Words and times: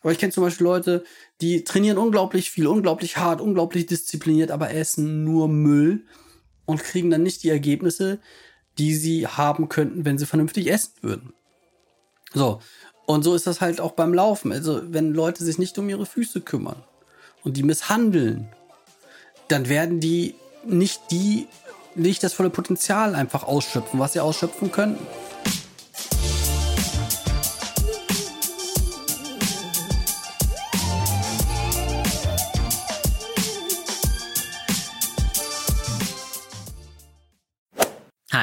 Aber 0.00 0.12
ich 0.12 0.18
kenne 0.18 0.32
zum 0.32 0.44
Beispiel 0.44 0.64
Leute, 0.64 1.04
die 1.40 1.64
trainieren 1.64 1.98
unglaublich 1.98 2.50
viel, 2.50 2.66
unglaublich 2.66 3.16
hart, 3.16 3.40
unglaublich 3.40 3.86
diszipliniert, 3.86 4.50
aber 4.50 4.70
essen 4.70 5.24
nur 5.24 5.48
Müll 5.48 6.06
und 6.66 6.82
kriegen 6.82 7.10
dann 7.10 7.22
nicht 7.22 7.42
die 7.42 7.48
Ergebnisse, 7.48 8.20
die 8.78 8.94
sie 8.94 9.26
haben 9.26 9.68
könnten, 9.68 10.04
wenn 10.04 10.18
sie 10.18 10.26
vernünftig 10.26 10.70
essen 10.70 10.92
würden. 11.02 11.32
So. 12.32 12.60
Und 13.06 13.22
so 13.22 13.34
ist 13.34 13.46
das 13.46 13.60
halt 13.60 13.80
auch 13.80 13.92
beim 13.92 14.12
Laufen. 14.12 14.52
Also, 14.52 14.82
wenn 14.92 15.14
Leute 15.14 15.42
sich 15.42 15.58
nicht 15.58 15.78
um 15.78 15.88
ihre 15.88 16.04
Füße 16.04 16.42
kümmern 16.42 16.84
und 17.42 17.56
die 17.56 17.62
misshandeln, 17.62 18.48
dann 19.48 19.68
werden 19.68 19.98
die 19.98 20.34
nicht 20.66 21.00
die, 21.10 21.48
nicht 21.94 22.22
das 22.22 22.34
volle 22.34 22.50
Potenzial 22.50 23.14
einfach 23.14 23.44
ausschöpfen, 23.44 23.98
was 23.98 24.12
sie 24.12 24.20
ausschöpfen 24.20 24.70
könnten. 24.70 25.06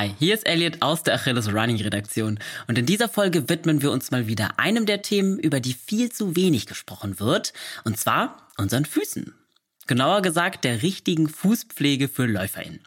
Hi, 0.06 0.14
hier 0.20 0.36
ist 0.36 0.46
Elliot 0.46 0.84
aus 0.84 1.02
der 1.02 1.16
Achilles 1.16 1.52
Running 1.52 1.82
Redaktion 1.82 2.38
und 2.68 2.78
in 2.78 2.86
dieser 2.86 3.10
Folge 3.10 3.50
widmen 3.50 3.82
wir 3.82 3.90
uns 3.90 4.12
mal 4.12 4.28
wieder 4.28 4.60
einem 4.60 4.86
der 4.86 5.02
Themen, 5.02 5.40
über 5.40 5.60
die 5.60 5.74
viel 5.74 6.12
zu 6.12 6.36
wenig 6.36 6.68
gesprochen 6.68 7.20
wird, 7.20 7.54
und 7.86 8.00
zwar 8.00 8.48
unseren 8.56 8.86
Füßen. 8.86 9.34
Genauer 9.88 10.22
gesagt 10.22 10.64
der 10.64 10.84
richtigen 10.84 11.28
Fußpflege 11.28 12.08
für 12.08 12.28
LäuferInnen. 12.28 12.82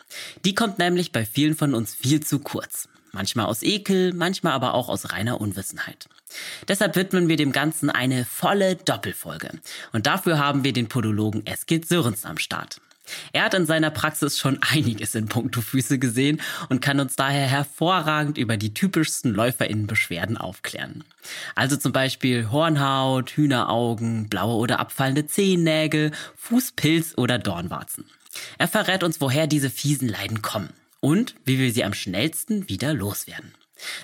Die 0.45 0.55
kommt 0.55 0.79
nämlich 0.79 1.11
bei 1.11 1.25
vielen 1.25 1.57
von 1.57 1.75
uns 1.75 1.93
viel 1.93 2.23
zu 2.23 2.39
kurz. 2.39 2.89
Manchmal 3.11 3.47
aus 3.47 3.65
Ekel, 3.65 4.13
manchmal 4.13 4.53
aber 4.53 4.75
auch 4.75 4.89
aus 4.89 5.11
reiner 5.11 5.41
Unwissenheit. 5.41 6.09
Deshalb 6.69 6.95
widmen 6.95 7.27
wir 7.27 7.37
dem 7.37 7.51
Ganzen 7.51 7.91
eine 7.91 8.27
volle 8.27 8.77
Doppelfolge. 8.77 9.51
Und 9.93 10.07
dafür 10.07 10.39
haben 10.39 10.63
wir 10.63 10.73
den 10.73 10.87
Podologen 10.87 11.45
Eskil 11.47 11.85
Sörens 11.85 12.25
am 12.25 12.39
Start. 12.39 12.81
Er 13.33 13.45
hat 13.45 13.55
in 13.55 13.67
seiner 13.67 13.91
Praxis 13.91 14.39
schon 14.39 14.59
einiges 14.71 15.15
in 15.15 15.27
puncto 15.27 15.61
Füße 15.61 15.99
gesehen 15.99 16.41
und 16.69 16.81
kann 16.81 17.01
uns 17.01 17.17
daher 17.17 17.47
hervorragend 17.47 18.39
über 18.39 18.57
die 18.57 18.75
typischsten 18.75 19.35
LäuferInnenbeschwerden 19.35 20.37
aufklären. 20.37 21.05
Also 21.55 21.77
zum 21.77 21.93
Beispiel 21.93 22.51
Hornhaut, 22.51 23.31
Hühneraugen, 23.31 24.29
blaue 24.29 24.57
oder 24.57 24.81
abfallende 24.81 25.27
Zehennägel, 25.27 26.13
Fußpilz 26.37 27.15
oder 27.17 27.39
Dornwarzen. 27.39 28.05
Er 28.59 28.69
verrät 28.69 29.03
uns, 29.03 29.21
woher 29.21 29.47
diese 29.47 29.71
fiesen 29.71 30.09
Leiden 30.09 30.43
kommen 30.43 30.71
und 31.01 31.35
wie 31.45 31.59
wir 31.59 31.73
sie 31.73 31.85
am 31.85 31.95
schnellsten 31.95 32.69
wieder 32.69 32.95
loswerden. 32.95 33.55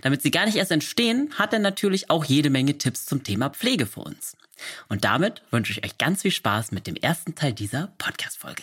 Damit 0.03 0.23
sie 0.23 0.31
gar 0.31 0.47
nicht 0.47 0.57
erst 0.57 0.71
entstehen, 0.71 1.33
hat 1.37 1.53
er 1.53 1.59
natürlich 1.59 2.11
auch 2.11 2.25
jede 2.25 2.51
Menge 2.51 2.79
Tipps 2.79 3.07
zum 3.07 3.25
Thema 3.25 3.51
Pflege 3.51 3.87
für 3.87 4.01
uns. 4.01 4.37
Und 4.89 5.05
damit 5.05 5.43
wünsche 5.51 5.73
ich 5.73 5.85
euch 5.85 5.99
ganz 5.99 6.23
viel 6.23 6.31
Spaß 6.31 6.73
mit 6.73 6.87
dem 6.87 6.97
ersten 6.97 7.35
Teil 7.35 7.53
dieser 7.53 7.93
Podcast-Folge. 7.99 8.63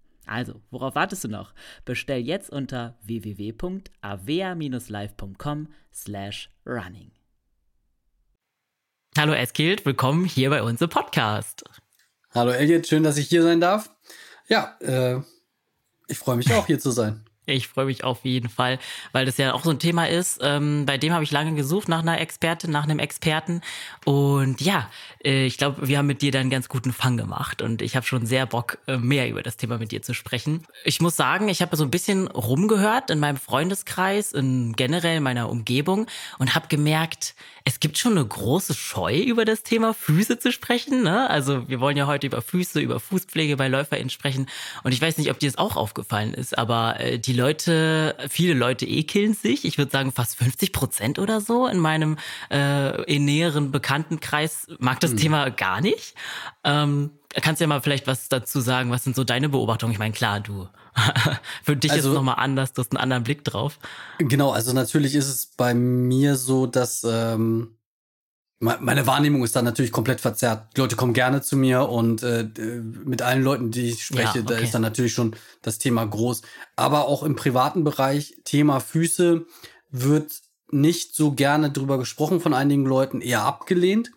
Also, 0.25 0.61
worauf 0.69 0.95
wartest 0.95 1.23
du 1.23 1.27
noch? 1.27 1.53
Bestell 1.85 2.21
jetzt 2.21 2.49
unter 2.49 2.97
www.avea-live.com 3.03 5.67
slash 5.93 6.49
running. 6.65 7.11
Hallo 9.17 9.33
Eskild, 9.33 9.85
willkommen 9.85 10.23
hier 10.25 10.49
bei 10.49 10.63
unserem 10.63 10.89
Podcast. 10.89 11.63
Hallo 12.33 12.51
Elliot, 12.51 12.87
schön, 12.87 13.03
dass 13.03 13.17
ich 13.17 13.27
hier 13.27 13.43
sein 13.43 13.59
darf. 13.59 13.93
Ja, 14.47 14.77
äh, 14.79 15.19
ich 16.07 16.17
freue 16.17 16.37
mich 16.37 16.53
auch 16.53 16.65
hier 16.65 16.79
zu 16.79 16.91
sein. 16.91 17.25
Ich 17.47 17.67
freue 17.67 17.85
mich 17.85 18.03
auf 18.03 18.23
jeden 18.23 18.49
Fall, 18.49 18.77
weil 19.13 19.25
das 19.25 19.37
ja 19.37 19.53
auch 19.53 19.63
so 19.63 19.71
ein 19.71 19.79
Thema 19.79 20.07
ist. 20.07 20.39
Ähm, 20.43 20.85
bei 20.85 20.99
dem 20.99 21.11
habe 21.11 21.23
ich 21.23 21.31
lange 21.31 21.55
gesucht 21.55 21.89
nach 21.89 22.01
einer 22.01 22.21
Expertin, 22.21 22.69
nach 22.69 22.83
einem 22.83 22.99
Experten. 22.99 23.61
Und 24.05 24.61
ja, 24.61 24.91
äh, 25.25 25.45
ich 25.47 25.57
glaube, 25.57 25.87
wir 25.87 25.97
haben 25.97 26.05
mit 26.05 26.21
dir 26.21 26.31
da 26.31 26.39
einen 26.39 26.51
ganz 26.51 26.69
guten 26.69 26.93
Fang 26.93 27.17
gemacht. 27.17 27.63
Und 27.63 27.81
ich 27.81 27.95
habe 27.95 28.05
schon 28.05 28.27
sehr 28.27 28.45
Bock, 28.45 28.77
äh, 28.85 28.97
mehr 28.97 29.27
über 29.27 29.41
das 29.41 29.57
Thema 29.57 29.79
mit 29.79 29.91
dir 29.91 30.03
zu 30.03 30.13
sprechen. 30.13 30.67
Ich 30.85 31.01
muss 31.01 31.15
sagen, 31.15 31.49
ich 31.49 31.63
habe 31.63 31.75
so 31.75 31.83
ein 31.83 31.89
bisschen 31.89 32.27
rumgehört 32.27 33.09
in 33.09 33.19
meinem 33.19 33.37
Freundeskreis, 33.37 34.33
in 34.33 34.73
generell 34.73 35.19
meiner 35.19 35.49
Umgebung 35.49 36.05
und 36.37 36.53
habe 36.53 36.67
gemerkt, 36.67 37.33
es 37.63 37.79
gibt 37.79 37.97
schon 37.97 38.13
eine 38.13 38.25
große 38.25 38.73
Scheu, 38.73 39.17
über 39.17 39.45
das 39.45 39.63
Thema 39.63 39.93
Füße 39.93 40.39
zu 40.39 40.51
sprechen. 40.51 41.03
Ne? 41.03 41.29
Also 41.29 41.67
wir 41.69 41.79
wollen 41.79 41.97
ja 41.97 42.07
heute 42.07 42.27
über 42.27 42.41
Füße, 42.41 42.79
über 42.79 42.99
Fußpflege 42.99 43.57
bei 43.57 43.67
LäuferInnen 43.67 44.09
sprechen. 44.09 44.47
Und 44.83 44.93
ich 44.93 45.01
weiß 45.01 45.17
nicht, 45.17 45.29
ob 45.31 45.39
dir 45.39 45.49
das 45.49 45.57
auch 45.57 45.75
aufgefallen 45.75 46.33
ist, 46.33 46.57
aber 46.57 46.99
äh, 46.99 47.19
die 47.19 47.33
Leute, 47.33 48.15
viele 48.29 48.53
Leute 48.53 48.85
ekeln 48.85 49.33
sich. 49.33 49.65
Ich 49.65 49.77
würde 49.77 49.91
sagen, 49.91 50.11
fast 50.11 50.37
50 50.37 50.73
Prozent 50.73 51.19
oder 51.19 51.41
so 51.41 51.67
in 51.67 51.79
meinem 51.79 52.17
äh, 52.49 53.03
in 53.03 53.25
näheren 53.25 53.71
Bekanntenkreis 53.71 54.67
mag 54.79 54.99
das 54.99 55.11
mhm. 55.11 55.17
Thema 55.17 55.49
gar 55.49 55.81
nicht. 55.81 56.15
Ähm, 56.63 57.11
kannst 57.41 57.61
du 57.61 57.63
ja 57.63 57.67
mal 57.67 57.81
vielleicht 57.81 58.07
was 58.07 58.29
dazu 58.29 58.59
sagen? 58.59 58.91
Was 58.91 59.03
sind 59.03 59.15
so 59.15 59.23
deine 59.23 59.49
Beobachtungen? 59.49 59.93
Ich 59.93 59.99
meine, 59.99 60.13
klar, 60.13 60.39
du 60.39 60.67
Für 61.63 61.75
dich 61.75 61.91
also, 61.91 62.09
ist 62.09 62.13
es 62.13 62.15
nochmal 62.15 62.35
anders, 62.37 62.73
du 62.73 62.81
hast 62.81 62.91
einen 62.91 63.01
anderen 63.01 63.23
Blick 63.23 63.43
drauf. 63.43 63.79
Genau, 64.19 64.51
also 64.51 64.73
natürlich 64.73 65.15
ist 65.15 65.29
es 65.29 65.45
bei 65.45 65.73
mir 65.73 66.35
so, 66.35 66.67
dass 66.67 67.05
ähm, 67.07 67.75
meine 68.59 69.07
Wahrnehmung 69.07 69.43
ist 69.43 69.55
dann 69.55 69.65
natürlich 69.65 69.91
komplett 69.91 70.21
verzerrt. 70.21 70.67
Die 70.75 70.81
Leute 70.81 70.95
kommen 70.95 71.13
gerne 71.13 71.41
zu 71.41 71.57
mir 71.57 71.89
und 71.89 72.21
äh, 72.21 72.47
mit 73.05 73.23
allen 73.23 73.43
Leuten, 73.43 73.71
die 73.71 73.89
ich 73.89 74.05
spreche, 74.05 74.39
ja, 74.39 74.43
okay. 74.43 74.53
da 74.53 74.57
ist 74.57 74.75
dann 74.75 74.83
natürlich 74.83 75.13
schon 75.13 75.35
das 75.63 75.79
Thema 75.79 76.05
groß. 76.05 76.43
Aber 76.75 77.07
auch 77.07 77.23
im 77.23 77.35
privaten 77.35 77.83
Bereich, 77.83 78.37
Thema 78.43 78.79
Füße, 78.79 79.47
wird 79.89 80.31
nicht 80.69 81.15
so 81.15 81.31
gerne 81.31 81.71
drüber 81.71 81.97
gesprochen 81.97 82.39
von 82.39 82.53
einigen 82.53 82.85
Leuten, 82.85 83.21
eher 83.21 83.43
abgelehnt 83.43 84.11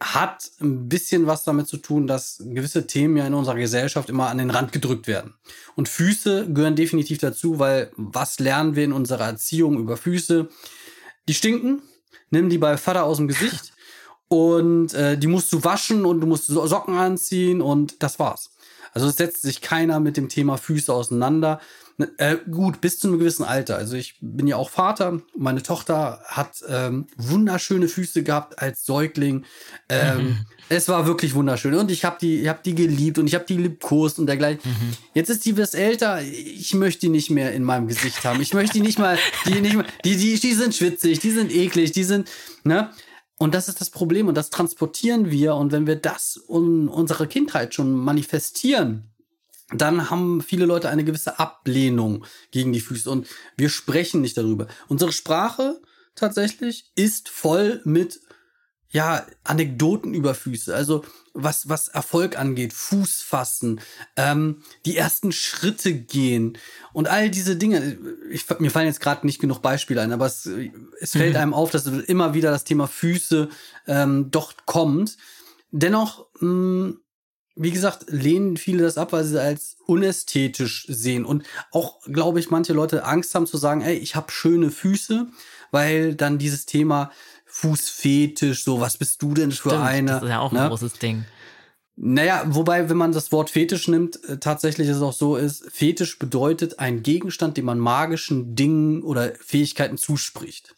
hat 0.00 0.50
ein 0.60 0.88
bisschen 0.88 1.26
was 1.26 1.44
damit 1.44 1.68
zu 1.68 1.78
tun, 1.78 2.06
dass 2.06 2.42
gewisse 2.44 2.86
Themen 2.86 3.16
ja 3.16 3.26
in 3.26 3.34
unserer 3.34 3.56
Gesellschaft 3.56 4.10
immer 4.10 4.28
an 4.28 4.38
den 4.38 4.50
Rand 4.50 4.72
gedrückt 4.72 5.06
werden. 5.06 5.34
Und 5.74 5.88
Füße 5.88 6.52
gehören 6.52 6.76
definitiv 6.76 7.18
dazu, 7.18 7.58
weil 7.58 7.90
was 7.96 8.38
lernen 8.38 8.76
wir 8.76 8.84
in 8.84 8.92
unserer 8.92 9.24
Erziehung 9.24 9.78
über 9.78 9.96
Füße? 9.96 10.48
Die 11.28 11.34
stinken, 11.34 11.82
nimm 12.30 12.50
die 12.50 12.58
bei 12.58 12.76
Vater 12.76 13.04
aus 13.04 13.16
dem 13.16 13.28
Gesicht 13.28 13.72
und 14.28 14.92
äh, 14.92 15.16
die 15.16 15.28
musst 15.28 15.52
du 15.52 15.64
waschen 15.64 16.04
und 16.04 16.20
du 16.20 16.26
musst 16.26 16.46
Socken 16.46 16.94
anziehen 16.94 17.62
und 17.62 18.02
das 18.02 18.18
war's. 18.18 18.50
Also 18.92 19.08
es 19.08 19.16
setzt 19.16 19.42
sich 19.42 19.60
keiner 19.60 19.98
mit 20.00 20.16
dem 20.16 20.28
Thema 20.28 20.56
Füße 20.56 20.92
auseinander. 20.92 21.60
Äh, 22.18 22.36
gut, 22.50 22.82
bis 22.82 22.98
zu 22.98 23.08
einem 23.08 23.18
gewissen 23.18 23.44
Alter. 23.44 23.76
Also 23.76 23.96
ich 23.96 24.16
bin 24.20 24.46
ja 24.46 24.56
auch 24.56 24.68
Vater. 24.68 25.22
Meine 25.34 25.62
Tochter 25.62 26.20
hat 26.26 26.62
ähm, 26.68 27.06
wunderschöne 27.16 27.88
Füße 27.88 28.22
gehabt 28.22 28.58
als 28.58 28.84
Säugling. 28.84 29.44
Ähm, 29.88 30.18
mhm. 30.18 30.38
Es 30.68 30.88
war 30.88 31.06
wirklich 31.06 31.34
wunderschön. 31.34 31.74
Und 31.74 31.92
ich 31.92 32.04
habe 32.04 32.16
die, 32.20 32.48
hab 32.48 32.64
die 32.64 32.74
geliebt 32.74 33.20
und 33.20 33.28
ich 33.28 33.36
habe 33.36 33.44
die 33.44 33.56
liebkost 33.56 34.18
und 34.18 34.26
dergleichen. 34.26 34.68
Mhm. 34.68 34.96
Jetzt 35.14 35.30
ist 35.30 35.44
die 35.44 35.56
was 35.56 35.74
älter. 35.74 36.20
Ich 36.22 36.74
möchte 36.74 37.02
die 37.02 37.08
nicht 37.08 37.30
mehr 37.30 37.52
in 37.52 37.62
meinem 37.62 37.86
Gesicht 37.86 38.24
haben. 38.24 38.42
Ich 38.42 38.52
möchte 38.52 38.72
die 38.72 38.80
nicht 38.80 38.98
mal, 38.98 39.16
die 39.46 39.60
nicht 39.60 39.76
mal, 39.76 39.86
die, 40.04 40.16
die, 40.16 40.40
die 40.40 40.54
sind 40.54 40.74
schwitzig, 40.74 41.20
die 41.20 41.30
sind 41.30 41.54
eklig, 41.54 41.92
die 41.92 42.02
sind, 42.02 42.28
ne? 42.64 42.90
Und 43.38 43.54
das 43.54 43.68
ist 43.68 43.80
das 43.80 43.90
Problem 43.90 44.26
und 44.26 44.34
das 44.34 44.50
transportieren 44.50 45.30
wir. 45.30 45.54
Und 45.54 45.70
wenn 45.70 45.86
wir 45.86 45.96
das 45.96 46.40
in 46.48 46.88
unserer 46.88 47.26
Kindheit 47.26 47.72
schon 47.72 47.92
manifestieren, 47.92 49.12
dann 49.72 50.10
haben 50.10 50.40
viele 50.40 50.64
Leute 50.64 50.88
eine 50.88 51.04
gewisse 51.04 51.38
Ablehnung 51.38 52.24
gegen 52.52 52.72
die 52.72 52.80
Füße 52.80 53.10
und 53.10 53.26
wir 53.56 53.68
sprechen 53.68 54.20
nicht 54.20 54.36
darüber. 54.36 54.68
Unsere 54.88 55.12
Sprache 55.12 55.80
tatsächlich 56.14 56.92
ist 56.94 57.28
voll 57.28 57.80
mit 57.84 58.20
ja, 58.90 59.26
Anekdoten 59.44 60.14
über 60.14 60.34
Füße. 60.34 60.74
Also 60.74 61.04
was, 61.34 61.68
was 61.68 61.88
Erfolg 61.88 62.38
angeht, 62.38 62.72
Fuß 62.72 63.20
fassen, 63.22 63.80
ähm, 64.16 64.62
die 64.86 64.96
ersten 64.96 65.32
Schritte 65.32 65.92
gehen 65.92 66.56
und 66.92 67.08
all 67.08 67.28
diese 67.28 67.56
Dinge. 67.56 67.98
Ich, 68.30 68.46
mir 68.58 68.70
fallen 68.70 68.86
jetzt 68.86 69.00
gerade 69.00 69.26
nicht 69.26 69.40
genug 69.40 69.60
Beispiele 69.60 70.00
ein, 70.00 70.12
aber 70.12 70.26
es, 70.26 70.48
es 71.00 71.12
fällt 71.12 71.34
mhm. 71.34 71.40
einem 71.40 71.54
auf, 71.54 71.70
dass 71.70 71.86
immer 71.86 72.34
wieder 72.34 72.50
das 72.50 72.64
Thema 72.64 72.86
Füße 72.86 73.48
ähm, 73.86 74.30
doch 74.30 74.54
kommt. 74.64 75.16
Dennoch, 75.72 76.26
mh, 76.40 76.48
mm, 76.48 77.00
wie 77.56 77.70
gesagt, 77.70 78.04
lehnen 78.08 78.58
viele 78.58 78.82
das 78.82 78.98
ab, 78.98 79.12
weil 79.12 79.24
sie 79.24 79.40
als 79.40 79.76
unästhetisch 79.86 80.86
sehen. 80.88 81.24
Und 81.24 81.44
auch, 81.72 82.02
glaube 82.02 82.38
ich, 82.38 82.50
manche 82.50 82.74
Leute 82.74 83.04
Angst 83.04 83.34
haben 83.34 83.46
zu 83.46 83.56
sagen, 83.56 83.80
ey, 83.80 83.96
ich 83.96 84.14
habe 84.14 84.30
schöne 84.30 84.70
Füße, 84.70 85.26
weil 85.70 86.14
dann 86.14 86.38
dieses 86.38 86.66
Thema 86.66 87.10
Fußfetisch, 87.46 88.62
so, 88.62 88.80
was 88.80 88.98
bist 88.98 89.22
du 89.22 89.32
denn 89.32 89.50
für 89.50 89.70
Stimmt, 89.70 89.82
eine? 89.82 90.10
Das 90.12 90.22
ist 90.22 90.28
ja 90.28 90.40
auch 90.40 90.52
ein 90.52 90.62
ne? 90.62 90.68
großes 90.68 90.92
Ding. 90.94 91.24
Naja, 91.98 92.44
wobei, 92.48 92.90
wenn 92.90 92.98
man 92.98 93.12
das 93.12 93.32
Wort 93.32 93.48
Fetisch 93.48 93.88
nimmt, 93.88 94.22
äh, 94.28 94.36
tatsächlich 94.36 94.88
ist 94.88 94.96
es 94.96 95.02
auch 95.02 95.14
so 95.14 95.36
ist, 95.36 95.64
Fetisch 95.72 96.18
bedeutet 96.18 96.78
ein 96.78 97.02
Gegenstand, 97.02 97.56
dem 97.56 97.64
man 97.64 97.78
magischen 97.78 98.54
Dingen 98.54 99.02
oder 99.02 99.32
Fähigkeiten 99.40 99.96
zuspricht. 99.96 100.76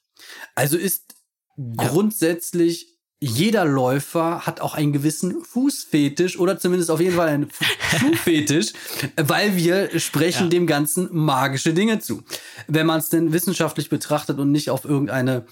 Also 0.55 0.77
ist 0.77 1.17
ja. 1.57 1.89
grundsätzlich 1.89 2.98
jeder 3.21 3.65
Läufer 3.65 4.47
hat 4.47 4.61
auch 4.61 4.75
einen 4.75 4.93
gewissen 4.93 5.43
Fußfetisch 5.43 6.39
oder 6.39 6.59
zumindest 6.59 6.91
auf 6.91 7.01
jeden 7.01 7.17
Fall 7.17 7.29
einen 7.29 7.51
Schuhfetisch, 7.99 8.73
weil 9.17 9.57
wir 9.57 9.99
sprechen 9.99 10.45
ja. 10.45 10.49
dem 10.51 10.67
Ganzen 10.67 11.09
magische 11.11 11.75
Dinge 11.75 11.99
zu. 11.99 12.23
Wenn 12.69 12.87
man 12.87 13.01
es 13.01 13.09
denn 13.09 13.33
wissenschaftlich 13.33 13.89
betrachtet 13.89 14.39
und 14.39 14.53
nicht 14.53 14.71
auf 14.71 14.85
irgendeine 14.85 15.47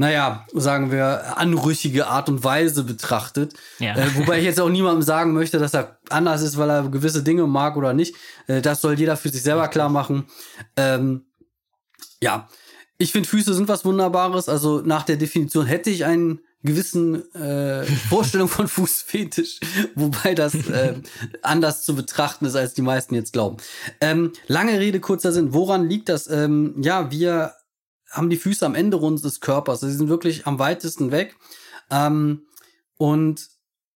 naja, 0.00 0.46
sagen 0.54 0.92
wir, 0.92 1.36
anrüchige 1.38 2.06
Art 2.06 2.28
und 2.28 2.44
Weise 2.44 2.84
betrachtet. 2.84 3.54
Ja. 3.80 3.96
Äh, 3.96 4.14
wobei 4.14 4.38
ich 4.38 4.44
jetzt 4.44 4.60
auch 4.60 4.68
niemandem 4.68 5.02
sagen 5.02 5.32
möchte, 5.32 5.58
dass 5.58 5.74
er 5.74 5.98
anders 6.08 6.40
ist, 6.42 6.56
weil 6.56 6.70
er 6.70 6.88
gewisse 6.88 7.24
Dinge 7.24 7.48
mag 7.48 7.76
oder 7.76 7.94
nicht. 7.94 8.14
Äh, 8.46 8.62
das 8.62 8.80
soll 8.80 8.96
jeder 8.96 9.16
für 9.16 9.28
sich 9.28 9.42
selber 9.42 9.66
klar 9.66 9.88
machen. 9.88 10.26
Ähm, 10.76 11.26
ja, 12.22 12.48
ich 12.96 13.10
finde, 13.10 13.28
Füße 13.28 13.52
sind 13.54 13.66
was 13.66 13.84
Wunderbares. 13.84 14.48
Also 14.48 14.82
nach 14.82 15.02
der 15.02 15.16
Definition 15.16 15.66
hätte 15.66 15.90
ich 15.90 16.04
einen 16.04 16.42
gewissen 16.68 17.34
äh, 17.34 17.84
Vorstellung 17.84 18.48
von 18.48 18.68
Fußfetisch, 18.68 19.58
wobei 19.94 20.34
das 20.34 20.54
äh, 20.54 20.94
anders 21.42 21.84
zu 21.84 21.94
betrachten 21.96 22.44
ist, 22.46 22.54
als 22.54 22.74
die 22.74 22.82
meisten 22.82 23.14
jetzt 23.14 23.32
glauben. 23.32 23.56
Ähm, 24.00 24.32
lange 24.46 24.78
Rede, 24.78 25.00
kurzer 25.00 25.32
Sinn. 25.32 25.52
Woran 25.52 25.88
liegt 25.88 26.08
das? 26.08 26.28
Ähm, 26.28 26.74
ja, 26.80 27.10
wir 27.10 27.54
haben 28.10 28.30
die 28.30 28.36
Füße 28.36 28.64
am 28.64 28.74
Ende 28.74 28.96
unseres 28.98 29.40
Körpers. 29.40 29.80
Sie 29.80 29.92
sind 29.92 30.08
wirklich 30.08 30.46
am 30.46 30.58
weitesten 30.58 31.10
weg. 31.10 31.36
Ähm, 31.90 32.42
und 32.96 33.48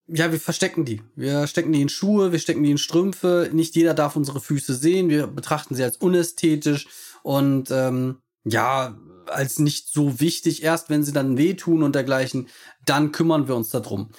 ja, 0.07 0.33
wir 0.33 0.41
verstecken 0.41 0.85
die. 0.85 1.01
Wir 1.15 1.47
stecken 1.47 1.73
die 1.73 1.81
in 1.81 1.89
Schuhe, 1.89 2.33
wir 2.33 2.39
stecken 2.39 2.63
die 2.63 2.73
in 2.73 2.79
Strümpfe. 2.79 3.51
Nicht 3.53 3.77
jeder 3.77 3.95
darf 3.95 4.17
unsere 4.17 4.41
Füße 4.41 4.75
sehen. 4.75 5.09
Wir 5.09 5.27
betrachten 5.27 5.75
sie 5.75 5.85
als 5.85 5.97
unästhetisch 5.97 6.89
und 7.23 7.71
ähm, 7.71 8.19
ja, 8.45 8.97
als 9.27 9.59
nicht 9.59 9.89
so 9.89 10.21
wichtig. 10.21 10.63
Erst 10.63 10.91
wenn 10.91 11.03
sie 11.03 11.13
dann 11.13 11.37
wehtun 11.37 11.83
und 11.83 11.95
dergleichen, 11.95 12.49
dann 12.85 13.13
kümmern 13.13 13.49
wir 13.49 13.57
uns 13.57 13.71
darum. 13.71 14.11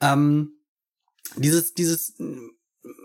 Ähm, 0.00 0.52
dieses, 1.36 1.74
dieses, 1.74 2.14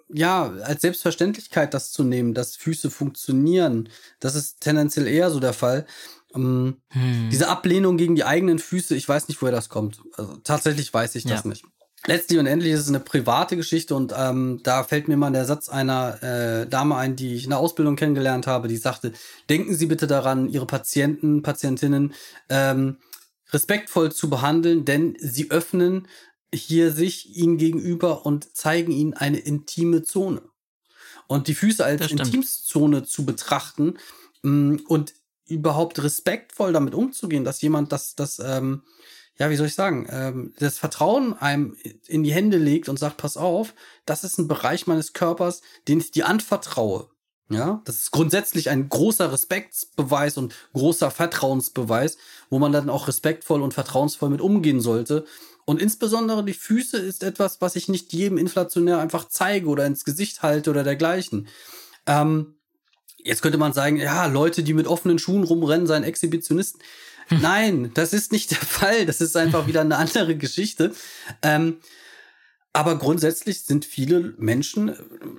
ja, 0.10 0.50
als 0.64 0.82
Selbstverständlichkeit 0.82 1.74
das 1.74 1.92
zu 1.92 2.04
nehmen, 2.04 2.34
dass 2.34 2.56
Füße 2.56 2.90
funktionieren, 2.90 3.90
das 4.20 4.36
ist 4.36 4.62
tendenziell 4.62 5.08
eher 5.08 5.30
so 5.32 5.40
der 5.40 5.54
Fall. 5.54 5.86
Ähm, 6.34 6.78
hm. 6.90 7.30
Diese 7.32 7.48
Ablehnung 7.48 7.98
gegen 7.98 8.16
die 8.16 8.24
eigenen 8.24 8.60
Füße, 8.60 8.96
ich 8.96 9.08
weiß 9.08 9.28
nicht, 9.28 9.42
woher 9.42 9.52
das 9.52 9.70
kommt. 9.70 10.02
Also 10.14 10.38
tatsächlich 10.38 10.94
weiß 10.94 11.16
ich 11.16 11.24
das 11.24 11.44
ja. 11.44 11.50
nicht. 11.50 11.66
Letztlich 12.08 12.40
und 12.40 12.46
endlich 12.46 12.74
ist 12.74 12.82
es 12.82 12.90
eine 12.90 13.00
private 13.00 13.56
Geschichte 13.56 13.96
und 13.96 14.14
ähm, 14.16 14.60
da 14.64 14.84
fällt 14.84 15.08
mir 15.08 15.18
mal 15.18 15.32
der 15.32 15.46
Satz 15.46 15.70
einer 15.70 16.22
äh, 16.22 16.68
Dame 16.68 16.96
ein, 16.98 17.16
die 17.16 17.34
ich 17.34 17.46
in 17.46 17.50
der 17.50 17.60
Ausbildung 17.60 17.96
kennengelernt 17.96 18.46
habe, 18.48 18.68
die 18.68 18.78
sagte, 18.78 19.12
denken 19.50 19.76
Sie 19.76 19.88
bitte 19.88 20.06
daran, 20.06 20.48
Ihre 20.48 20.68
Patienten, 20.68 21.42
Patientinnen 21.42 22.14
ähm, 22.50 22.98
respektvoll 23.52 24.12
zu 24.12 24.30
behandeln, 24.30 24.86
denn 24.86 25.16
sie 25.20 25.52
öffnen 25.52 26.08
hier 26.54 26.92
sich 26.92 27.36
ihnen 27.36 27.58
gegenüber 27.58 28.26
und 28.26 28.56
zeigen 28.56 28.92
ihnen 28.92 29.14
eine 29.14 29.40
intime 29.40 30.04
Zone. 30.04 30.42
Und 31.28 31.48
die 31.48 31.56
Füße 31.56 31.84
als 31.84 32.12
Intimzone 32.12 33.04
zu 33.04 33.26
betrachten 33.26 33.98
mh, 34.44 34.52
mm, 34.52 34.82
und 34.88 35.14
überhaupt 35.48 36.02
respektvoll 36.02 36.74
damit 36.74 36.96
umzugehen, 36.96 37.44
dass 37.44 37.62
jemand 37.62 37.92
das, 37.92 38.16
das, 38.16 38.40
ähm, 38.40 38.84
ja, 39.38 39.50
wie 39.50 39.56
soll 39.56 39.68
ich 39.68 39.76
sagen, 39.76 40.08
ähm, 40.10 40.54
das 40.60 40.78
Vertrauen 40.78 41.34
einem 41.34 41.76
in 42.08 42.24
die 42.24 42.34
Hände 42.34 42.58
legt 42.58 42.88
und 42.90 42.98
sagt, 42.98 43.18
pass 43.18 43.38
auf, 43.38 43.74
das 44.06 44.24
ist 44.24 44.38
ein 44.38 44.48
Bereich 44.48 44.88
meines 44.88 45.14
Körpers, 45.14 45.62
den 45.88 46.00
ich 46.00 46.12
dir 46.12 46.28
anvertraue. 46.28 47.10
Ja, 47.50 47.82
das 47.86 48.00
ist 48.00 48.12
grundsätzlich 48.12 48.72
ein 48.72 48.90
großer 48.90 49.32
Respektsbeweis 49.32 50.38
und 50.38 50.56
großer 50.74 51.12
Vertrauensbeweis, 51.12 52.18
wo 52.50 52.58
man 52.58 52.72
dann 52.72 52.90
auch 52.90 53.08
respektvoll 53.08 53.62
und 53.62 53.76
vertrauensvoll 53.76 54.30
mit 54.30 54.42
umgehen 54.42 54.82
sollte. 54.82 55.26
Und 55.66 55.80
insbesondere 55.80 56.44
die 56.44 56.54
Füße 56.54 56.98
ist 56.98 57.24
etwas, 57.24 57.62
was 57.62 57.76
ich 57.76 57.88
nicht 57.88 58.14
jedem 58.14 58.40
inflationär 58.40 58.98
einfach 58.98 59.28
zeige 59.28 59.68
oder 59.68 59.86
ins 59.86 60.06
Gesicht 60.06 60.42
halte 60.42 60.72
oder 60.72 60.84
dergleichen. 60.84 61.48
Ähm, 62.08 62.56
Jetzt 63.26 63.42
könnte 63.42 63.58
man 63.58 63.74
sagen, 63.74 63.98
ja, 63.98 64.28
Leute, 64.28 64.62
die 64.62 64.76
mit 64.76 64.86
offenen 64.86 65.18
Schuhen 65.18 65.44
rumrennen, 65.44 65.88
seien 65.88 66.04
Exhibitionisten. 66.04 66.80
Hm. 67.28 67.40
Nein, 67.42 67.92
das 67.94 68.14
ist 68.14 68.32
nicht 68.32 68.52
der 68.52 68.58
Fall. 68.58 69.06
Das 69.06 69.22
ist 69.22 69.36
einfach 69.36 69.68
wieder 69.68 69.82
eine 69.82 69.98
andere 69.98 70.36
Geschichte. 70.36 70.94
Ähm, 71.42 71.78
aber 72.76 72.98
grundsätzlich 72.98 73.64
sind 73.64 73.86
viele 73.86 74.34
Menschen, 74.38 74.94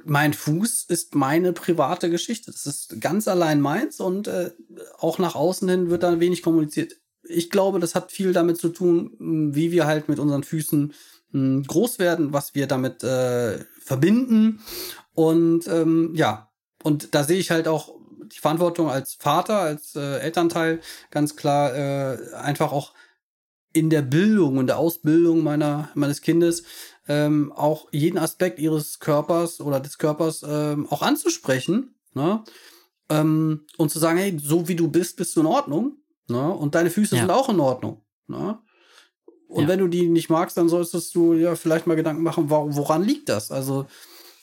mein 0.07 0.33
Fuß 0.33 0.85
ist 0.89 1.15
meine 1.15 1.53
private 1.53 2.09
Geschichte. 2.09 2.51
Das 2.51 2.65
ist 2.65 2.99
ganz 2.99 3.29
allein 3.29 3.61
meins 3.61 4.01
und 4.01 4.27
äh, 4.27 4.53
auch 4.99 5.19
nach 5.19 5.35
außen 5.35 5.69
hin 5.69 5.91
wird 5.91 6.03
da 6.03 6.19
wenig 6.19 6.43
kommuniziert. 6.43 6.95
Ich 7.29 7.51
glaube, 7.51 7.79
das 7.79 7.95
hat 7.95 8.11
viel 8.11 8.33
damit 8.33 8.57
zu 8.57 8.71
tun, 8.71 9.53
wie 9.55 9.71
wir 9.71 9.87
halt 9.87 10.09
mit 10.09 10.19
unseren 10.19 10.45
Füßen 10.45 10.95
mh, 11.33 11.33
hm, 11.33 11.63
groß 11.65 11.99
werden, 11.99 12.33
was 12.33 12.55
wir 12.55 12.67
damit 12.67 13.05
äh, 13.05 13.59
verbinden. 13.81 14.61
Und 15.13 15.69
ähm, 15.69 16.15
ja, 16.15 16.51
und 16.83 17.15
da 17.15 17.23
sehe 17.23 17.39
ich 17.39 17.51
halt 17.51 17.69
auch 17.69 17.97
die 18.33 18.39
Verantwortung 18.39 18.91
als 18.91 19.15
Vater, 19.15 19.59
als 19.59 19.97
äh, 19.97 20.19
Elternteil 20.19 20.81
ganz 21.11 21.37
klar 21.37 21.75
äh, 21.75 22.35
einfach 22.35 22.73
auch 22.73 22.93
in 23.73 23.91
der 23.91 24.03
Bildung 24.03 24.57
und 24.57 24.69
der 24.69 24.79
Ausbildung 24.79 25.43
meiner 25.43 25.91
meines 25.95 26.23
Kindes 26.23 26.65
ähm, 27.09 27.53
auch 27.53 27.89
jeden 27.93 28.19
Aspekt 28.19 28.59
ihres 28.59 28.99
Körpers 28.99 29.61
oder 29.61 29.81
des 29.81 29.99
Körpers 29.99 30.45
ähm, 30.47 30.87
auch 30.91 31.03
anzusprechen 31.03 31.95
ne? 32.15 32.43
ähm, 33.09 33.67
und 33.77 33.91
zu 33.91 33.99
sagen, 33.99 34.19
hey, 34.19 34.37
so 34.43 34.69
wie 34.69 34.77
du 34.77 34.89
bist, 34.89 35.17
bist 35.17 35.37
du 35.37 35.41
in 35.41 35.47
Ordnung 35.47 35.99
ne? 36.29 36.51
und 36.51 36.75
deine 36.75 36.91
Füße 36.91 37.15
ja. 37.15 37.23
sind 37.23 37.31
auch 37.31 37.49
in 37.49 37.61
Ordnung. 37.61 38.03
Ne? 38.27 38.59
Und 39.49 39.65
ja. 39.65 39.69
wenn 39.69 39.79
du 39.79 39.89
die 39.89 40.09
nicht 40.09 40.31
magst, 40.31 40.57
dann 40.57 40.69
solltest 40.69 41.15
du 41.15 41.35
ja 41.35 41.55
vielleicht 41.55 41.87
mal 41.87 41.95
Gedanken 41.95 42.23
machen, 42.23 42.51
woran 42.51 43.05
liegt 43.05 43.29
das? 43.29 43.53
Also 43.53 43.87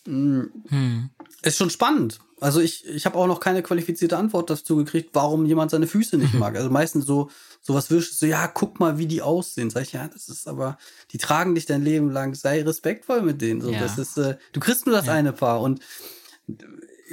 mh, 0.06 0.46
hm. 0.68 1.10
ist 1.42 1.58
schon 1.58 1.70
spannend. 1.70 2.20
Also 2.44 2.60
ich, 2.60 2.86
ich 2.86 3.06
habe 3.06 3.18
auch 3.18 3.28
noch 3.28 3.40
keine 3.40 3.64
qualifizierte 3.64 4.18
Antwort 4.18 4.50
dazu 4.50 4.76
gekriegt, 4.76 5.12
warum 5.14 5.46
jemand 5.46 5.72
seine 5.72 5.88
Füße 5.88 6.18
nicht 6.18 6.34
mag. 6.34 6.58
Also 6.58 6.70
meistens 6.70 7.06
so 7.06 7.30
sowas 7.62 7.90
wirst 7.90 8.20
so, 8.20 8.26
ja, 8.26 8.48
guck 8.48 8.82
mal, 8.82 8.98
wie 8.98 9.08
die 9.08 9.22
aussehen. 9.22 9.70
Sag 9.70 9.84
ich, 9.84 9.94
ja, 9.94 10.10
das 10.10 10.28
ist 10.28 10.48
aber, 10.48 10.78
die 11.12 11.18
tragen 11.18 11.56
dich 11.56 11.66
dein 11.66 11.82
Leben 11.82 12.12
lang, 12.12 12.36
sei 12.36 12.62
respektvoll 12.62 13.22
mit 13.22 13.42
denen. 13.42 13.62
So, 13.62 13.72
ja. 13.72 13.80
das 13.80 13.98
ist, 13.98 14.18
äh, 14.18 14.36
du 14.52 14.60
kriegst 14.60 14.86
nur 14.86 14.94
das 14.94 15.06
ja. 15.06 15.14
eine 15.14 15.32
Paar 15.32 15.62
und 15.62 15.80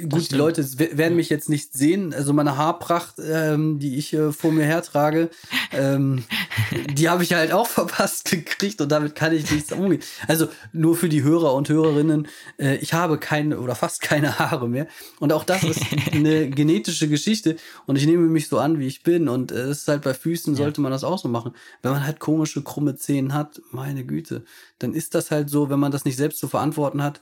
gut, 0.09 0.31
die 0.31 0.35
Leute 0.35 0.65
werden 0.77 1.15
mich 1.15 1.29
jetzt 1.29 1.49
nicht 1.49 1.73
sehen. 1.73 2.13
Also 2.13 2.33
meine 2.33 2.57
Haarpracht, 2.57 3.15
ähm, 3.19 3.79
die 3.79 3.97
ich 3.97 4.13
äh, 4.13 4.31
vor 4.31 4.51
mir 4.51 4.65
hertrage, 4.65 5.29
ähm, 5.71 6.23
die 6.93 7.09
habe 7.09 7.23
ich 7.23 7.33
halt 7.33 7.51
auch 7.51 7.67
verpasst 7.67 8.29
gekriegt 8.31 8.81
und 8.81 8.91
damit 8.91 9.15
kann 9.15 9.33
ich 9.33 9.49
nichts 9.51 9.71
umgehen. 9.71 10.01
Also 10.27 10.47
nur 10.73 10.95
für 10.95 11.09
die 11.09 11.23
Hörer 11.23 11.53
und 11.53 11.69
Hörerinnen, 11.69 12.27
äh, 12.59 12.75
ich 12.77 12.93
habe 12.93 13.17
keine 13.17 13.59
oder 13.59 13.75
fast 13.75 14.01
keine 14.01 14.39
Haare 14.39 14.67
mehr. 14.67 14.87
Und 15.19 15.33
auch 15.33 15.43
das 15.43 15.63
ist 15.63 15.81
eine 16.11 16.49
genetische 16.49 17.07
Geschichte 17.07 17.55
und 17.85 17.97
ich 17.97 18.05
nehme 18.05 18.27
mich 18.27 18.47
so 18.47 18.59
an, 18.59 18.79
wie 18.79 18.87
ich 18.87 19.03
bin. 19.03 19.27
Und 19.27 19.51
es 19.51 19.67
äh, 19.67 19.71
ist 19.71 19.87
halt 19.87 20.01
bei 20.01 20.13
Füßen 20.13 20.55
sollte 20.55 20.81
man 20.81 20.91
das 20.91 21.03
auch 21.03 21.19
so 21.19 21.27
machen. 21.27 21.53
Wenn 21.81 21.91
man 21.91 22.05
halt 22.05 22.19
komische, 22.19 22.61
krumme 22.63 22.95
Zehen 22.95 23.33
hat, 23.33 23.61
meine 23.71 24.05
Güte, 24.05 24.43
dann 24.79 24.93
ist 24.93 25.15
das 25.15 25.31
halt 25.31 25.49
so, 25.49 25.69
wenn 25.69 25.79
man 25.79 25.91
das 25.91 26.05
nicht 26.05 26.17
selbst 26.17 26.39
zu 26.39 26.47
verantworten 26.47 27.03
hat, 27.03 27.21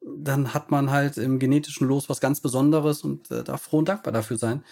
dann 0.00 0.54
hat 0.54 0.70
man 0.70 0.90
halt 0.90 1.16
im 1.16 1.38
genetischen 1.38 1.86
Los 1.86 2.08
was 2.08 2.20
ganz 2.20 2.40
Besonderes 2.40 3.02
und 3.02 3.30
äh, 3.30 3.44
darf 3.44 3.62
froh 3.62 3.78
und 3.78 3.88
dankbar 3.88 4.12
dafür 4.12 4.38
sein. 4.38 4.64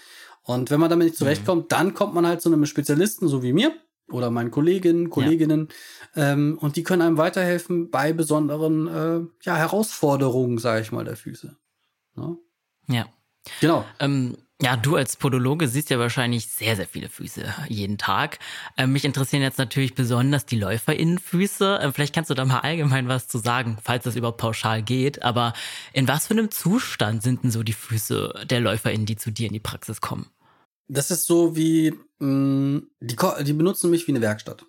Und 0.42 0.70
wenn 0.70 0.80
man 0.80 0.90
damit 0.90 1.06
nicht 1.06 1.18
zurechtkommt, 1.18 1.64
mhm. 1.64 1.68
dann 1.68 1.94
kommt 1.94 2.14
man 2.14 2.26
halt 2.26 2.40
zu 2.40 2.52
einem 2.52 2.66
Spezialisten, 2.66 3.28
so 3.28 3.42
wie 3.42 3.52
mir 3.52 3.72
oder 4.08 4.30
meinen 4.30 4.52
Kolleginnen, 4.52 5.10
Kolleginnen, 5.10 5.68
ja. 6.14 6.32
ähm, 6.32 6.58
und 6.60 6.76
die 6.76 6.84
können 6.84 7.02
einem 7.02 7.18
weiterhelfen 7.18 7.90
bei 7.90 8.12
besonderen 8.12 8.86
äh, 8.86 9.20
ja, 9.42 9.56
Herausforderungen, 9.56 10.58
sage 10.58 10.82
ich 10.82 10.92
mal, 10.92 11.04
der 11.04 11.16
Füße. 11.16 11.56
Ne? 12.14 12.36
Ja. 12.88 13.06
Genau. 13.60 13.84
Ähm, 13.98 14.36
ja, 14.62 14.76
du 14.76 14.96
als 14.96 15.16
Podologe 15.16 15.68
siehst 15.68 15.90
ja 15.90 15.98
wahrscheinlich 15.98 16.48
sehr, 16.48 16.76
sehr 16.76 16.86
viele 16.86 17.10
Füße 17.10 17.44
jeden 17.68 17.98
Tag. 17.98 18.38
Ähm, 18.78 18.92
mich 18.92 19.04
interessieren 19.04 19.42
jetzt 19.42 19.58
natürlich 19.58 19.94
besonders 19.94 20.46
die 20.46 20.58
LäuferInnenfüße. 20.58 21.80
Ähm, 21.82 21.92
vielleicht 21.92 22.14
kannst 22.14 22.30
du 22.30 22.34
da 22.34 22.44
mal 22.46 22.60
allgemein 22.60 23.06
was 23.06 23.28
zu 23.28 23.38
sagen, 23.38 23.76
falls 23.82 24.04
das 24.04 24.16
überhaupt 24.16 24.38
pauschal 24.38 24.82
geht. 24.82 25.22
Aber 25.22 25.52
in 25.92 26.08
was 26.08 26.28
für 26.28 26.32
einem 26.34 26.50
Zustand 26.50 27.22
sind 27.22 27.44
denn 27.44 27.50
so 27.50 27.62
die 27.62 27.74
Füße 27.74 28.46
der 28.48 28.60
LäuferInnen, 28.60 29.04
die 29.04 29.16
zu 29.16 29.30
dir 29.30 29.46
in 29.46 29.52
die 29.52 29.60
Praxis 29.60 30.00
kommen? 30.00 30.30
Das 30.88 31.10
ist 31.10 31.26
so 31.26 31.54
wie, 31.54 31.92
mh, 32.18 32.26
mm, 32.26 32.90
die, 33.00 33.16
die 33.44 33.52
benutzen 33.52 33.90
mich 33.90 34.06
wie 34.06 34.12
eine 34.12 34.22
Werkstatt. 34.22 34.64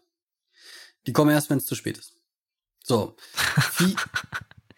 Die 1.06 1.14
kommen 1.14 1.32
erst, 1.32 1.50
wenn 1.50 1.60
es 1.60 1.66
zu 1.66 1.76
spät 1.76 1.98
ist. 1.98 2.18
So. 2.84 3.16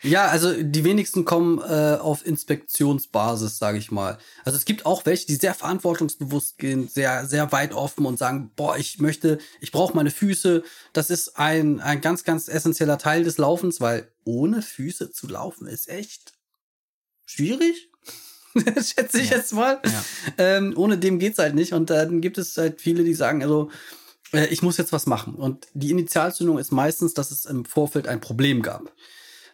Ja, 0.01 0.27
also 0.27 0.53
die 0.53 0.83
wenigsten 0.85 1.25
kommen 1.25 1.59
äh, 1.59 1.97
auf 1.99 2.25
Inspektionsbasis, 2.25 3.57
sage 3.57 3.77
ich 3.77 3.91
mal. 3.91 4.17
Also 4.45 4.57
es 4.57 4.63
gibt 4.63 4.85
auch 4.85 5.05
welche, 5.05 5.27
die 5.27 5.35
sehr 5.35 5.53
verantwortungsbewusst 5.53 6.57
gehen, 6.57 6.87
sehr 6.87 7.25
sehr 7.25 7.51
weit 7.51 7.73
offen 7.73 8.05
und 8.05 8.17
sagen, 8.17 8.51
boah, 8.55 8.77
ich 8.77 8.99
möchte, 8.99 9.39
ich 9.59 9.71
brauche 9.71 9.95
meine 9.95 10.11
Füße. 10.11 10.63
Das 10.93 11.09
ist 11.09 11.37
ein 11.37 11.81
ein 11.81 11.99
ganz 11.99 12.23
ganz 12.23 12.47
essentieller 12.47 12.97
Teil 12.97 13.25
des 13.25 13.37
Laufens, 13.37 13.81
weil 13.81 14.09
ohne 14.23 14.61
Füße 14.61 15.11
zu 15.11 15.27
laufen 15.27 15.67
ist 15.67 15.89
echt 15.89 16.31
schwierig. 17.25 17.89
schätze 18.55 19.19
ich 19.19 19.29
ja. 19.29 19.37
jetzt 19.37 19.53
mal. 19.53 19.81
Ja. 19.85 20.03
Ähm, 20.37 20.73
ohne 20.75 20.97
dem 20.97 21.19
geht's 21.19 21.39
halt 21.39 21.55
nicht. 21.55 21.73
Und 21.73 21.89
dann 21.89 22.21
gibt 22.21 22.37
es 22.37 22.57
halt 22.57 22.81
viele, 22.81 23.03
die 23.03 23.13
sagen, 23.13 23.43
also 23.43 23.69
äh, 24.33 24.47
ich 24.47 24.61
muss 24.61 24.77
jetzt 24.77 24.93
was 24.93 25.05
machen. 25.05 25.35
Und 25.35 25.67
die 25.73 25.91
Initialzündung 25.91 26.57
ist 26.57 26.71
meistens, 26.71 27.13
dass 27.13 27.31
es 27.31 27.45
im 27.45 27.65
Vorfeld 27.65 28.07
ein 28.07 28.21
Problem 28.21 28.61
gab. 28.61 28.93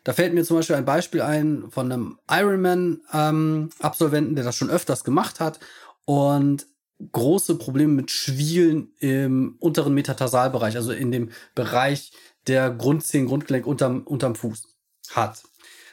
Da 0.06 0.14
fällt 0.14 0.34
mir 0.34 0.46
zum 0.46 0.56
Beispiel 0.56 0.78
ein 0.78 0.86
Beispiel 0.86 1.22
ein 1.22 1.66
von 1.70 1.92
einem 1.92 2.18
Ironman-Absolventen, 2.30 4.30
ähm, 4.30 4.36
der 4.36 4.46
das 4.46 4.56
schon 4.56 4.70
öfters 4.70 5.04
gemacht 5.04 5.42
hat 5.42 5.60
und 6.06 6.66
große 7.12 7.56
Probleme 7.56 7.92
mit 7.92 8.12
Schwielen 8.12 8.94
im 9.00 9.58
unteren 9.60 9.94
Metatarsalbereich, 9.94 10.78
also 10.78 10.94
in 10.94 11.12
dem 11.12 11.32
Bereich 11.54 12.14
der 12.48 12.70
Grundzehen, 12.70 13.26
Grundgelenk 13.26 13.68
unterm, 13.68 14.04
unterm 14.04 14.36
Fuß 14.36 14.70
hat 15.12 15.44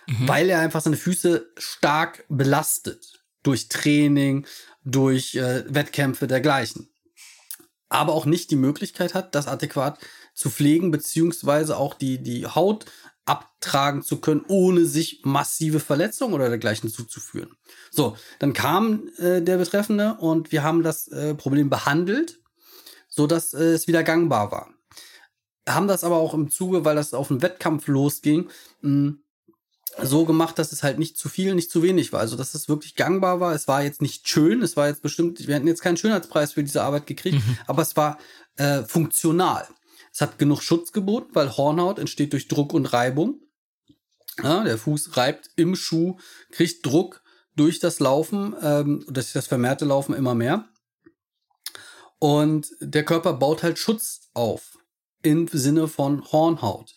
mhm. 0.07 0.29
weil 0.29 0.51
er 0.51 0.61
einfach 0.61 0.81
seine 0.81 0.97
Füße 0.97 1.51
stark 1.57 2.25
belastet 2.29 3.25
durch 3.43 3.69
Training, 3.69 4.47
durch 4.85 5.35
äh, 5.35 5.65
Wettkämpfe 5.69 6.27
dergleichen. 6.27 6.89
Aber 7.89 8.15
auch 8.15 8.25
nicht 8.25 8.51
die 8.51 8.57
Möglichkeit 8.57 9.15
hat, 9.15 9.35
das 9.35 9.49
adäquat 9.49 9.99
zu 10.35 10.49
pflegen, 10.49 10.91
beziehungsweise 10.91 11.77
auch 11.77 11.95
die, 11.95 12.23
die 12.23 12.47
Haut 12.47 12.87
abtragen 13.25 14.03
zu 14.03 14.21
können, 14.21 14.45
ohne 14.49 14.85
sich 14.85 15.21
massive 15.25 15.81
Verletzungen 15.81 16.35
oder 16.35 16.49
dergleichen 16.49 16.91
zuzuführen. 16.91 17.57
So, 17.91 18.17
dann 18.39 18.53
kam 18.53 19.09
äh, 19.19 19.41
der 19.41 19.59
Betreffende 19.59 20.17
und 20.19 20.51
wir 20.51 20.63
haben 20.63 20.83
das 20.83 21.09
äh, 21.09 21.35
Problem 21.35 21.71
behandelt, 21.71 22.41
so 23.09 23.27
dass 23.27 23.55
äh, 23.55 23.63
es 23.63 23.87
wieder 23.87 24.03
gangbar 24.03 24.51
war. 24.51 24.71
Haben 25.69 25.87
das 25.87 26.03
aber 26.03 26.17
auch 26.17 26.35
im 26.35 26.51
Zuge, 26.51 26.85
weil 26.85 26.97
das 26.97 27.15
auf 27.15 27.31
einen 27.31 27.43
Wettkampf 27.43 27.87
losging, 27.87 28.49
mh, 28.81 29.15
so 30.01 30.25
gemacht, 30.25 30.59
dass 30.59 30.73
es 30.73 30.83
halt 30.83 30.99
nicht 30.99 31.19
zu 31.19 31.29
viel, 31.29 31.55
nicht 31.55 31.71
zu 31.71 31.83
wenig 31.83 32.13
war. 32.13 32.21
Also, 32.21 32.37
dass 32.37 32.55
es 32.55 32.69
wirklich 32.69 32.95
gangbar 32.95 33.41
war. 33.41 33.55
Es 33.55 33.69
war 33.69 33.83
jetzt 33.83 34.01
nicht 34.01 34.27
schön. 34.27 34.63
Es 34.63 34.77
war 34.77 34.89
jetzt 34.89 35.03
bestimmt, 35.03 35.47
wir 35.47 35.55
hätten 35.55 35.67
jetzt 35.67 35.83
keinen 35.83 35.97
Schönheitspreis 35.97 36.53
für 36.53 36.65
diese 36.65 36.83
Arbeit 36.83 37.07
gekriegt, 37.07 37.47
mhm. 37.47 37.59
aber 37.67 37.83
es 37.83 37.97
war 37.97 38.19
äh, 38.57 38.83
funktional. 38.83 39.67
Es 40.13 40.21
hat 40.21 40.39
genug 40.39 40.63
Schutz 40.63 40.93
geboten, 40.93 41.31
weil 41.33 41.57
Hornhaut 41.57 41.99
entsteht 41.99 42.33
durch 42.33 42.49
Druck 42.49 42.75
und 42.75 42.93
Reibung. 42.93 43.41
Ja, 44.43 44.65
der 44.65 44.79
Fuß 44.79 45.17
reibt 45.17 45.51
im 45.57 45.75
Schuh, 45.75 46.17
kriegt 46.51 46.85
Druck 46.85 47.23
durch 47.57 47.81
das 47.81 48.01
Laufen, 48.01 48.55
ähm, 48.63 49.05
durch 49.09 49.33
das 49.33 49.47
vermehrte 49.47 49.85
Laufen 49.85 50.15
immer 50.15 50.35
mehr. 50.35 50.69
Und 52.19 52.71
der 52.81 53.05
Körper 53.05 53.35
baut 53.35 53.63
halt 53.63 53.79
Schutz 53.79 54.31
auf 54.33 54.79
im 55.23 55.49
Sinne 55.49 55.89
von 55.89 56.31
Hornhaut. 56.31 56.95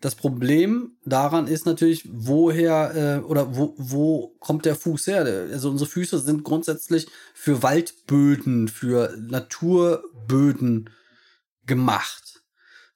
Das 0.00 0.14
Problem 0.14 0.96
daran 1.04 1.46
ist 1.46 1.66
natürlich, 1.66 2.08
woher 2.10 3.20
äh, 3.20 3.24
oder 3.24 3.54
wo, 3.54 3.74
wo 3.76 4.28
kommt 4.40 4.64
der 4.64 4.74
Fuß 4.74 5.08
her? 5.08 5.24
Also 5.52 5.68
unsere 5.68 5.90
Füße 5.90 6.18
sind 6.20 6.42
grundsätzlich 6.42 7.06
für 7.34 7.62
Waldböden, 7.62 8.68
für 8.68 9.14
Naturböden 9.18 10.88
gemacht. 11.66 12.39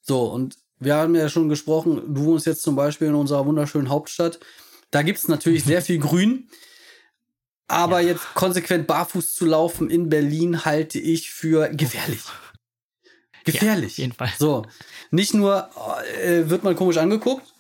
So, 0.04 0.25
und 0.25 0.56
wir 0.78 0.94
haben 0.94 1.14
ja 1.14 1.28
schon 1.28 1.49
gesprochen, 1.49 2.14
du 2.14 2.25
wohnst 2.25 2.46
jetzt 2.46 2.62
zum 2.62 2.76
Beispiel 2.76 3.08
in 3.08 3.14
unserer 3.14 3.46
wunderschönen 3.46 3.88
Hauptstadt. 3.88 4.38
Da 4.90 5.02
gibt's 5.02 5.28
natürlich 5.28 5.64
sehr 5.64 5.82
viel 5.82 5.99
Grün. 5.99 6.49
Aber 7.66 8.00
ja. 8.00 8.08
jetzt 8.08 8.34
konsequent 8.34 8.87
barfuß 8.87 9.34
zu 9.34 9.46
laufen 9.46 9.90
in 9.90 10.11
Berlin 10.11 10.66
halte 10.66 10.99
ich 10.99 11.30
für 11.30 11.70
gefährlich. 11.70 12.20
Gefährlich. 13.44 13.96
Ja, 13.96 14.04
auf 14.04 14.06
jeden 14.06 14.12
Fall. 14.12 14.32
So. 14.38 14.66
Nicht 15.11 15.32
nur 15.32 15.70
äh, 16.23 16.49
wird 16.50 16.62
man 16.62 16.76
komisch 16.76 16.99
angeguckt, 16.99 17.54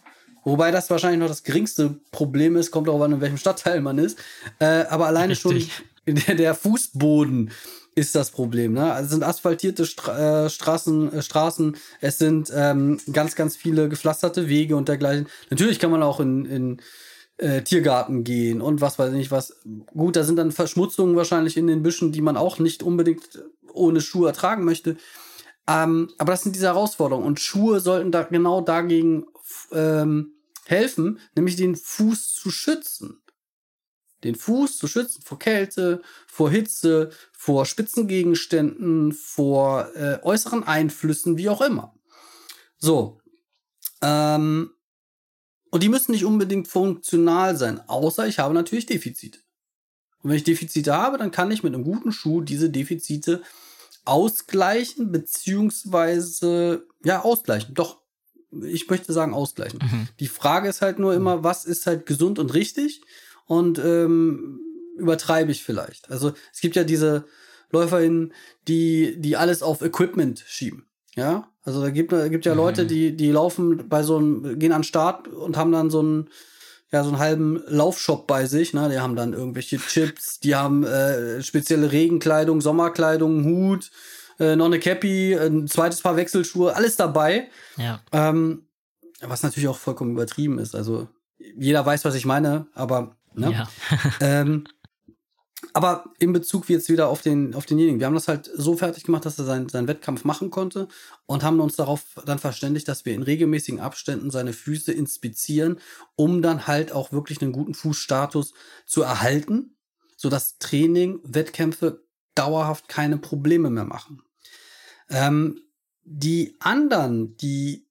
wobei 0.44 0.70
das 0.70 0.90
wahrscheinlich 0.90 1.20
noch 1.20 1.28
das 1.28 1.42
geringste 1.42 1.98
Problem 2.10 2.56
ist, 2.56 2.70
kommt 2.70 2.88
auch 2.88 3.02
an, 3.02 3.12
in 3.12 3.20
welchem 3.22 3.38
Stadtteil 3.38 3.80
man 3.80 3.98
ist. 3.98 4.18
Äh, 4.58 4.84
aber 4.90 5.06
alleine 5.06 5.32
Richtig. 5.32 5.72
schon 6.06 6.14
der, 6.14 6.34
der 6.34 6.54
Fußboden 6.54 7.50
ist 7.94 8.14
das 8.14 8.30
Problem. 8.30 8.72
Ne? 8.72 8.92
Also 8.92 9.06
es 9.06 9.10
sind 9.12 9.22
asphaltierte 9.22 9.86
Stra 9.86 10.46
äh, 10.46 10.50
Straßen, 10.50 11.12
äh, 11.12 11.22
Straßen, 11.22 11.76
es 12.00 12.18
sind 12.18 12.52
ähm, 12.54 12.98
ganz, 13.12 13.34
ganz 13.34 13.56
viele 13.56 13.88
gepflasterte 13.88 14.48
Wege 14.48 14.76
und 14.76 14.88
dergleichen. 14.88 15.28
Natürlich 15.50 15.78
kann 15.78 15.90
man 15.90 16.02
auch 16.02 16.20
in, 16.20 16.44
in 16.44 16.82
äh, 17.38 17.62
Tiergarten 17.62 18.24
gehen 18.24 18.60
und 18.60 18.80
was 18.80 18.98
weiß 18.98 19.10
ich 19.10 19.18
nicht 19.18 19.30
was. 19.30 19.60
Gut, 19.92 20.16
da 20.16 20.24
sind 20.24 20.36
dann 20.36 20.52
Verschmutzungen 20.52 21.16
wahrscheinlich 21.16 21.56
in 21.56 21.66
den 21.66 21.82
Büschen, 21.82 22.12
die 22.12 22.22
man 22.22 22.36
auch 22.36 22.58
nicht 22.58 22.82
unbedingt 22.82 23.42
ohne 23.72 24.00
Schuhe 24.00 24.28
ertragen 24.28 24.64
möchte. 24.64 24.96
Ähm, 25.66 26.10
aber 26.18 26.32
das 26.32 26.42
sind 26.42 26.54
diese 26.54 26.66
Herausforderungen 26.66 27.26
und 27.26 27.40
Schuhe 27.40 27.80
sollten 27.80 28.12
da 28.12 28.22
genau 28.22 28.60
dagegen 28.60 29.24
ähm, 29.72 30.32
helfen, 30.66 31.18
nämlich 31.36 31.56
den 31.56 31.76
Fuß 31.76 32.34
zu 32.34 32.50
schützen. 32.50 33.20
Den 34.24 34.34
Fuß 34.34 34.78
zu 34.78 34.88
schützen 34.88 35.22
vor 35.22 35.38
Kälte, 35.38 36.02
vor 36.26 36.50
Hitze, 36.50 37.10
vor 37.32 37.66
Spitzengegenständen, 37.66 39.12
vor 39.12 39.94
äh, 39.94 40.18
äußeren 40.22 40.64
Einflüssen, 40.64 41.36
wie 41.36 41.48
auch 41.48 41.60
immer. 41.60 41.94
So. 42.78 43.20
Ähm, 44.02 44.70
und 45.70 45.82
die 45.82 45.88
müssen 45.88 46.12
nicht 46.12 46.24
unbedingt 46.24 46.68
funktional 46.68 47.56
sein, 47.56 47.80
außer 47.88 48.26
ich 48.26 48.38
habe 48.38 48.54
natürlich 48.54 48.86
Defizite. 48.86 49.40
Und 50.22 50.30
wenn 50.30 50.36
ich 50.36 50.44
Defizite 50.44 50.94
habe, 50.94 51.18
dann 51.18 51.30
kann 51.30 51.50
ich 51.50 51.62
mit 51.62 51.74
einem 51.74 51.84
guten 51.84 52.12
Schuh 52.12 52.40
diese 52.40 52.70
Defizite 52.70 53.42
ausgleichen, 54.04 55.12
beziehungsweise, 55.12 56.86
ja, 57.04 57.22
ausgleichen. 57.22 57.74
Doch, 57.74 58.00
ich 58.62 58.88
möchte 58.88 59.12
sagen 59.12 59.34
ausgleichen. 59.34 59.80
Mhm. 59.82 60.08
Die 60.20 60.28
Frage 60.28 60.68
ist 60.68 60.80
halt 60.80 60.98
nur 60.98 61.14
immer, 61.14 61.42
was 61.42 61.64
ist 61.64 61.86
halt 61.86 62.06
gesund 62.06 62.38
und 62.38 62.54
richtig 62.54 63.02
und 63.46 63.78
ähm, 63.78 64.60
übertreibe 64.96 65.50
ich 65.50 65.62
vielleicht. 65.62 66.10
Also 66.10 66.32
es 66.52 66.60
gibt 66.60 66.76
ja 66.76 66.84
diese 66.84 67.24
LäuferInnen, 67.70 68.32
die, 68.68 69.20
die 69.20 69.36
alles 69.36 69.62
auf 69.62 69.82
Equipment 69.82 70.44
schieben. 70.46 70.86
Ja, 71.16 71.48
also 71.62 71.80
da 71.80 71.90
gibt, 71.90 72.12
da 72.12 72.28
gibt 72.28 72.44
ja 72.44 72.52
mhm. 72.52 72.58
Leute, 72.58 72.86
die, 72.86 73.16
die 73.16 73.30
laufen 73.30 73.88
bei 73.88 74.02
so 74.02 74.16
einem, 74.16 74.58
gehen 74.58 74.72
an 74.72 74.80
den 74.80 74.84
Start 74.84 75.28
und 75.28 75.56
haben 75.56 75.72
dann 75.72 75.90
so 75.90 76.00
einen, 76.00 76.28
ja, 76.90 77.02
so 77.02 77.10
einen 77.10 77.18
halben 77.18 77.62
Laufshop 77.66 78.26
bei 78.26 78.46
sich, 78.46 78.74
ne? 78.74 78.88
Die 78.88 78.98
haben 78.98 79.16
dann 79.16 79.32
irgendwelche 79.32 79.78
Chips, 79.78 80.40
die 80.40 80.54
haben 80.54 80.84
äh, 80.84 81.42
spezielle 81.42 81.90
Regenkleidung, 81.90 82.60
Sommerkleidung, 82.60 83.44
Hut, 83.44 83.90
äh, 84.38 84.56
noch 84.56 84.66
eine 84.66 84.80
Cappy, 84.80 85.34
ein 85.34 85.66
zweites 85.66 86.02
Paar 86.02 86.16
Wechselschuhe, 86.16 86.74
alles 86.74 86.96
dabei. 86.96 87.48
Ja. 87.76 88.00
Ähm, 88.12 88.66
was 89.20 89.42
natürlich 89.42 89.68
auch 89.68 89.78
vollkommen 89.78 90.12
übertrieben 90.12 90.58
ist. 90.58 90.74
Also 90.74 91.08
jeder 91.38 91.84
weiß, 91.84 92.04
was 92.04 92.14
ich 92.14 92.26
meine, 92.26 92.66
aber 92.74 93.16
ne? 93.34 93.52
Ja. 93.52 93.68
ähm, 94.20 94.64
aber 95.72 96.04
in 96.18 96.32
Bezug 96.32 96.68
jetzt 96.68 96.88
wieder 96.88 97.08
auf, 97.08 97.22
den, 97.22 97.54
auf 97.54 97.66
denjenigen, 97.66 97.98
wir 97.98 98.06
haben 98.06 98.14
das 98.14 98.28
halt 98.28 98.50
so 98.54 98.76
fertig 98.76 99.04
gemacht, 99.04 99.24
dass 99.24 99.38
er 99.38 99.44
seinen, 99.44 99.68
seinen 99.68 99.88
Wettkampf 99.88 100.24
machen 100.24 100.50
konnte 100.50 100.88
und 101.26 101.42
haben 101.42 101.60
uns 101.60 101.76
darauf 101.76 102.02
dann 102.26 102.38
verständigt, 102.38 102.86
dass 102.86 103.04
wir 103.04 103.14
in 103.14 103.22
regelmäßigen 103.22 103.80
Abständen 103.80 104.30
seine 104.30 104.52
Füße 104.52 104.92
inspizieren, 104.92 105.80
um 106.16 106.42
dann 106.42 106.66
halt 106.66 106.92
auch 106.92 107.12
wirklich 107.12 107.40
einen 107.40 107.52
guten 107.52 107.74
Fußstatus 107.74 108.52
zu 108.86 109.02
erhalten, 109.02 109.76
sodass 110.16 110.58
Training, 110.58 111.20
Wettkämpfe 111.24 112.04
dauerhaft 112.34 112.88
keine 112.88 113.18
Probleme 113.18 113.70
mehr 113.70 113.84
machen. 113.84 114.22
Ähm, 115.08 115.60
die 116.04 116.56
anderen, 116.60 117.36
die 117.36 117.88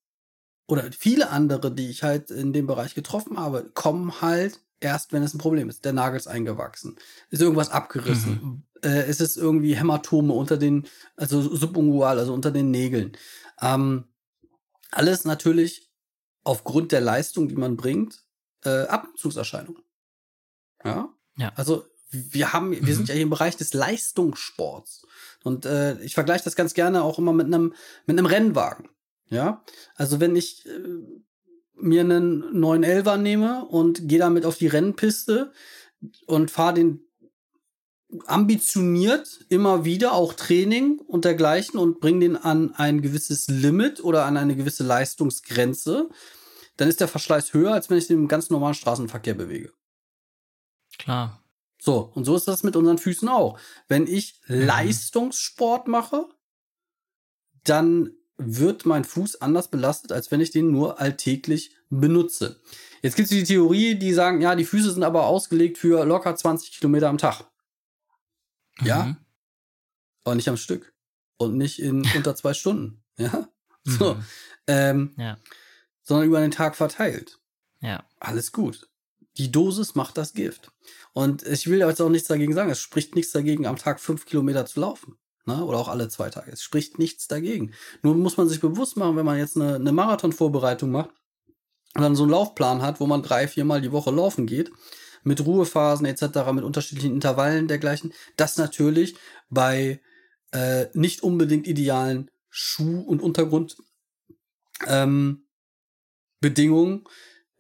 oder 0.67 0.89
viele 0.91 1.29
andere, 1.29 1.73
die 1.73 1.89
ich 1.89 2.03
halt 2.03 2.31
in 2.31 2.53
dem 2.53 2.67
Bereich 2.67 2.95
getroffen 2.95 3.37
habe, 3.37 3.69
kommen 3.73 4.21
halt 4.21 4.62
erst, 4.83 5.13
wenn 5.13 5.23
es 5.23 5.33
ein 5.33 5.39
Problem 5.39 5.69
ist. 5.69 5.85
Der 5.85 5.93
Nagel 5.93 6.17
ist 6.17 6.27
eingewachsen. 6.27 6.97
Ist 7.29 7.41
irgendwas 7.41 7.69
abgerissen. 7.69 8.39
Mhm. 8.41 8.63
Äh, 8.83 9.09
ist 9.09 9.21
es 9.21 9.37
irgendwie 9.37 9.75
Hämatome 9.75 10.33
unter 10.33 10.57
den, 10.57 10.87
also 11.15 11.41
subungual, 11.41 12.19
also 12.19 12.33
unter 12.33 12.51
den 12.51 12.71
Nägeln. 12.71 13.17
Ähm, 13.61 14.05
alles 14.91 15.25
natürlich 15.25 15.91
aufgrund 16.43 16.91
der 16.91 17.01
Leistung, 17.01 17.47
die 17.47 17.55
man 17.55 17.77
bringt, 17.77 18.23
äh, 18.63 18.83
Abnutzungserscheinungen. 18.83 19.81
Ja? 20.83 21.09
ja. 21.37 21.51
Also 21.55 21.85
wir 22.09 22.53
haben, 22.53 22.71
wir 22.71 22.93
sind 22.93 23.03
mhm. 23.03 23.07
ja 23.07 23.13
hier 23.13 23.23
im 23.23 23.29
Bereich 23.29 23.57
des 23.57 23.73
Leistungssports. 23.73 25.05
Und 25.43 25.65
äh, 25.65 25.99
ich 26.01 26.13
vergleiche 26.13 26.43
das 26.43 26.55
ganz 26.55 26.73
gerne 26.73 27.03
auch 27.03 27.19
immer 27.19 27.33
mit 27.33 27.47
einem 27.47 27.73
mit 28.05 28.17
einem 28.17 28.25
Rennwagen. 28.25 28.89
Ja, 29.29 29.63
also 29.95 30.19
wenn 30.19 30.35
ich 30.35 30.65
äh, 30.67 30.79
mir 31.83 32.01
einen 32.01 32.43
911er 32.43 33.17
nehme 33.17 33.65
und 33.65 34.07
gehe 34.07 34.19
damit 34.19 34.45
auf 34.45 34.57
die 34.57 34.67
Rennpiste 34.67 35.51
und 36.25 36.51
fahre 36.51 36.75
den 36.75 37.01
ambitioniert 38.27 39.45
immer 39.49 39.85
wieder 39.85 40.13
auch 40.13 40.33
Training 40.33 40.99
und 40.99 41.25
dergleichen 41.25 41.79
und 41.79 41.99
bringe 41.99 42.19
den 42.21 42.35
an 42.35 42.73
ein 42.75 43.01
gewisses 43.01 43.47
Limit 43.47 44.03
oder 44.03 44.25
an 44.25 44.37
eine 44.37 44.55
gewisse 44.55 44.83
Leistungsgrenze, 44.83 46.09
dann 46.77 46.89
ist 46.89 46.99
der 46.99 47.07
Verschleiß 47.07 47.53
höher, 47.53 47.73
als 47.73 47.89
wenn 47.89 47.97
ich 47.97 48.07
den 48.07 48.19
im 48.19 48.27
ganz 48.27 48.49
normalen 48.49 48.75
Straßenverkehr 48.75 49.33
bewege. 49.33 49.71
Klar. 50.97 51.43
So, 51.79 52.11
und 52.13 52.25
so 52.25 52.35
ist 52.35 52.47
das 52.47 52.63
mit 52.63 52.75
unseren 52.75 52.97
Füßen 52.97 53.27
auch. 53.27 53.59
Wenn 53.87 54.07
ich 54.07 54.39
mhm. 54.47 54.65
Leistungssport 54.65 55.87
mache, 55.87 56.27
dann 57.63 58.11
wird 58.37 58.85
mein 58.85 59.03
Fuß 59.03 59.41
anders 59.41 59.69
belastet, 59.69 60.11
als 60.11 60.31
wenn 60.31 60.41
ich 60.41 60.51
den 60.51 60.71
nur 60.71 60.99
alltäglich 60.99 61.75
benutze. 61.89 62.59
Jetzt 63.01 63.15
gibt 63.15 63.29
es 63.31 63.37
die 63.37 63.43
Theorie, 63.43 63.95
die 63.95 64.13
sagen, 64.13 64.41
ja, 64.41 64.55
die 64.55 64.65
Füße 64.65 64.91
sind 64.91 65.03
aber 65.03 65.27
ausgelegt 65.27 65.77
für 65.77 66.05
locker 66.05 66.35
20 66.35 66.79
Kilometer 66.79 67.09
am 67.09 67.17
Tag. 67.17 67.45
Mhm. 68.79 68.87
Ja, 68.87 69.17
aber 70.23 70.35
nicht 70.35 70.49
am 70.49 70.57
Stück 70.57 70.93
und 71.37 71.57
nicht 71.57 71.79
in 71.79 72.03
unter 72.15 72.35
zwei 72.35 72.53
Stunden. 72.53 73.03
Ja, 73.17 73.49
so, 73.83 74.15
mhm. 74.15 74.23
ähm, 74.67 75.13
ja. 75.17 75.37
sondern 76.01 76.27
über 76.27 76.39
den 76.39 76.51
Tag 76.51 76.75
verteilt. 76.75 77.39
Ja, 77.81 78.07
alles 78.19 78.51
gut. 78.51 78.89
Die 79.37 79.51
Dosis 79.51 79.95
macht 79.95 80.17
das 80.17 80.33
Gift. 80.33 80.71
Und 81.11 81.43
ich 81.43 81.67
will 81.67 81.79
jetzt 81.79 82.01
auch 82.01 82.09
nichts 82.09 82.27
dagegen 82.27 82.53
sagen. 82.53 82.69
Es 82.69 82.79
spricht 82.79 83.15
nichts 83.15 83.31
dagegen, 83.31 83.65
am 83.65 83.77
Tag 83.77 83.99
fünf 83.99 84.25
Kilometer 84.25 84.65
zu 84.65 84.79
laufen. 84.79 85.17
Ne? 85.45 85.63
Oder 85.63 85.77
auch 85.77 85.89
alle 85.89 86.09
zwei 86.09 86.29
Tage. 86.29 86.51
Es 86.51 86.63
spricht 86.63 86.99
nichts 86.99 87.27
dagegen. 87.27 87.73
Nur 88.01 88.15
muss 88.15 88.37
man 88.37 88.47
sich 88.47 88.61
bewusst 88.61 88.97
machen, 88.97 89.17
wenn 89.17 89.25
man 89.25 89.37
jetzt 89.37 89.57
eine, 89.57 89.75
eine 89.75 89.91
Marathonvorbereitung 89.91 90.89
macht 90.89 91.09
und 91.95 92.01
dann 92.01 92.15
so 92.15 92.23
einen 92.23 92.31
Laufplan 92.31 92.81
hat, 92.81 92.99
wo 92.99 93.07
man 93.07 93.23
drei, 93.23 93.47
viermal 93.47 93.81
die 93.81 93.91
Woche 93.91 94.11
laufen 94.11 94.45
geht, 94.45 94.71
mit 95.23 95.45
Ruhephasen 95.45 96.05
etc., 96.05 96.51
mit 96.53 96.63
unterschiedlichen 96.63 97.13
Intervallen 97.13 97.67
dergleichen, 97.67 98.13
das 98.37 98.57
natürlich 98.57 99.15
bei 99.49 100.01
äh, 100.51 100.87
nicht 100.93 101.23
unbedingt 101.23 101.67
idealen 101.67 102.31
Schuh- 102.49 103.01
und 103.01 103.21
Untergrundbedingungen, 103.21 105.43
ähm, 106.43 107.05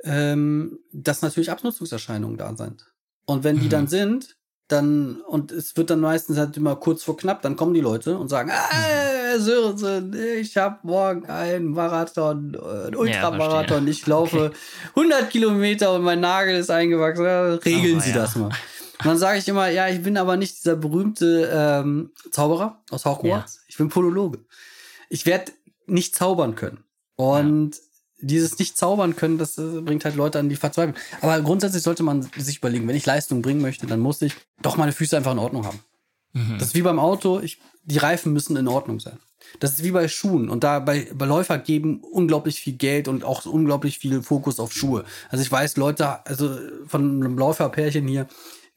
ähm, 0.03 0.79
dass 0.91 1.21
natürlich 1.21 1.51
Abnutzungserscheinungen 1.51 2.37
da 2.37 2.55
sind. 2.55 2.85
Und 3.25 3.43
wenn 3.43 3.59
die 3.59 3.65
mhm. 3.65 3.71
dann 3.71 3.87
sind, 3.87 4.37
dann, 4.67 5.21
und 5.21 5.51
es 5.51 5.75
wird 5.75 5.89
dann 5.89 5.99
meistens 5.99 6.37
halt 6.37 6.55
immer 6.57 6.75
kurz 6.75 7.03
vor 7.03 7.17
knapp, 7.17 7.41
dann 7.41 7.55
kommen 7.55 7.73
die 7.73 7.81
Leute 7.81 8.17
und 8.17 8.29
sagen, 8.29 8.51
ah, 8.51 9.37
Sörensen, 9.37 10.15
ich 10.39 10.57
habe 10.57 10.79
morgen 10.83 11.25
einen 11.25 11.71
Marathon, 11.71 12.55
einen 12.55 12.95
Ultramarathon, 12.95 13.85
ja, 13.85 13.91
ich 13.91 14.07
laufe 14.07 14.45
okay. 14.47 14.55
100 14.95 15.29
Kilometer 15.29 15.93
und 15.93 16.03
mein 16.03 16.21
Nagel 16.21 16.55
ist 16.55 16.71
eingewachsen, 16.71 17.25
regeln 17.25 17.97
oh, 17.97 18.01
Sie 18.01 18.11
ja. 18.11 18.15
das 18.15 18.35
mal. 18.35 18.51
Und 18.99 19.05
dann 19.05 19.17
sage 19.17 19.39
ich 19.39 19.47
immer, 19.47 19.67
ja, 19.67 19.89
ich 19.89 20.01
bin 20.01 20.17
aber 20.17 20.37
nicht 20.37 20.57
dieser 20.57 20.77
berühmte 20.77 21.49
ähm, 21.53 22.11
Zauberer 22.31 22.81
aus 22.89 23.05
Hogwarts, 23.05 23.55
ja. 23.55 23.61
ich 23.67 23.77
bin 23.77 23.89
Polologe. 23.89 24.39
Ich 25.09 25.25
werde 25.25 25.51
nicht 25.87 26.15
zaubern 26.15 26.55
können. 26.55 26.83
Und 27.15 27.79
dieses 28.23 28.57
nicht 28.57 28.77
zaubern 28.77 29.15
können, 29.15 29.37
das 29.37 29.57
äh, 29.57 29.81
bringt 29.81 30.05
halt 30.05 30.15
Leute 30.15 30.39
an 30.39 30.49
die 30.49 30.55
Verzweiflung. 30.55 30.95
Aber 31.21 31.39
grundsätzlich 31.41 31.83
sollte 31.83 32.03
man 32.03 32.27
sich 32.37 32.57
überlegen, 32.57 32.87
wenn 32.87 32.95
ich 32.95 33.05
Leistung 33.05 33.41
bringen 33.41 33.61
möchte, 33.61 33.87
dann 33.87 33.99
muss 33.99 34.21
ich 34.21 34.33
doch 34.61 34.77
meine 34.77 34.91
Füße 34.91 35.15
einfach 35.15 35.33
in 35.33 35.39
Ordnung 35.39 35.65
haben. 35.65 35.79
Mhm. 36.33 36.57
Das 36.57 36.69
ist 36.69 36.75
wie 36.75 36.81
beim 36.81 36.99
Auto, 36.99 37.39
ich, 37.39 37.59
die 37.83 37.97
Reifen 37.97 38.33
müssen 38.33 38.57
in 38.57 38.67
Ordnung 38.67 38.99
sein. 38.99 39.19
Das 39.59 39.73
ist 39.73 39.83
wie 39.83 39.91
bei 39.91 40.07
Schuhen. 40.07 40.49
Und 40.49 40.63
da 40.63 40.79
bei, 40.79 41.07
bei 41.13 41.25
Läufer 41.25 41.57
geben 41.57 42.01
unglaublich 42.01 42.59
viel 42.59 42.73
Geld 42.73 43.07
und 43.07 43.23
auch 43.23 43.45
unglaublich 43.45 43.99
viel 43.99 44.21
Fokus 44.21 44.59
auf 44.59 44.73
Schuhe. 44.73 45.05
Also 45.29 45.43
ich 45.43 45.51
weiß, 45.51 45.77
Leute, 45.77 46.25
also 46.25 46.57
von 46.87 47.23
einem 47.23 47.37
Läuferpärchen 47.37 48.07
hier, 48.07 48.27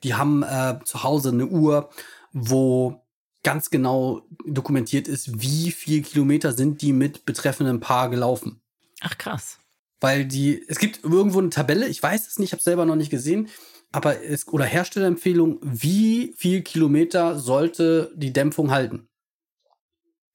die 0.02 0.14
haben 0.14 0.42
äh, 0.42 0.78
zu 0.84 1.02
Hause 1.02 1.30
eine 1.30 1.46
Uhr, 1.46 1.88
wo 2.32 3.00
ganz 3.42 3.70
genau 3.70 4.22
dokumentiert 4.44 5.08
ist, 5.08 5.40
wie 5.40 5.70
viel 5.70 6.02
Kilometer 6.02 6.52
sind 6.52 6.82
die 6.82 6.92
mit 6.92 7.24
betreffendem 7.24 7.80
Paar 7.80 8.10
gelaufen. 8.10 8.60
Ach 9.06 9.16
krass. 9.18 9.58
Weil 10.00 10.24
die, 10.24 10.64
es 10.66 10.80
gibt 10.80 11.04
irgendwo 11.04 11.38
eine 11.38 11.50
Tabelle, 11.50 11.86
ich 11.86 12.02
weiß 12.02 12.26
es 12.26 12.38
nicht, 12.38 12.48
ich 12.48 12.52
habe 12.52 12.62
selber 12.62 12.84
noch 12.84 12.96
nicht 12.96 13.10
gesehen, 13.10 13.48
aber 13.92 14.24
es, 14.24 14.48
oder 14.48 14.64
Herstellerempfehlung, 14.64 15.60
wie 15.62 16.34
viel 16.36 16.62
Kilometer 16.62 17.38
sollte 17.38 18.12
die 18.16 18.32
Dämpfung 18.32 18.72
halten? 18.72 19.08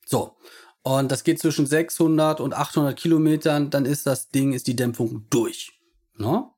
So. 0.06 0.38
Und 0.84 1.12
das 1.12 1.26
geht 1.26 1.40
zwischen 1.40 1.68
600 1.68 2.40
und 2.40 2.54
800 2.54 2.98
Kilometern, 2.98 3.70
dann 3.70 3.86
ist 3.86 4.08
das 4.08 4.30
Ding, 4.30 4.54
ist 4.54 4.68
die 4.68 4.76
Dämpfung 4.76 5.28
durch. 5.30 5.74
Ne? 6.16 6.50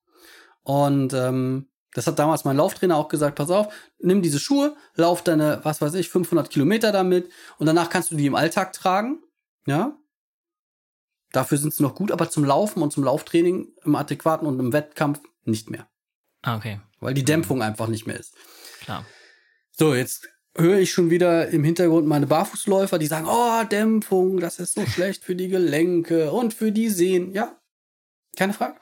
Und 0.62 1.14
ähm, 1.14 1.68
das 1.94 2.06
hat 2.06 2.20
damals 2.20 2.46
mein 2.46 2.58
Lauftrainer 2.58 2.96
auch 2.96 3.10
gesagt, 3.10 3.36
pass 3.36 3.50
auf, 3.50 3.74
nimm 4.00 4.22
diese 4.22 4.40
Schuhe, 4.40 4.76
lauf 4.96 5.24
deine, 5.24 5.62
was 5.64 5.82
weiß 5.82 5.96
ich, 5.96 6.10
500 6.10 6.50
Kilometer 6.50 6.92
damit 6.92 7.30
und 7.58 7.66
danach 7.66 7.90
kannst 7.90 8.12
du 8.12 8.16
die 8.16 8.28
im 8.28 8.36
Alltag 8.36 8.72
tragen. 8.72 9.24
Ja, 9.66 9.98
Dafür 11.34 11.58
sind 11.58 11.74
sie 11.74 11.84
noch 11.84 11.96
gut, 11.96 12.12
aber 12.12 12.30
zum 12.30 12.46
Laufen 12.46 12.82
und 12.82 12.94
zum 12.94 13.04
Lauftraining 13.04 13.68
im 13.84 13.96
adäquaten 13.96 14.48
und 14.48 14.60
im 14.60 14.72
Wettkampf 14.72 15.20
nicht 15.44 15.70
mehr. 15.70 15.88
Ah, 16.44 16.56
okay. 16.56 16.80
Weil 17.00 17.16
die 17.16 17.26
Dämpfung 17.26 17.62
einfach 17.62 17.88
nicht 17.88 18.06
mehr 18.06 18.20
ist. 18.20 18.36
Klar. 18.82 19.06
So, 19.72 19.96
jetzt 19.96 20.30
höre 20.56 20.78
ich 20.78 20.92
schon 20.92 21.10
wieder 21.10 21.48
im 21.50 21.64
Hintergrund 21.64 22.08
meine 22.08 22.28
Barfußläufer, 22.28 23.00
die 23.00 23.08
sagen, 23.08 23.26
oh, 23.28 23.64
Dämpfung, 23.64 24.40
das 24.40 24.60
ist 24.60 24.76
so 24.76 24.86
schlecht 24.86 25.24
für 25.24 25.36
die 25.36 25.48
Gelenke 25.48 26.32
und 26.32 26.54
für 26.54 26.72
die 26.72 26.90
Sehnen. 26.90 27.34
Ja, 27.34 27.60
keine 28.38 28.54
Frage. 28.54 28.80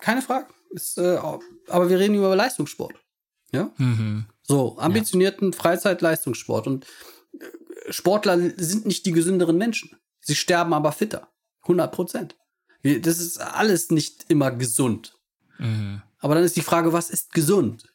Keine 0.00 0.22
Frage. 0.22 0.46
Ist, 0.70 0.96
äh, 0.96 1.18
aber 1.68 1.90
wir 1.90 1.98
reden 1.98 2.14
über 2.14 2.34
Leistungssport. 2.36 2.94
Ja? 3.50 3.72
Mhm. 3.78 4.26
So, 4.42 4.78
ambitionierten 4.78 5.50
ja. 5.50 5.58
Freizeitleistungssport. 5.58 6.68
Und 6.68 6.86
äh, 7.34 7.92
Sportler 7.92 8.38
sind 8.56 8.86
nicht 8.86 9.04
die 9.06 9.12
gesünderen 9.12 9.58
Menschen. 9.58 9.98
Sie 10.22 10.34
sterben 10.34 10.72
aber 10.72 10.92
fitter. 10.92 11.28
100 11.62 11.92
Prozent. 11.92 12.36
Das 12.82 13.18
ist 13.18 13.38
alles 13.38 13.90
nicht 13.90 14.24
immer 14.28 14.50
gesund. 14.50 15.18
Mhm. 15.58 16.02
Aber 16.18 16.34
dann 16.34 16.44
ist 16.44 16.56
die 16.56 16.62
Frage, 16.62 16.92
was 16.92 17.10
ist 17.10 17.32
gesund? 17.32 17.92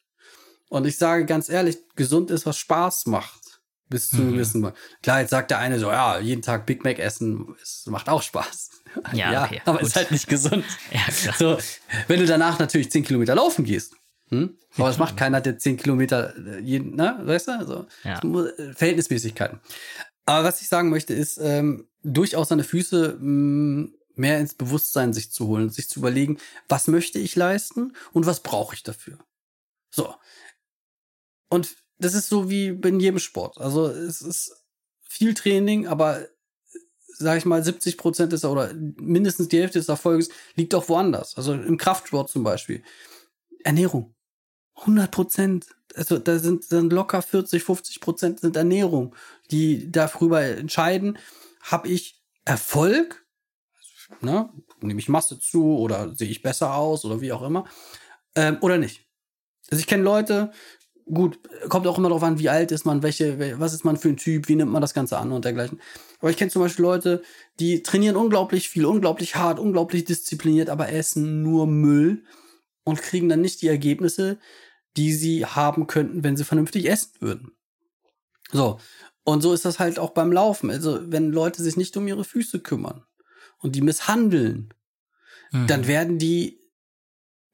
Und 0.68 0.86
ich 0.86 0.98
sage 0.98 1.24
ganz 1.24 1.48
ehrlich, 1.48 1.78
gesund 1.96 2.30
ist, 2.30 2.46
was 2.46 2.58
Spaß 2.58 3.06
macht. 3.06 3.60
Bis 3.90 4.10
zu 4.10 4.16
mhm. 4.16 4.32
gewissen 4.32 4.60
Mal. 4.60 4.74
Klar, 5.02 5.20
jetzt 5.20 5.30
sagt 5.30 5.50
der 5.50 5.58
eine 5.58 5.78
so, 5.78 5.86
ja, 5.86 6.18
jeden 6.18 6.42
Tag 6.42 6.66
Big 6.66 6.84
Mac 6.84 6.98
essen, 6.98 7.54
es 7.62 7.86
macht 7.86 8.08
auch 8.08 8.22
Spaß. 8.22 8.70
Ja, 9.12 9.32
ja 9.32 9.44
okay, 9.44 9.60
aber 9.66 9.78
gut. 9.78 9.86
ist 9.86 9.96
halt 9.96 10.10
nicht 10.10 10.26
gesund. 10.28 10.64
ja, 10.90 11.00
klar. 11.02 11.34
So, 11.38 11.58
wenn 12.08 12.20
du 12.20 12.26
danach 12.26 12.58
natürlich 12.58 12.90
10 12.90 13.04
Kilometer 13.04 13.34
laufen 13.34 13.64
gehst, 13.64 13.92
hm? 14.30 14.56
aber 14.76 14.88
das 14.88 14.96
macht 14.96 15.16
keiner, 15.16 15.42
der 15.42 15.58
10 15.58 15.76
Kilometer 15.76 16.34
äh, 16.36 16.58
jeden, 16.60 16.96
ne, 16.96 17.20
weißt 17.22 17.48
du? 17.48 17.52
Also, 17.52 17.86
ja. 18.02 18.18
Äh, 18.18 18.72
Verhältnismäßigkeiten. 18.72 19.60
Aber 20.28 20.44
was 20.44 20.60
ich 20.60 20.68
sagen 20.68 20.90
möchte, 20.90 21.14
ist, 21.14 21.38
ähm, 21.38 21.88
durchaus 22.02 22.48
seine 22.48 22.62
Füße 22.62 23.16
mh, 23.18 23.22
mm, 23.22 23.94
mehr 24.16 24.38
ins 24.38 24.52
Bewusstsein 24.52 25.14
sich 25.14 25.32
zu 25.32 25.46
holen, 25.46 25.70
sich 25.70 25.88
zu 25.88 26.00
überlegen, 26.00 26.36
was 26.68 26.86
möchte 26.86 27.18
ich 27.18 27.34
leisten 27.34 27.94
und 28.12 28.26
was 28.26 28.40
brauche 28.42 28.74
ich 28.74 28.82
dafür. 28.82 29.16
So. 29.90 30.14
Und 31.48 31.76
das 31.96 32.12
ist 32.12 32.28
so 32.28 32.50
wie 32.50 32.66
in 32.66 33.00
jedem 33.00 33.20
Sport. 33.20 33.56
Also 33.56 33.86
es 33.86 34.20
ist 34.20 34.54
viel 35.00 35.32
Training, 35.32 35.86
aber 35.86 36.26
sag 37.06 37.38
ich 37.38 37.46
mal, 37.46 37.64
70 37.64 37.96
Prozent 37.96 38.34
ist 38.34 38.44
oder 38.44 38.74
mindestens 38.74 39.48
die 39.48 39.58
Hälfte 39.58 39.78
des 39.78 39.88
Erfolges 39.88 40.28
liegt 40.56 40.74
auch 40.74 40.90
woanders. 40.90 41.38
Also 41.38 41.54
im 41.54 41.78
Kraftsport 41.78 42.28
zum 42.28 42.44
Beispiel. 42.44 42.82
Ernährung. 43.64 44.14
100 44.74 45.10
Prozent 45.10 45.77
also 45.98 46.18
da 46.18 46.38
sind, 46.38 46.64
sind 46.64 46.92
locker 46.92 47.22
40, 47.22 47.62
50 47.62 48.00
Prozent 48.00 48.40
sind 48.40 48.56
Ernährung, 48.56 49.14
die 49.50 49.90
darüber 49.90 50.42
entscheiden, 50.42 51.18
habe 51.62 51.88
ich 51.88 52.22
Erfolg, 52.44 53.26
ne? 54.20 54.48
nehme 54.80 55.00
ich 55.00 55.08
Masse 55.08 55.38
zu 55.38 55.76
oder 55.78 56.14
sehe 56.14 56.30
ich 56.30 56.42
besser 56.42 56.74
aus 56.74 57.04
oder 57.04 57.20
wie 57.20 57.32
auch 57.32 57.42
immer, 57.42 57.64
ähm, 58.34 58.58
oder 58.60 58.78
nicht. 58.78 59.06
Also 59.70 59.80
ich 59.80 59.86
kenne 59.86 60.02
Leute, 60.02 60.52
gut, 61.04 61.38
kommt 61.68 61.86
auch 61.86 61.98
immer 61.98 62.08
darauf 62.08 62.22
an, 62.22 62.38
wie 62.38 62.48
alt 62.48 62.72
ist 62.72 62.84
man, 62.84 63.02
welche, 63.02 63.58
was 63.58 63.74
ist 63.74 63.84
man 63.84 63.96
für 63.96 64.08
ein 64.08 64.16
Typ, 64.16 64.48
wie 64.48 64.56
nimmt 64.56 64.72
man 64.72 64.82
das 64.82 64.94
Ganze 64.94 65.18
an 65.18 65.32
und 65.32 65.44
dergleichen. 65.44 65.80
Aber 66.20 66.30
ich 66.30 66.36
kenne 66.36 66.50
zum 66.50 66.62
Beispiel 66.62 66.84
Leute, 66.84 67.22
die 67.60 67.82
trainieren 67.82 68.16
unglaublich 68.16 68.68
viel, 68.68 68.86
unglaublich 68.86 69.36
hart, 69.36 69.58
unglaublich 69.58 70.04
diszipliniert, 70.04 70.70
aber 70.70 70.90
essen 70.90 71.42
nur 71.42 71.66
Müll 71.66 72.24
und 72.84 73.02
kriegen 73.02 73.28
dann 73.28 73.40
nicht 73.40 73.62
die 73.62 73.68
Ergebnisse, 73.68 74.38
die 74.98 75.14
sie 75.14 75.46
haben 75.46 75.86
könnten, 75.86 76.24
wenn 76.24 76.36
sie 76.36 76.44
vernünftig 76.44 76.90
essen 76.90 77.12
würden. 77.20 77.52
So. 78.50 78.78
Und 79.24 79.42
so 79.42 79.52
ist 79.52 79.64
das 79.64 79.78
halt 79.78 79.98
auch 79.98 80.10
beim 80.10 80.32
Laufen. 80.32 80.70
Also, 80.70 81.00
wenn 81.02 81.30
Leute 81.30 81.62
sich 81.62 81.76
nicht 81.76 81.96
um 81.96 82.08
ihre 82.08 82.24
Füße 82.24 82.60
kümmern 82.60 83.04
und 83.58 83.76
die 83.76 83.80
misshandeln, 83.80 84.74
mhm. 85.52 85.66
dann 85.66 85.86
werden 85.86 86.18
die 86.18 86.60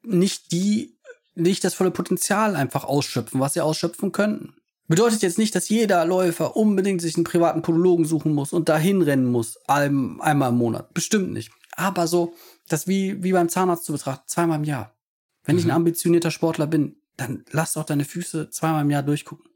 nicht 0.03 0.53
die, 0.53 0.99
nicht 1.35 1.65
das 1.65 1.75
volle 1.75 1.91
Potenzial 1.91 2.57
einfach 2.57 2.85
ausschöpfen, 2.85 3.41
was 3.41 3.55
sie 3.55 3.61
ausschöpfen 3.61 4.13
könnten. 4.13 4.55
Bedeutet 4.87 5.23
jetzt 5.23 5.39
nicht, 5.39 5.55
dass 5.55 5.69
jeder 5.69 6.05
Läufer 6.05 6.57
unbedingt 6.57 7.01
sich 7.01 7.17
einen 7.17 7.25
privaten 7.25 7.63
Podologen 7.63 8.05
suchen 8.05 8.35
muss 8.35 8.53
und 8.53 8.69
dahin 8.69 9.03
rennen 9.03 9.27
muss, 9.27 9.59
ein, 9.67 10.21
einmal 10.21 10.51
im 10.51 10.59
Monat. 10.59 10.93
Bestimmt 10.95 11.33
nicht. 11.33 11.51
Aber 11.73 12.07
so, 12.07 12.35
das 12.69 12.87
wie, 12.87 13.23
wie 13.23 13.33
beim 13.33 13.49
Zahnarzt 13.49 13.85
zu 13.85 13.93
betrachten, 13.93 14.25
zweimal 14.27 14.59
im 14.59 14.65
Jahr. 14.65 14.95
Wenn 15.43 15.57
mhm. 15.57 15.59
ich 15.59 15.65
ein 15.65 15.69
mhm. 15.69 15.77
ambitionierter 15.77 16.31
Sportler 16.31 16.67
bin, 16.67 16.97
dann 17.17 17.45
lass 17.51 17.75
doch 17.75 17.85
deine 17.85 18.05
Füße 18.05 18.51
zweimal 18.51 18.83
im 18.83 18.91
Jahr 18.91 19.03
durchgucken. 19.03 19.47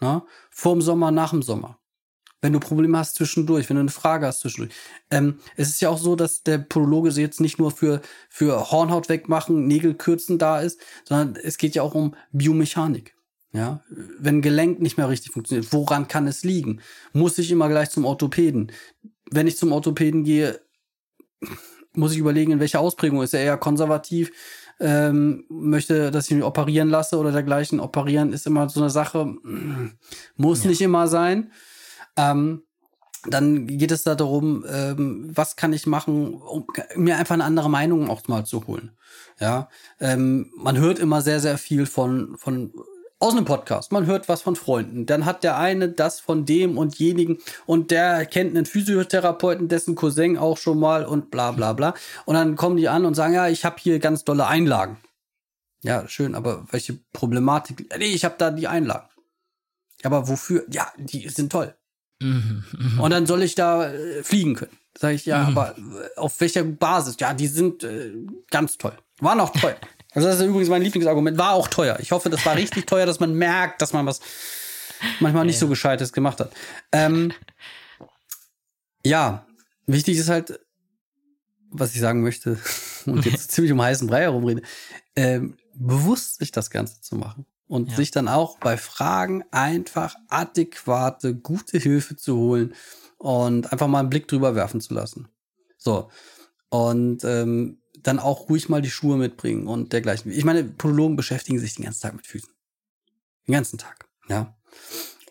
Na? 0.00 0.26
Vor 0.50 0.74
dem 0.74 0.82
Sommer, 0.82 1.10
nach 1.10 1.30
dem 1.30 1.42
Sommer. 1.42 1.78
Wenn 2.40 2.52
du 2.52 2.60
Probleme 2.60 2.96
hast 2.98 3.16
zwischendurch, 3.16 3.68
wenn 3.68 3.76
du 3.76 3.80
eine 3.80 3.90
Frage 3.90 4.26
hast 4.26 4.40
zwischendurch. 4.40 4.72
Ähm, 5.10 5.40
es 5.56 5.68
ist 5.68 5.80
ja 5.80 5.88
auch 5.88 5.98
so, 5.98 6.14
dass 6.14 6.44
der 6.44 6.58
Podologe 6.58 7.10
jetzt 7.10 7.40
nicht 7.40 7.58
nur 7.58 7.72
für, 7.72 8.00
für 8.28 8.70
Hornhaut 8.70 9.08
wegmachen, 9.08 9.66
Nägel 9.66 9.94
kürzen 9.94 10.38
da 10.38 10.60
ist, 10.60 10.80
sondern 11.04 11.34
es 11.34 11.58
geht 11.58 11.74
ja 11.74 11.82
auch 11.82 11.94
um 11.94 12.14
Biomechanik. 12.30 13.16
Ja, 13.52 13.82
wenn 13.88 14.42
Gelenk 14.42 14.80
nicht 14.80 14.98
mehr 14.98 15.08
richtig 15.08 15.32
funktioniert, 15.32 15.72
woran 15.72 16.06
kann 16.06 16.26
es 16.26 16.44
liegen? 16.44 16.80
Muss 17.12 17.38
ich 17.38 17.50
immer 17.50 17.68
gleich 17.68 17.88
zum 17.88 18.04
Orthopäden? 18.04 18.70
Wenn 19.30 19.46
ich 19.46 19.56
zum 19.56 19.72
Orthopäden 19.72 20.22
gehe, 20.22 20.60
muss 21.94 22.12
ich 22.12 22.18
überlegen, 22.18 22.52
in 22.52 22.60
welcher 22.60 22.80
Ausprägung 22.80 23.22
ist 23.22 23.32
er 23.32 23.40
eher 23.40 23.56
konservativ, 23.56 24.30
ähm, 24.80 25.44
möchte, 25.48 26.10
dass 26.10 26.26
ich 26.26 26.36
mich 26.36 26.44
operieren 26.44 26.88
lasse 26.88 27.18
oder 27.18 27.32
dergleichen. 27.32 27.80
Operieren 27.80 28.32
ist 28.32 28.46
immer 28.46 28.68
so 28.68 28.80
eine 28.80 28.90
Sache, 28.90 29.34
muss 30.36 30.64
ja. 30.64 30.70
nicht 30.70 30.80
immer 30.80 31.08
sein. 31.08 31.52
Ähm, 32.16 32.62
dann 33.26 33.66
geht 33.66 33.90
es 33.90 34.04
da 34.04 34.14
darum, 34.14 34.64
ähm, 34.70 35.30
was 35.34 35.56
kann 35.56 35.72
ich 35.72 35.86
machen, 35.86 36.34
um 36.34 36.66
mir 36.94 37.16
einfach 37.16 37.34
eine 37.34 37.44
andere 37.44 37.68
Meinung 37.68 38.08
auch 38.08 38.26
mal 38.28 38.46
zu 38.46 38.66
holen. 38.66 38.92
Ja, 39.40 39.68
ähm, 40.00 40.50
man 40.56 40.78
hört 40.78 40.98
immer 40.98 41.20
sehr, 41.20 41.40
sehr 41.40 41.58
viel 41.58 41.86
von, 41.86 42.36
von 42.36 42.72
aus 43.20 43.34
einem 43.34 43.44
Podcast. 43.44 43.92
Man 43.92 44.06
hört 44.06 44.28
was 44.28 44.42
von 44.42 44.56
Freunden. 44.56 45.06
Dann 45.06 45.24
hat 45.24 45.42
der 45.42 45.58
eine 45.58 45.88
das 45.88 46.20
von 46.20 46.44
dem 46.44 46.78
und 46.78 46.98
jenigen 46.98 47.38
und 47.66 47.90
der 47.90 48.26
kennt 48.26 48.56
einen 48.56 48.66
Physiotherapeuten, 48.66 49.68
dessen 49.68 49.94
Cousin 49.94 50.38
auch 50.38 50.56
schon 50.56 50.78
mal 50.78 51.04
und 51.04 51.30
bla 51.30 51.52
bla 51.52 51.72
bla. 51.72 51.94
Und 52.24 52.34
dann 52.34 52.56
kommen 52.56 52.76
die 52.76 52.88
an 52.88 53.04
und 53.04 53.14
sagen, 53.14 53.34
ja, 53.34 53.48
ich 53.48 53.64
habe 53.64 53.76
hier 53.78 53.98
ganz 53.98 54.24
dolle 54.24 54.46
Einlagen. 54.46 54.98
Ja, 55.82 56.08
schön, 56.08 56.34
aber 56.34 56.66
welche 56.70 56.98
Problematik? 57.12 57.88
Nee, 57.98 58.06
ich 58.06 58.24
habe 58.24 58.34
da 58.38 58.50
die 58.50 58.68
Einlagen. 58.68 59.08
Aber 60.02 60.28
wofür? 60.28 60.64
Ja, 60.70 60.92
die 60.96 61.28
sind 61.28 61.50
toll. 61.50 61.74
Mhm, 62.20 62.64
mh. 62.72 63.02
Und 63.02 63.10
dann 63.10 63.26
soll 63.26 63.42
ich 63.42 63.54
da 63.54 63.90
äh, 63.92 64.22
fliegen 64.22 64.54
können. 64.54 64.76
Sag 64.96 65.14
ich, 65.14 65.26
ja, 65.26 65.42
mhm. 65.42 65.56
aber 65.56 65.76
äh, 65.78 66.18
auf 66.18 66.40
welcher 66.40 66.64
Basis? 66.64 67.16
Ja, 67.20 67.32
die 67.32 67.46
sind 67.46 67.84
äh, 67.84 68.12
ganz 68.50 68.78
toll. 68.78 68.96
Waren 69.20 69.40
auch 69.40 69.50
toll. 69.50 69.76
Also 70.12 70.28
das 70.28 70.38
ist 70.38 70.46
übrigens 70.46 70.68
mein 70.68 70.82
Lieblingsargument. 70.82 71.38
War 71.38 71.52
auch 71.52 71.68
teuer. 71.68 71.98
Ich 72.00 72.12
hoffe, 72.12 72.30
das 72.30 72.44
war 72.46 72.56
richtig 72.56 72.86
teuer, 72.86 73.06
dass 73.06 73.20
man 73.20 73.34
merkt, 73.34 73.82
dass 73.82 73.92
man 73.92 74.06
was 74.06 74.20
manchmal 75.20 75.44
nicht 75.44 75.56
ja. 75.56 75.60
so 75.60 75.68
Gescheites 75.68 76.12
gemacht 76.12 76.40
hat. 76.40 76.52
Ähm, 76.92 77.32
ja, 79.04 79.46
wichtig 79.86 80.18
ist 80.18 80.28
halt, 80.28 80.60
was 81.70 81.94
ich 81.94 82.00
sagen 82.00 82.22
möchte, 82.22 82.58
und 83.06 83.24
jetzt 83.24 83.50
ziemlich 83.52 83.72
um 83.72 83.82
heißen 83.82 84.08
Brei 84.08 84.22
herumrede, 84.22 84.62
ähm, 85.14 85.56
bewusst 85.74 86.38
sich 86.38 86.52
das 86.52 86.70
Ganze 86.70 87.00
zu 87.00 87.16
machen. 87.16 87.46
Und 87.66 87.90
ja. 87.90 87.96
sich 87.96 88.10
dann 88.10 88.28
auch 88.28 88.58
bei 88.58 88.78
Fragen 88.78 89.44
einfach 89.50 90.14
adäquate, 90.28 91.34
gute 91.34 91.76
Hilfe 91.76 92.16
zu 92.16 92.34
holen 92.38 92.74
und 93.18 93.70
einfach 93.70 93.88
mal 93.88 94.00
einen 94.00 94.08
Blick 94.08 94.26
drüber 94.26 94.54
werfen 94.54 94.80
zu 94.80 94.94
lassen. 94.94 95.28
So. 95.76 96.10
Und 96.70 97.24
ähm, 97.24 97.82
dann 98.02 98.18
auch 98.18 98.48
ruhig 98.48 98.68
mal 98.68 98.82
die 98.82 98.90
Schuhe 98.90 99.16
mitbringen 99.16 99.66
und 99.66 99.92
dergleichen. 99.92 100.32
Ich 100.32 100.44
meine, 100.44 100.64
Podologen 100.64 101.16
beschäftigen 101.16 101.58
sich 101.58 101.74
den 101.74 101.84
ganzen 101.84 102.02
Tag 102.02 102.14
mit 102.14 102.26
Füßen. 102.26 102.50
Den 103.46 103.52
ganzen 103.52 103.78
Tag, 103.78 104.08
ja. 104.28 104.56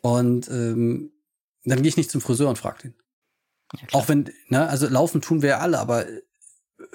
Und 0.02 0.50
ähm, 0.50 1.12
dann 1.66 1.82
gehe 1.82 1.90
ich 1.90 1.98
nicht 1.98 2.12
zum 2.12 2.22
Friseur 2.22 2.50
und 2.50 2.58
frage 2.58 2.84
den. 2.84 2.94
Ja, 3.74 3.88
auch 3.94 4.08
wenn, 4.08 4.32
ne, 4.48 4.68
also 4.68 4.88
laufen 4.88 5.22
tun 5.22 5.42
wir 5.42 5.50
ja 5.50 5.58
alle, 5.60 5.80
aber 5.80 6.08
äh, 6.08 6.22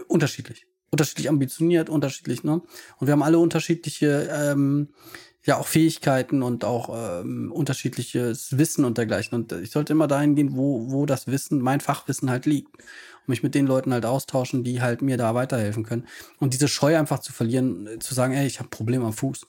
unterschiedlich. 0.09 0.67
Unterschiedlich 0.91 1.29
ambitioniert, 1.29 1.89
unterschiedlich, 1.89 2.45
ne? 2.45 2.63
Und 2.99 3.07
wir 3.07 3.13
haben 3.13 3.23
alle 3.23 3.39
unterschiedliche, 3.39 4.29
ähm, 4.31 4.95
ja, 5.45 5.59
auch 5.59 5.67
Fähigkeiten 5.67 6.43
und 6.43 6.65
auch 6.65 7.21
ähm, 7.21 7.51
unterschiedliches 7.51 8.59
Wissen 8.59 8.85
und 8.85 8.97
dergleichen. 8.97 9.35
Und 9.35 9.53
ich 9.53 9.71
sollte 9.71 9.93
immer 9.93 10.07
dahin 10.07 10.37
gehen, 10.37 10.57
wo, 10.57 10.93
wo 10.93 11.05
das 11.05 11.27
Wissen, 11.27 11.61
mein 11.61 11.81
Fachwissen 11.81 12.31
halt 12.31 12.47
liegt 12.47 12.77
und 12.77 13.29
mich 13.29 13.43
mit 13.43 13.55
den 13.55 13.67
Leuten 13.67 13.93
halt 13.93 14.07
austauschen, 14.07 14.63
die 14.63 14.83
halt 14.83 15.03
mir 15.03 15.17
da 15.17 15.35
weiterhelfen 15.35 15.83
können. 15.85 16.07
Und 16.39 16.55
diese 16.55 16.69
Scheu 16.69 16.97
einfach 16.97 17.19
zu 17.19 17.33
verlieren, 17.33 17.87
äh, 17.87 17.99
zu 17.99 18.15
sagen, 18.15 18.35
ey, 18.35 18.47
ich 18.47 18.59
habe 18.59 18.69
ein 18.69 18.71
Problem 18.71 19.05
am 19.05 19.13
Fuß. 19.13 19.47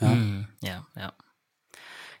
Ja, 0.00 0.14
mm, 0.14 0.48
ja, 0.62 0.86
ja. 0.96 1.12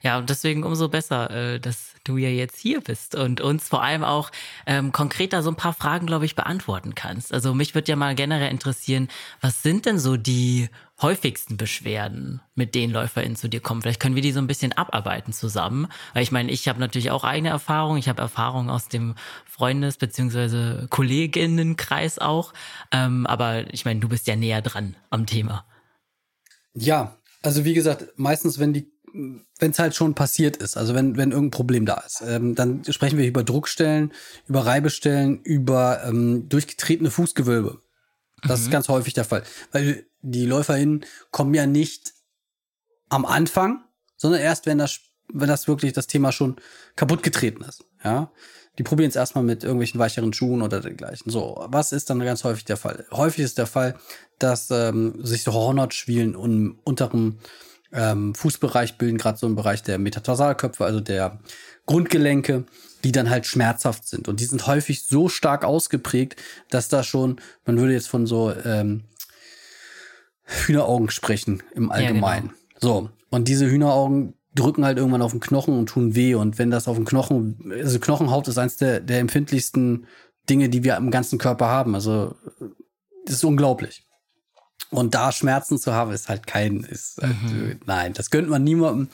Ja, 0.02 0.18
und 0.18 0.30
deswegen 0.30 0.62
umso 0.62 0.88
besser, 0.88 1.30
äh, 1.30 1.60
dass 1.60 1.94
du 2.04 2.16
ja 2.16 2.28
jetzt 2.28 2.58
hier 2.58 2.80
bist 2.80 3.14
und 3.14 3.40
uns 3.40 3.68
vor 3.68 3.82
allem 3.82 4.04
auch 4.04 4.30
ähm, 4.66 4.92
konkreter 4.92 5.42
so 5.42 5.50
ein 5.50 5.56
paar 5.56 5.72
Fragen, 5.72 6.06
glaube 6.06 6.24
ich, 6.24 6.36
beantworten 6.36 6.94
kannst. 6.94 7.32
Also 7.32 7.54
mich 7.54 7.74
würde 7.74 7.90
ja 7.90 7.96
mal 7.96 8.14
generell 8.14 8.50
interessieren, 8.50 9.08
was 9.40 9.62
sind 9.62 9.86
denn 9.86 9.98
so 9.98 10.16
die 10.16 10.68
häufigsten 11.00 11.56
Beschwerden, 11.56 12.40
mit 12.54 12.74
denen 12.74 12.92
LäuferInnen 12.92 13.36
zu 13.36 13.48
dir 13.48 13.60
kommen? 13.60 13.82
Vielleicht 13.82 14.00
können 14.00 14.14
wir 14.14 14.22
die 14.22 14.32
so 14.32 14.40
ein 14.40 14.46
bisschen 14.46 14.72
abarbeiten 14.72 15.32
zusammen. 15.32 15.88
Weil 16.14 16.22
ich 16.22 16.32
meine, 16.32 16.50
ich 16.50 16.68
habe 16.68 16.80
natürlich 16.80 17.10
auch 17.10 17.24
eigene 17.24 17.50
Erfahrungen. 17.50 17.98
Ich 17.98 18.08
habe 18.08 18.22
Erfahrungen 18.22 18.70
aus 18.70 18.88
dem 18.88 19.14
Freundes- 19.44 19.98
bzw. 19.98 20.86
Kolleginnenkreis 20.88 22.18
auch. 22.18 22.52
Ähm, 22.92 23.26
aber 23.26 23.72
ich 23.72 23.84
meine, 23.84 24.00
du 24.00 24.08
bist 24.08 24.26
ja 24.26 24.36
näher 24.36 24.62
dran 24.62 24.96
am 25.10 25.26
Thema. 25.26 25.64
Ja, 26.74 27.16
also 27.42 27.64
wie 27.64 27.74
gesagt, 27.74 28.12
meistens, 28.16 28.58
wenn 28.58 28.72
die 28.72 28.90
wenn 29.58 29.70
es 29.70 29.78
halt 29.78 29.94
schon 29.94 30.14
passiert 30.14 30.58
ist, 30.58 30.76
also 30.76 30.94
wenn, 30.94 31.16
wenn 31.16 31.30
irgendein 31.30 31.50
Problem 31.50 31.86
da 31.86 32.02
ist, 32.06 32.22
ähm, 32.26 32.54
dann 32.54 32.82
sprechen 32.84 33.18
wir 33.18 33.26
über 33.26 33.42
Druckstellen, 33.42 34.12
über 34.46 34.66
Reibestellen, 34.66 35.40
über 35.42 36.04
ähm, 36.04 36.48
durchgetretene 36.48 37.10
Fußgewölbe. 37.10 37.80
Das 38.46 38.60
mhm. 38.60 38.66
ist 38.66 38.70
ganz 38.70 38.88
häufig 38.88 39.14
der 39.14 39.24
Fall. 39.24 39.42
Weil 39.72 40.06
die 40.22 40.46
LäuferInnen 40.46 41.04
kommen 41.30 41.54
ja 41.54 41.66
nicht 41.66 42.12
am 43.08 43.24
Anfang, 43.24 43.84
sondern 44.16 44.40
erst, 44.40 44.66
wenn 44.66 44.78
das, 44.78 45.00
wenn 45.32 45.48
das 45.48 45.68
wirklich 45.68 45.92
das 45.92 46.06
Thema 46.06 46.32
schon 46.32 46.56
kaputt 46.96 47.22
getreten 47.22 47.64
ist. 47.64 47.84
Ja. 48.02 48.30
Die 48.78 48.82
probieren 48.82 49.08
es 49.08 49.16
erstmal 49.16 49.44
mit 49.44 49.64
irgendwelchen 49.64 49.98
weicheren 49.98 50.32
Schuhen 50.32 50.60
oder 50.62 50.80
dergleichen. 50.80 51.30
So, 51.30 51.64
was 51.68 51.92
ist 51.92 52.10
dann 52.10 52.20
ganz 52.20 52.44
häufig 52.44 52.64
der 52.64 52.76
Fall? 52.76 53.06
Häufig 53.10 53.44
ist 53.44 53.58
der 53.58 53.66
Fall, 53.66 53.96
dass 54.38 54.70
ähm, 54.70 55.24
sich 55.24 55.42
so 55.44 55.52
Hornhautschwielen 55.52 56.34
im 56.34 56.78
unteren 56.84 57.38
ähm, 57.92 58.34
Fußbereich 58.34 58.98
bilden, 58.98 59.16
gerade 59.16 59.38
so 59.38 59.46
im 59.46 59.56
Bereich 59.56 59.82
der 59.82 59.98
Metatarsalköpfe, 59.98 60.84
also 60.84 61.00
der 61.00 61.40
Grundgelenke, 61.86 62.64
die 63.06 63.12
dann 63.12 63.30
halt 63.30 63.46
schmerzhaft 63.46 64.08
sind. 64.08 64.26
Und 64.26 64.40
die 64.40 64.46
sind 64.46 64.66
häufig 64.66 65.04
so 65.04 65.28
stark 65.28 65.64
ausgeprägt, 65.64 66.42
dass 66.70 66.88
da 66.88 67.04
schon, 67.04 67.40
man 67.64 67.78
würde 67.78 67.92
jetzt 67.92 68.08
von 68.08 68.26
so 68.26 68.52
ähm, 68.52 69.04
Hühneraugen 70.42 71.08
sprechen 71.10 71.62
im 71.76 71.92
Allgemeinen. 71.92 72.46
Ja, 72.48 72.52
genau. 72.80 72.80
So, 72.80 73.10
und 73.30 73.46
diese 73.46 73.70
Hühneraugen 73.70 74.34
drücken 74.56 74.84
halt 74.84 74.98
irgendwann 74.98 75.22
auf 75.22 75.30
den 75.30 75.38
Knochen 75.38 75.78
und 75.78 75.86
tun 75.86 76.16
weh. 76.16 76.34
Und 76.34 76.58
wenn 76.58 76.72
das 76.72 76.88
auf 76.88 76.96
den 76.96 77.04
Knochen, 77.04 77.72
also 77.72 78.00
Knochenhaut 78.00 78.48
ist 78.48 78.58
eins 78.58 78.76
der, 78.76 78.98
der 78.98 79.20
empfindlichsten 79.20 80.08
Dinge, 80.50 80.68
die 80.68 80.82
wir 80.82 80.96
im 80.96 81.12
ganzen 81.12 81.38
Körper 81.38 81.66
haben. 81.66 81.94
Also 81.94 82.34
das 83.24 83.36
ist 83.36 83.44
unglaublich. 83.44 84.04
Und 84.90 85.14
da 85.14 85.30
Schmerzen 85.30 85.78
zu 85.78 85.92
haben, 85.92 86.10
ist 86.10 86.28
halt 86.28 86.48
kein, 86.48 86.80
ist, 86.80 87.22
halt, 87.22 87.40
mhm. 87.40 87.70
äh, 87.70 87.76
nein, 87.86 88.14
das 88.14 88.30
gönnt 88.30 88.48
man 88.48 88.64
niemandem. 88.64 89.10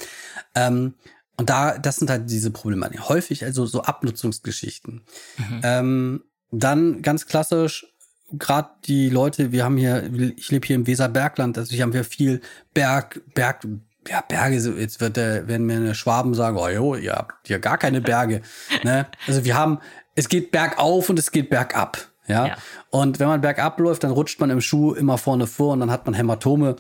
Ähm, 0.55 0.95
und 1.37 1.51
da, 1.51 1.79
das 1.79 1.97
sind 1.97 2.11
halt 2.11 2.31
diese 2.31 2.51
Probleme. 2.51 2.91
Häufig 3.09 3.45
also 3.45 3.67
so 3.67 3.83
Abnutzungsgeschichten. 3.83 5.03
Mhm. 5.39 5.61
Ähm, 5.63 6.25
dann 6.51 7.03
ganz 7.03 7.27
klassisch, 7.27 7.87
gerade 8.33 8.71
die 8.85 9.09
Leute, 9.09 9.53
wir 9.53 9.65
haben 9.65 9.77
hier, 9.77 10.11
ich 10.37 10.51
lebe 10.51 10.67
hier 10.67 10.77
im 10.77 10.87
Weserbergland, 10.87 11.59
also 11.59 11.73
hier 11.73 11.83
haben 11.83 11.93
wir 11.93 12.05
viel 12.05 12.41
Berg, 12.75 13.23
Berg, 13.35 13.67
ja, 14.09 14.21
Berge, 14.21 14.57
jetzt 14.79 15.01
wird 15.01 15.17
der, 15.17 15.49
werden 15.49 15.67
mir 15.67 15.77
eine 15.77 15.95
Schwaben 15.95 16.35
sagen, 16.35 16.57
oh 16.57 16.69
jo, 16.69 16.95
ihr 16.95 17.13
habt 17.13 17.47
hier 17.47 17.59
gar 17.59 17.79
keine 17.79 18.01
Berge. 18.01 18.43
ne? 18.85 19.07
Also 19.27 19.45
wir 19.45 19.57
haben, 19.57 19.79
es 20.15 20.29
geht 20.29 20.51
bergauf 20.51 21.09
und 21.09 21.19
es 21.19 21.31
geht 21.31 21.51
bergab. 21.51 22.09
Ja? 22.27 22.47
ja. 22.47 22.57
Und 22.91 23.19
wenn 23.19 23.29
man 23.29 23.41
bergab 23.41 23.79
läuft, 23.81 24.05
dann 24.05 24.11
rutscht 24.11 24.41
man 24.41 24.51
im 24.51 24.61
Schuh 24.61 24.93
immer 24.93 25.19
vorne 25.19 25.47
vor 25.47 25.73
und 25.73 25.81
dann 25.81 25.91
hat 25.91 26.07
man 26.07 26.15
Hämatome 26.15 26.77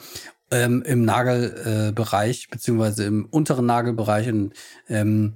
ähm, 0.52 0.82
im 0.82 1.04
Nagelbereich, 1.04 2.44
äh, 2.44 2.50
beziehungsweise 2.50 3.04
im 3.04 3.24
unteren 3.24 3.66
Nagelbereich. 3.66 4.28
Und 4.28 4.52
ähm, 4.88 5.34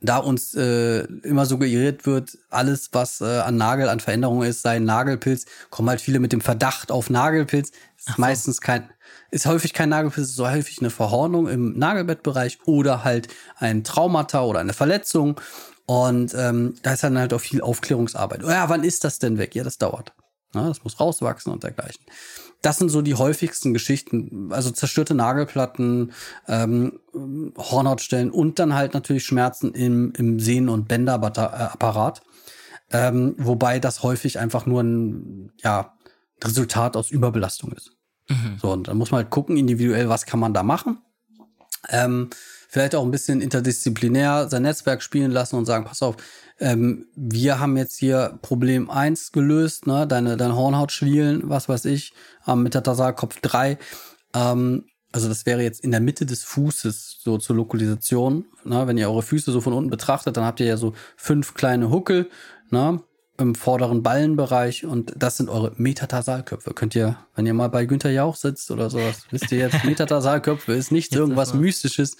da 0.00 0.18
uns 0.18 0.54
äh, 0.54 1.04
immer 1.22 1.46
suggeriert 1.46 2.06
wird, 2.06 2.36
alles, 2.50 2.90
was 2.92 3.20
äh, 3.20 3.38
an 3.38 3.56
Nagel, 3.56 3.88
an 3.88 4.00
Veränderungen 4.00 4.48
ist, 4.48 4.62
sei 4.62 4.76
ein 4.76 4.84
Nagelpilz, 4.84 5.46
kommen 5.70 5.88
halt 5.88 6.00
viele 6.00 6.18
mit 6.18 6.32
dem 6.32 6.40
Verdacht 6.40 6.92
auf 6.92 7.08
Nagelpilz. 7.08 7.70
Ist 7.96 8.08
so. 8.08 8.14
meistens 8.18 8.60
kein, 8.60 8.90
ist 9.30 9.46
häufig 9.46 9.72
kein 9.72 9.88
Nagelpilz, 9.88 10.34
so 10.34 10.50
häufig 10.50 10.80
eine 10.80 10.90
Verhornung 10.90 11.48
im 11.48 11.78
Nagelbettbereich 11.78 12.58
oder 12.66 13.04
halt 13.04 13.28
ein 13.56 13.84
Traumata 13.84 14.42
oder 14.42 14.60
eine 14.60 14.72
Verletzung. 14.72 15.40
Und 15.86 16.34
ähm, 16.34 16.74
da 16.82 16.92
ist 16.92 17.02
dann 17.02 17.18
halt 17.18 17.32
auch 17.32 17.40
viel 17.40 17.62
Aufklärungsarbeit. 17.62 18.44
Oh 18.44 18.50
ja, 18.50 18.68
wann 18.68 18.84
ist 18.84 19.04
das 19.04 19.18
denn 19.18 19.38
weg? 19.38 19.54
Ja, 19.54 19.64
das 19.64 19.78
dauert. 19.78 20.12
Ja, 20.54 20.66
das 20.66 20.82
muss 20.82 20.98
rauswachsen 20.98 21.52
und 21.52 21.62
dergleichen. 21.62 22.04
Das 22.62 22.78
sind 22.78 22.88
so 22.88 23.02
die 23.02 23.14
häufigsten 23.14 23.72
Geschichten. 23.72 24.52
Also 24.52 24.70
zerstörte 24.70 25.14
Nagelplatten, 25.14 26.12
ähm, 26.48 27.00
Hornhautstellen 27.56 28.30
und 28.30 28.58
dann 28.58 28.74
halt 28.74 28.92
natürlich 28.94 29.24
Schmerzen 29.24 29.72
im, 29.72 30.12
im 30.16 30.40
Sehnen- 30.40 30.68
und 30.68 30.88
Bänderapparat. 30.88 32.22
Ähm, 32.92 33.34
wobei 33.38 33.78
das 33.78 34.02
häufig 34.02 34.38
einfach 34.38 34.66
nur 34.66 34.82
ein 34.82 35.52
ja, 35.62 35.94
Resultat 36.42 36.96
aus 36.96 37.10
Überbelastung 37.10 37.72
ist. 37.72 37.92
Mhm. 38.28 38.58
So, 38.60 38.72
und 38.72 38.88
dann 38.88 38.96
muss 38.96 39.10
man 39.12 39.22
halt 39.22 39.30
gucken, 39.30 39.56
individuell, 39.56 40.08
was 40.08 40.26
kann 40.26 40.40
man 40.40 40.52
da 40.52 40.62
machen. 40.62 40.98
Ähm, 41.88 42.30
vielleicht 42.68 42.94
auch 42.94 43.04
ein 43.04 43.10
bisschen 43.10 43.40
interdisziplinär 43.40 44.48
sein 44.48 44.62
Netzwerk 44.62 45.02
spielen 45.02 45.30
lassen 45.30 45.56
und 45.56 45.66
sagen, 45.66 45.84
pass 45.84 46.02
auf, 46.02 46.16
ähm, 46.60 47.06
wir 47.16 47.58
haben 47.58 47.76
jetzt 47.76 47.98
hier 47.98 48.38
Problem 48.42 48.90
eins 48.90 49.32
gelöst, 49.32 49.86
ne, 49.86 50.06
deine, 50.06 50.36
deine 50.36 50.56
Hornhaut 50.56 50.92
schwielen, 50.92 51.42
was 51.44 51.68
weiß 51.68 51.86
ich, 51.86 52.12
am 52.44 52.62
Metatarsalkopf 52.62 53.40
drei. 53.40 53.78
Ähm, 54.34 54.84
also 55.12 55.28
das 55.28 55.46
wäre 55.46 55.62
jetzt 55.62 55.82
in 55.82 55.90
der 55.90 56.00
Mitte 56.00 56.24
des 56.26 56.44
Fußes 56.44 57.18
so 57.20 57.38
zur 57.38 57.56
Lokalisation. 57.56 58.44
Ne? 58.64 58.86
Wenn 58.86 58.98
ihr 58.98 59.08
eure 59.08 59.22
Füße 59.22 59.50
so 59.50 59.60
von 59.60 59.72
unten 59.72 59.90
betrachtet, 59.90 60.36
dann 60.36 60.44
habt 60.44 60.60
ihr 60.60 60.66
ja 60.66 60.76
so 60.76 60.92
fünf 61.16 61.54
kleine 61.54 61.90
Huckel 61.90 62.30
ne? 62.70 63.02
im 63.38 63.54
vorderen 63.54 64.02
Ballenbereich 64.02 64.84
und 64.84 65.14
das 65.16 65.38
sind 65.38 65.48
eure 65.48 65.72
Metatarsalköpfe. 65.76 66.74
Könnt 66.74 66.94
ihr, 66.94 67.16
wenn 67.34 67.46
ihr 67.46 67.54
mal 67.54 67.70
bei 67.70 67.86
Günther 67.86 68.10
Jauch 68.10 68.36
sitzt 68.36 68.70
oder 68.70 68.90
sowas, 68.90 69.22
wisst 69.30 69.50
ihr 69.50 69.58
jetzt, 69.58 69.84
Metatarsalköpfe 69.84 70.74
ist 70.74 70.92
nicht 70.92 71.14
irgendwas 71.14 71.54
Mystisches, 71.54 72.16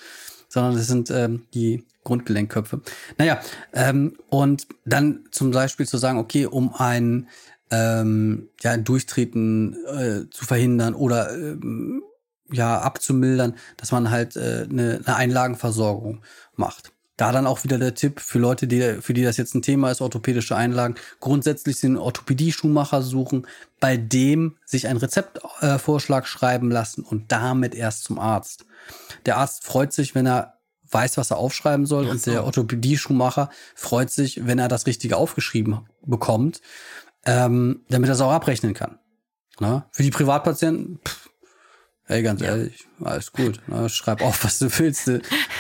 sondern 0.51 0.75
es 0.75 0.89
sind 0.89 1.11
ähm, 1.11 1.47
die 1.55 1.87
Grundgelenkköpfe. 2.05 2.83
Naja, 3.17 3.41
ähm, 3.73 4.17
und 4.29 4.67
dann 4.85 5.25
zum 5.31 5.53
Beispiel 5.53 5.87
zu 5.87 5.97
sagen, 5.97 6.19
okay, 6.19 6.45
um 6.45 6.75
ein, 6.75 7.29
ähm, 7.71 8.49
ja, 8.61 8.73
ein 8.73 8.85
Durchtreten 8.85 9.77
äh, 9.87 10.29
zu 10.31 10.45
verhindern 10.45 10.95
oder 10.95 11.33
ähm, 11.35 12.03
ja, 12.53 12.81
abzumildern, 12.81 13.55
dass 13.77 13.93
man 13.93 14.11
halt 14.11 14.37
äh, 14.37 14.67
eine, 14.69 15.01
eine 15.05 15.17
Einlagenversorgung 15.17 16.23
macht. 16.57 16.93
Da 17.21 17.33
dann 17.33 17.47
auch 17.47 17.65
wieder 17.65 17.77
der 17.77 17.95
Tipp 17.95 18.19
für 18.19 18.39
Leute, 18.39 18.67
die, 18.67 19.03
für 19.03 19.13
die 19.13 19.23
das 19.23 19.37
jetzt 19.37 19.55
ein 19.55 19.61
Thema 19.61 19.91
ist, 19.91 20.01
orthopädische 20.01 20.57
Einlagen, 20.57 20.95
grundsätzlich 21.21 21.79
den 21.79 21.99
Orthopädie-Schuhmacher 21.99 23.03
suchen, 23.03 23.47
bei 23.79 23.99
dem 23.99 24.57
sich 24.65 24.87
ein 24.87 24.97
Rezeptvorschlag 24.97 26.25
äh, 26.25 26.27
schreiben 26.27 26.71
lassen 26.71 27.03
und 27.03 27.31
damit 27.31 27.75
erst 27.75 28.05
zum 28.05 28.19
Arzt. 28.19 28.65
Der 29.27 29.37
Arzt 29.37 29.67
freut 29.67 29.93
sich, 29.93 30.15
wenn 30.15 30.27
er 30.27 30.55
weiß, 30.91 31.19
was 31.19 31.31
er 31.31 31.37
aufschreiben 31.37 31.85
soll 31.85 32.09
und 32.09 32.25
der 32.25 32.43
Orthopädie-Schuhmacher 32.43 33.51
freut 33.75 34.11
sich, 34.11 34.47
wenn 34.47 34.59
er 34.59 34.69
das 34.69 34.87
Richtige 34.87 35.19
aufgeschrieben 35.19 35.81
bekommt, 36.01 36.63
ähm, 37.27 37.83
damit 37.91 38.09
er 38.09 38.15
es 38.15 38.23
auch 38.23 38.33
abrechnen 38.33 38.73
kann. 38.73 38.99
Na? 39.59 39.87
Für 39.93 40.05
die 40.05 40.11
Privatpatienten, 40.11 41.01
pff, 41.07 41.30
Ey, 42.11 42.25
ganz 42.25 42.41
ja. 42.41 42.49
ehrlich, 42.49 42.89
alles 43.01 43.31
gut. 43.31 43.61
Ne? 43.69 43.89
Schreib 43.89 44.21
auf, 44.21 44.43
was 44.43 44.59
du 44.59 44.67
willst. 44.79 45.09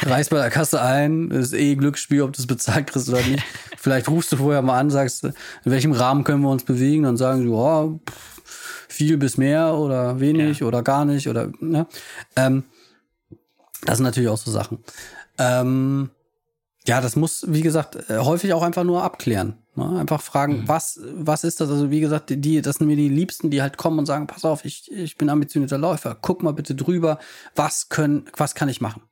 Reiß 0.02 0.30
bei 0.30 0.38
der 0.38 0.50
Kasse 0.50 0.82
ein. 0.82 1.30
Ist 1.30 1.52
eh 1.52 1.76
Glücksspiel, 1.76 2.22
ob 2.22 2.32
du 2.32 2.42
es 2.42 2.48
bezahlt 2.48 2.88
kriegst 2.88 3.08
oder 3.08 3.22
nicht. 3.22 3.44
Vielleicht 3.76 4.08
rufst 4.08 4.32
du 4.32 4.36
vorher 4.36 4.60
mal 4.60 4.76
an, 4.80 4.90
sagst, 4.90 5.22
in 5.22 5.32
welchem 5.64 5.92
Rahmen 5.92 6.24
können 6.24 6.42
wir 6.42 6.50
uns 6.50 6.64
bewegen? 6.64 7.04
Dann 7.04 7.16
sagen 7.16 7.42
sie, 7.42 7.48
oh, 7.48 8.00
viel 8.88 9.16
bis 9.16 9.36
mehr 9.36 9.74
oder 9.74 10.18
wenig 10.18 10.58
ja. 10.58 10.66
oder 10.66 10.82
gar 10.82 11.04
nicht 11.04 11.28
oder, 11.28 11.52
ne? 11.60 11.86
Ähm, 12.34 12.64
das 13.84 13.98
sind 13.98 14.04
natürlich 14.04 14.28
auch 14.28 14.36
so 14.36 14.50
Sachen. 14.50 14.78
Ähm, 15.38 16.10
ja, 16.84 17.00
das 17.00 17.14
muss, 17.14 17.44
wie 17.46 17.62
gesagt, 17.62 18.10
äh, 18.10 18.18
häufig 18.18 18.52
auch 18.54 18.62
einfach 18.62 18.82
nur 18.82 19.04
abklären. 19.04 19.54
Ne? 19.80 19.98
Einfach 19.98 20.20
fragen, 20.20 20.60
mhm. 20.60 20.68
was, 20.68 21.00
was 21.14 21.44
ist 21.44 21.60
das? 21.60 21.70
Also, 21.70 21.90
wie 21.90 22.00
gesagt, 22.00 22.30
die, 22.30 22.62
das 22.62 22.76
sind 22.76 22.86
mir 22.86 22.96
die 22.96 23.08
Liebsten, 23.08 23.50
die 23.50 23.62
halt 23.62 23.76
kommen 23.76 23.98
und 23.98 24.06
sagen, 24.06 24.26
pass 24.26 24.44
auf, 24.44 24.64
ich, 24.64 24.90
ich 24.92 25.16
bin 25.16 25.28
ambitionierter 25.28 25.78
Läufer, 25.78 26.16
guck 26.20 26.42
mal 26.42 26.52
bitte 26.52 26.74
drüber, 26.74 27.18
was 27.54 27.88
können, 27.88 28.24
was 28.36 28.54
kann 28.54 28.68
ich 28.68 28.80
machen? 28.80 29.02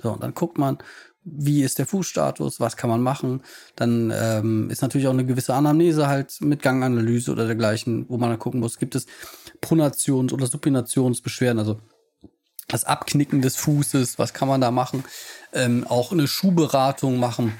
So, 0.00 0.12
und 0.12 0.22
dann 0.22 0.34
guckt 0.34 0.58
man, 0.58 0.78
wie 1.24 1.62
ist 1.62 1.78
der 1.78 1.86
Fußstatus, 1.86 2.58
was 2.58 2.76
kann 2.76 2.90
man 2.90 3.02
machen. 3.02 3.42
Dann 3.76 4.12
ähm, 4.14 4.70
ist 4.70 4.82
natürlich 4.82 5.06
auch 5.06 5.12
eine 5.12 5.24
gewisse 5.24 5.54
Anamnese 5.54 6.08
halt 6.08 6.40
mit 6.40 6.62
Ganganalyse 6.62 7.30
oder 7.30 7.46
dergleichen, 7.46 8.06
wo 8.08 8.18
man 8.18 8.30
dann 8.30 8.38
gucken 8.38 8.60
muss, 8.60 8.78
gibt 8.78 8.94
es 8.94 9.06
Pronations- 9.60 10.32
oder 10.32 10.46
Supinationsbeschwerden, 10.46 11.58
also 11.58 11.80
das 12.68 12.84
Abknicken 12.84 13.42
des 13.42 13.56
Fußes, 13.56 14.18
was 14.18 14.32
kann 14.32 14.48
man 14.48 14.60
da 14.60 14.70
machen? 14.70 15.04
Ähm, 15.52 15.86
auch 15.88 16.12
eine 16.12 16.26
Schuhberatung 16.26 17.18
machen. 17.18 17.52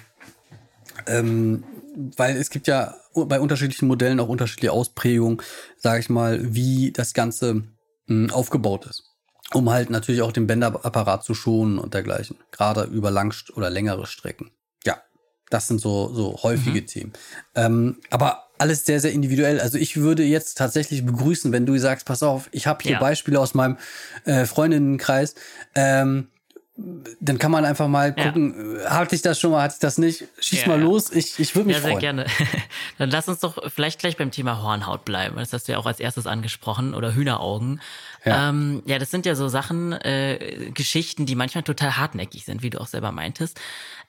Ähm, 1.07 1.65
weil 1.95 2.37
es 2.37 2.51
gibt 2.51 2.67
ja 2.67 2.97
bei 3.15 3.41
unterschiedlichen 3.41 3.87
Modellen 3.87 4.21
auch 4.21 4.29
unterschiedliche 4.29 4.73
Ausprägungen, 4.73 5.43
sage 5.77 6.01
ich 6.01 6.11
mal, 6.11 6.55
wie 6.55 6.93
das 6.93 7.15
Ganze 7.15 7.55
mh, 7.55 7.65
hm, 8.07 8.31
aufgebaut 8.31 8.87
ist. 8.87 9.05
Um 9.53 9.71
halt 9.71 9.91
natürlich 9.91 10.23
auch 10.23 10.33
den 10.33 10.47
Bänderapparat 10.47 11.25
zu 11.25 11.35
schonen 11.35 11.79
und 11.79 11.93
dergleichen. 11.93 12.39
Gerade 12.53 12.85
über 12.85 13.11
lang 13.11 13.35
oder 13.55 13.69
längere 13.69 14.07
Strecken. 14.07 14.51
Ja, 14.85 15.03
das 15.51 15.69
sind 15.69 15.81
so, 15.81 16.13
so 16.15 16.39
häufige 16.43 16.81
mhm. 16.81 16.87
Themen. 16.87 17.13
Ähm, 17.55 17.99
aber 18.09 18.49
alles 18.57 18.87
sehr, 18.87 19.01
sehr 19.01 19.13
individuell. 19.13 19.61
Also 19.61 19.77
ich 19.77 19.97
würde 19.99 20.23
jetzt 20.23 20.57
tatsächlich 20.57 21.05
begrüßen, 21.05 21.53
wenn 21.53 21.67
du 21.67 21.77
sagst, 21.79 22.07
pass 22.07 22.23
auf, 22.23 22.49
ich 22.53 22.67
habe 22.67 22.83
hier 22.83 22.93
ja. 22.93 23.01
Beispiele 23.01 23.39
aus 23.39 23.55
meinem 23.55 23.77
äh, 24.25 24.47
Freundinnenkreis. 24.47 25.35
Ähm, 25.75 26.29
dann 26.75 27.39
kann 27.39 27.51
man 27.51 27.67
einfach 27.67 27.87
mal 27.87 28.15
gucken, 28.15 28.79
ja. 28.83 28.91
hatte 28.91 29.15
ich 29.15 29.21
das 29.21 29.39
schon 29.39 29.51
mal, 29.51 29.63
hatte 29.63 29.75
ich 29.75 29.81
das 29.81 29.99
nicht? 29.99 30.25
Schieß 30.41 30.63
ja, 30.63 30.69
mal 30.69 30.79
ja. 30.79 30.85
los, 30.85 31.11
ich, 31.11 31.39
ich 31.39 31.55
würde 31.55 31.67
mich 31.67 31.77
ja, 31.77 31.83
freuen. 31.83 31.95
Sehr 31.95 32.01
gerne. 32.01 32.27
dann 32.99 33.11
lass 33.11 33.29
uns 33.29 33.41
doch 33.41 33.71
vielleicht 33.71 34.01
gleich 34.01 34.17
beim 34.17 34.31
Thema 34.31 34.63
Hornhaut 34.63 35.05
bleiben. 35.05 35.37
Das 35.37 35.53
hast 35.53 35.69
du 35.69 35.73
ja 35.73 35.79
auch 35.79 35.85
als 35.85 36.01
erstes 36.01 36.27
angesprochen 36.27 36.95
oder 36.95 37.15
Hühneraugen. 37.15 37.83
Ja, 38.25 38.49
ähm, 38.49 38.83
ja 38.87 38.99
das 38.99 39.11
sind 39.11 39.27
ja 39.27 39.35
so 39.35 39.49
Sachen, 39.49 39.93
äh, 39.93 40.71
Geschichten, 40.73 41.27
die 41.27 41.35
manchmal 41.35 41.63
total 41.63 41.99
hartnäckig 41.99 42.47
sind, 42.47 42.63
wie 42.63 42.71
du 42.71 42.81
auch 42.81 42.87
selber 42.87 43.13
meintest. 43.13 43.61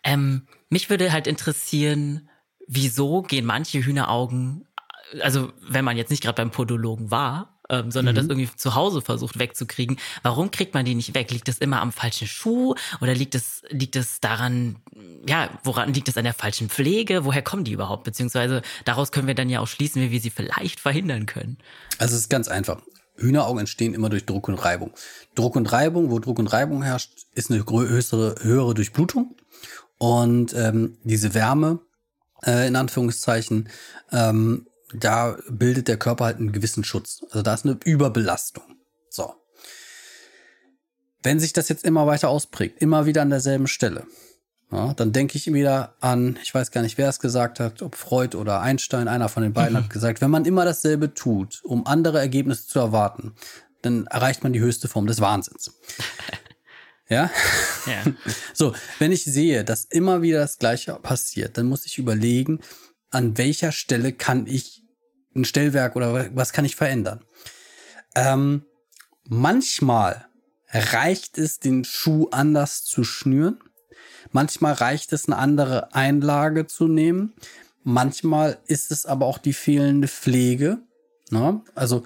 Ähm, 0.04 0.48
mich 0.70 0.90
würde 0.90 1.12
halt 1.12 1.28
interessieren, 1.28 2.30
wieso 2.66 3.24
gehen 3.24 3.46
manche 3.46 3.84
Hühneraugen, 3.84 4.68
also 5.22 5.52
wenn 5.62 5.84
man 5.84 5.98
jetzt 5.98 6.12
nicht 6.12 6.24
gerade 6.24 6.38
beim 6.38 6.52
Podologen 6.52 7.12
war, 7.12 7.53
ähm, 7.74 7.92
sondern 7.92 8.16
mhm. 8.16 8.18
das 8.18 8.28
irgendwie 8.28 8.56
zu 8.56 8.76
Hause 8.76 9.02
versucht 9.02 9.40
wegzukriegen. 9.40 9.98
Warum 10.22 10.52
kriegt 10.52 10.74
man 10.74 10.86
die 10.86 10.96
nicht 10.96 11.16
weg? 11.16 11.32
Liegt 11.32 11.48
das 11.48 11.58
immer 11.58 11.82
am 11.82 11.92
falschen 11.92 12.28
Schuh 12.28 12.76
oder 13.02 13.16
liegt 13.16 13.36
es 13.36 13.64
liegt 13.70 13.96
es 13.96 14.20
daran, 14.20 14.78
ja, 15.28 15.50
woran 15.64 15.94
liegt 15.94 16.08
es 16.08 16.18
an 16.18 16.24
der 16.24 16.34
falschen 16.34 16.70
Pflege? 16.70 17.26
Woher 17.26 17.42
kommen 17.42 17.64
die 17.64 17.72
überhaupt? 17.72 18.04
Beziehungsweise 18.04 18.62
daraus 18.86 19.12
können 19.12 19.28
wir 19.28 19.36
dann 19.36 19.50
ja 19.50 19.60
auch 19.60 19.68
schließen, 19.68 20.02
wie 20.02 20.12
wir 20.12 20.22
sie 20.22 20.30
vielleicht 20.30 20.80
verhindern 20.80 21.26
können. 21.26 21.58
Also 21.98 22.16
es 22.16 22.22
ist 22.22 22.30
ganz 22.30 22.48
einfach. 22.48 22.82
Hühneraugen 23.16 23.60
entstehen 23.60 23.94
immer 23.94 24.10
durch 24.10 24.26
Druck 24.26 24.48
und 24.48 24.56
Reibung. 24.56 24.92
Druck 25.36 25.56
und 25.56 25.72
Reibung, 25.72 26.10
wo 26.10 26.20
Druck 26.20 26.40
und 26.40 26.48
Reibung 26.48 26.84
herrscht, 26.84 27.12
ist 27.34 27.52
eine 27.52 27.64
größere, 27.64 28.36
höhere 28.42 28.74
Durchblutung. 28.74 29.36
Und 29.98 30.54
ähm, 30.54 30.98
diese 31.04 31.34
Wärme 31.34 31.80
äh, 32.46 32.68
in 32.68 32.76
Anführungszeichen, 32.76 33.70
ähm, 34.12 34.68
da 34.94 35.38
bildet 35.50 35.88
der 35.88 35.98
Körper 35.98 36.26
halt 36.26 36.38
einen 36.38 36.52
gewissen 36.52 36.84
Schutz. 36.84 37.24
Also 37.30 37.42
da 37.42 37.54
ist 37.54 37.66
eine 37.66 37.78
Überbelastung. 37.84 38.64
So. 39.10 39.34
Wenn 41.22 41.40
sich 41.40 41.54
das 41.54 41.70
jetzt 41.70 41.86
immer 41.86 42.06
weiter 42.08 42.30
ausprägt, 42.30 42.82
immer 42.82 43.06
wieder 43.06 43.22
an 43.22 43.30
derselben 43.30 43.68
Stelle, 43.68 44.06
ja, 44.72 44.94
dann 44.96 45.14
denke 45.14 45.38
ich 45.38 45.54
wieder 45.54 45.96
an, 46.00 46.38
ich 46.42 46.54
weiß 46.54 46.72
gar 46.72 46.82
nicht, 46.82 46.98
wer 46.98 47.08
es 47.08 47.20
gesagt 47.20 47.60
hat, 47.60 47.82
ob 47.82 47.96
Freud 47.96 48.36
oder 48.36 48.62
Einstein, 48.62 49.08
einer 49.08 49.30
von 49.30 49.44
den 49.44 49.54
beiden 49.54 49.74
mhm. 49.74 49.84
hat 49.84 49.90
gesagt, 49.90 50.20
wenn 50.22 50.32
man 50.32 50.46
immer 50.46 50.66
dasselbe 50.66 51.14
tut, 51.14 51.62
um 51.64 51.86
andere 51.86 52.20
Ergebnisse 52.20 52.68
zu 52.68 52.80
erwarten, 52.80 53.36
dann 53.84 54.08
erreicht 54.08 54.44
man 54.44 54.54
die 54.54 54.62
höchste 54.62 54.88
Form 54.88 55.08
des 55.08 55.22
Wahnsinns. 55.22 55.72
Ja? 57.10 57.30
ja. 57.86 58.12
So, 58.54 58.74
wenn 58.98 59.12
ich 59.12 59.26
sehe, 59.26 59.64
dass 59.66 59.84
immer 59.84 60.22
wieder 60.22 60.40
das 60.40 60.58
Gleiche 60.58 60.94
passiert, 60.96 61.58
dann 61.58 61.68
muss 61.68 61.86
ich 61.86 61.98
überlegen, 62.00 62.62
an 63.12 63.38
welcher 63.38 63.72
Stelle 63.72 64.14
kann 64.14 64.48
ich 64.48 64.83
ein 65.36 65.46
Stellwerk 65.46 65.96
oder 65.96 66.30
was 66.36 66.54
kann 66.54 66.66
ich 66.66 66.76
verändern? 66.76 67.24
Ähm, 68.16 68.66
manchmal 69.28 70.26
reicht 70.70 71.38
es, 71.38 71.60
den 71.60 71.84
Schuh 71.84 72.28
anders 72.32 72.84
zu 72.84 73.04
schnüren. 73.04 73.60
Manchmal 74.32 74.74
reicht 74.74 75.14
es, 75.14 75.28
eine 75.28 75.38
andere 75.38 75.94
Einlage 75.94 76.68
zu 76.68 76.88
nehmen. 76.88 77.34
Manchmal 77.84 78.60
ist 78.66 78.92
es 78.92 79.06
aber 79.06 79.26
auch 79.26 79.38
die 79.38 79.54
fehlende 79.54 80.08
Pflege. 80.08 80.80
Ne? 81.30 81.62
Also 81.76 82.04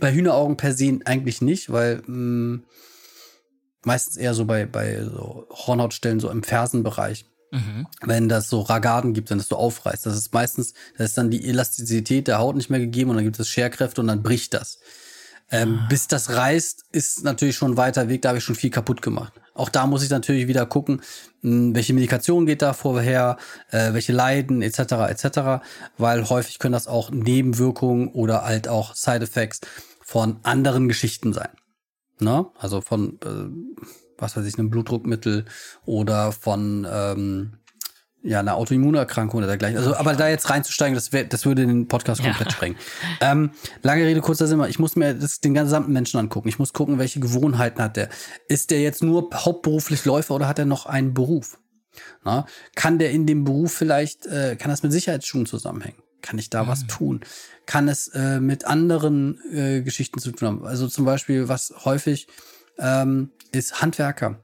bei 0.00 0.12
Hühneraugen 0.12 0.56
per 0.56 0.74
se 0.74 0.98
eigentlich 1.04 1.40
nicht, 1.40 1.72
weil 1.72 2.02
mh, 2.06 2.56
mm, 2.56 2.64
meistens 3.84 4.16
eher 4.16 4.34
so 4.34 4.44
bei, 4.44 4.66
bei 4.66 5.02
so 5.02 5.46
Hornhautstellen, 5.50 6.20
so 6.20 6.30
im 6.30 6.42
Fersenbereich. 6.42 7.24
Mhm. 7.56 7.86
Wenn 8.02 8.28
das 8.28 8.48
so 8.48 8.60
Ragaden 8.60 9.14
gibt, 9.14 9.30
wenn 9.30 9.38
das 9.38 9.48
so 9.48 9.56
aufreißt. 9.56 10.04
Das 10.04 10.14
ist 10.14 10.34
meistens, 10.34 10.74
da 10.98 11.04
ist 11.04 11.16
dann 11.16 11.30
die 11.30 11.48
Elastizität 11.48 12.28
der 12.28 12.38
Haut 12.38 12.56
nicht 12.56 12.70
mehr 12.70 12.80
gegeben 12.80 13.10
und 13.10 13.16
dann 13.16 13.24
gibt 13.24 13.38
es 13.40 13.48
Scherkräfte 13.48 14.00
und 14.00 14.08
dann 14.08 14.22
bricht 14.22 14.54
das. 14.54 14.78
Ähm, 15.50 15.80
ah. 15.80 15.86
Bis 15.88 16.08
das 16.08 16.30
reißt, 16.30 16.86
ist 16.92 17.24
natürlich 17.24 17.56
schon 17.56 17.72
ein 17.72 17.76
weiter 17.76 18.08
Weg, 18.08 18.22
da 18.22 18.30
habe 18.30 18.38
ich 18.38 18.44
schon 18.44 18.56
viel 18.56 18.70
kaputt 18.70 19.00
gemacht. 19.00 19.32
Auch 19.54 19.68
da 19.68 19.86
muss 19.86 20.02
ich 20.02 20.10
natürlich 20.10 20.48
wieder 20.48 20.66
gucken, 20.66 21.00
hm, 21.40 21.74
welche 21.74 21.94
Medikation 21.94 22.46
geht 22.46 22.62
da 22.62 22.72
vorher, 22.72 23.38
äh, 23.70 23.92
welche 23.94 24.12
Leiden 24.12 24.60
etc. 24.60 24.78
etc. 25.08 25.64
Weil 25.96 26.28
häufig 26.28 26.58
können 26.58 26.72
das 26.72 26.88
auch 26.88 27.10
Nebenwirkungen 27.10 28.08
oder 28.08 28.44
halt 28.44 28.68
auch 28.68 28.94
Side 28.94 29.24
Effects 29.24 29.60
von 30.02 30.40
anderen 30.42 30.88
Geschichten 30.88 31.32
sein. 31.32 31.48
Ne? 32.18 32.46
Also 32.58 32.80
von, 32.80 33.18
äh, 33.24 33.86
was 34.18 34.36
weiß 34.36 34.46
ich, 34.46 34.58
einem 34.58 34.70
Blutdruckmittel 34.70 35.44
oder 35.84 36.32
von 36.32 36.86
ähm, 36.90 37.58
ja, 38.26 38.40
einer 38.40 38.56
Autoimmunerkrankung 38.56 39.38
oder 39.38 39.46
dergleichen. 39.46 39.78
Also, 39.78 39.94
aber 39.94 40.14
da 40.14 40.28
jetzt 40.28 40.50
reinzusteigen, 40.50 40.94
das, 40.94 41.12
wär, 41.12 41.24
das 41.24 41.46
würde 41.46 41.64
den 41.64 41.86
Podcast 41.86 42.22
komplett 42.22 42.48
ja. 42.48 42.52
sprengen. 42.52 42.76
Ähm, 43.20 43.50
lange 43.82 44.04
Rede, 44.04 44.20
kurzer 44.20 44.48
Sinn, 44.48 44.62
ich 44.68 44.78
muss 44.78 44.96
mir 44.96 45.14
das, 45.14 45.40
den 45.40 45.54
gesamten 45.54 45.92
Menschen 45.92 46.18
angucken. 46.18 46.48
Ich 46.48 46.58
muss 46.58 46.72
gucken, 46.72 46.98
welche 46.98 47.20
Gewohnheiten 47.20 47.80
hat 47.80 47.96
der. 47.96 48.08
Ist 48.48 48.70
der 48.70 48.80
jetzt 48.80 49.02
nur 49.02 49.30
hauptberuflich 49.32 50.04
Läufer 50.04 50.34
oder 50.34 50.48
hat 50.48 50.58
er 50.58 50.64
noch 50.64 50.86
einen 50.86 51.14
Beruf? 51.14 51.58
Na, 52.24 52.46
kann 52.74 52.98
der 52.98 53.12
in 53.12 53.26
dem 53.26 53.44
Beruf 53.44 53.72
vielleicht, 53.72 54.26
äh, 54.26 54.56
kann 54.56 54.70
das 54.70 54.82
mit 54.82 54.92
Sicherheitsschuhen 54.92 55.46
zusammenhängen? 55.46 55.98
Kann 56.20 56.38
ich 56.38 56.50
da 56.50 56.64
mhm. 56.64 56.68
was 56.68 56.86
tun? 56.86 57.20
Kann 57.64 57.88
es 57.88 58.08
äh, 58.08 58.40
mit 58.40 58.66
anderen 58.66 59.40
äh, 59.52 59.82
Geschichten 59.82 60.18
zu 60.18 60.32
tun 60.32 60.48
haben? 60.48 60.66
Also 60.66 60.88
zum 60.88 61.04
Beispiel, 61.04 61.48
was 61.48 61.72
häufig 61.84 62.26
ähm, 62.78 63.30
ist 63.58 63.80
Handwerker, 63.80 64.40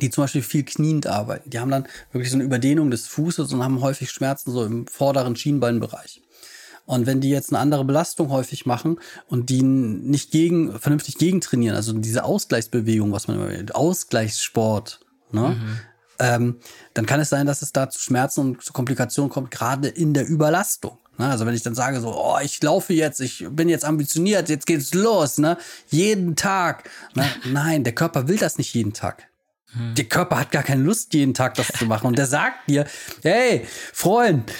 die 0.00 0.10
zum 0.10 0.24
Beispiel 0.24 0.42
viel 0.42 0.64
kniend 0.64 1.06
arbeiten. 1.06 1.50
Die 1.50 1.58
haben 1.58 1.70
dann 1.70 1.86
wirklich 2.12 2.30
so 2.30 2.36
eine 2.36 2.44
Überdehnung 2.44 2.90
des 2.90 3.06
Fußes 3.06 3.52
und 3.52 3.62
haben 3.62 3.80
häufig 3.80 4.10
Schmerzen 4.10 4.52
so 4.52 4.64
im 4.64 4.86
vorderen 4.86 5.36
Schienbeinbereich. 5.36 6.22
Und 6.86 7.04
wenn 7.04 7.20
die 7.20 7.28
jetzt 7.28 7.50
eine 7.50 7.58
andere 7.58 7.84
Belastung 7.84 8.30
häufig 8.30 8.64
machen 8.64 8.98
und 9.26 9.50
die 9.50 9.62
nicht 9.62 10.30
gegen, 10.30 10.78
vernünftig 10.78 11.18
gegentrainieren, 11.18 11.76
also 11.76 11.92
diese 11.92 12.24
Ausgleichsbewegung, 12.24 13.12
was 13.12 13.28
man 13.28 13.38
immer, 13.38 13.76
Ausgleichssport, 13.76 15.00
ne? 15.30 15.50
Mhm. 15.50 15.80
Ähm, 16.20 16.56
dann 16.94 17.06
kann 17.06 17.20
es 17.20 17.28
sein, 17.28 17.46
dass 17.46 17.62
es 17.62 17.72
da 17.72 17.90
zu 17.90 18.00
Schmerzen 18.00 18.40
und 18.40 18.62
zu 18.62 18.72
Komplikationen 18.72 19.30
kommt, 19.30 19.50
gerade 19.50 19.88
in 19.88 20.14
der 20.14 20.26
Überlastung. 20.26 20.98
Ne? 21.18 21.28
Also 21.28 21.44
wenn 21.44 21.54
ich 21.54 21.62
dann 21.62 21.74
sage 21.74 22.00
so, 22.00 22.14
oh, 22.14 22.38
ich 22.42 22.62
laufe 22.62 22.94
jetzt, 22.94 23.20
ich 23.20 23.44
bin 23.50 23.68
jetzt 23.68 23.84
ambitioniert, 23.84 24.48
jetzt 24.48 24.66
geht's 24.66 24.94
los, 24.94 25.38
ne? 25.38 25.58
Jeden 25.88 26.36
Tag. 26.36 26.88
Ne? 27.14 27.28
Nein, 27.44 27.84
der 27.84 27.94
Körper 27.94 28.28
will 28.28 28.38
das 28.38 28.56
nicht 28.56 28.72
jeden 28.74 28.92
Tag. 28.92 29.28
Hm. 29.72 29.94
Der 29.94 30.04
Körper 30.04 30.38
hat 30.38 30.52
gar 30.52 30.62
keine 30.62 30.82
Lust, 30.82 31.12
jeden 31.12 31.34
Tag 31.34 31.54
das 31.54 31.68
zu 31.68 31.86
machen. 31.86 32.06
Und 32.06 32.16
der 32.16 32.26
sagt 32.26 32.68
dir, 32.68 32.86
hey, 33.22 33.66
Freund, 33.92 34.50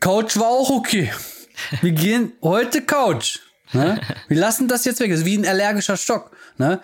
Couch 0.00 0.36
war 0.36 0.48
auch 0.48 0.70
okay. 0.70 1.12
Wir 1.82 1.92
gehen 1.92 2.32
heute 2.42 2.82
Couch. 2.82 3.40
Ne? 3.72 4.00
Wir 4.28 4.38
lassen 4.38 4.68
das 4.68 4.84
jetzt 4.84 5.00
weg. 5.00 5.10
Das 5.10 5.20
ist 5.20 5.26
wie 5.26 5.36
ein 5.36 5.46
allergischer 5.46 5.96
Stock. 5.96 6.30
Ne? 6.58 6.80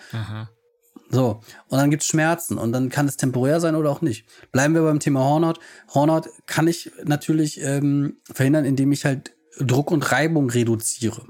So, 1.11 1.41
und 1.67 1.77
dann 1.77 1.91
gibt's 1.91 2.07
Schmerzen 2.07 2.57
und 2.57 2.71
dann 2.71 2.89
kann 2.89 3.07
es 3.07 3.17
temporär 3.17 3.59
sein 3.59 3.75
oder 3.75 3.89
auch 3.89 4.01
nicht. 4.01 4.25
Bleiben 4.51 4.73
wir 4.73 4.83
beim 4.83 4.99
Thema 4.99 5.19
Hornhaut. 5.19 5.59
Hornhaut 5.93 6.29
kann 6.45 6.67
ich 6.67 6.91
natürlich 7.03 7.61
ähm, 7.61 8.17
verhindern, 8.31 8.65
indem 8.65 8.91
ich 8.91 9.03
halt 9.03 9.33
Druck 9.59 9.91
und 9.91 10.11
Reibung 10.11 10.49
reduziere. 10.49 11.23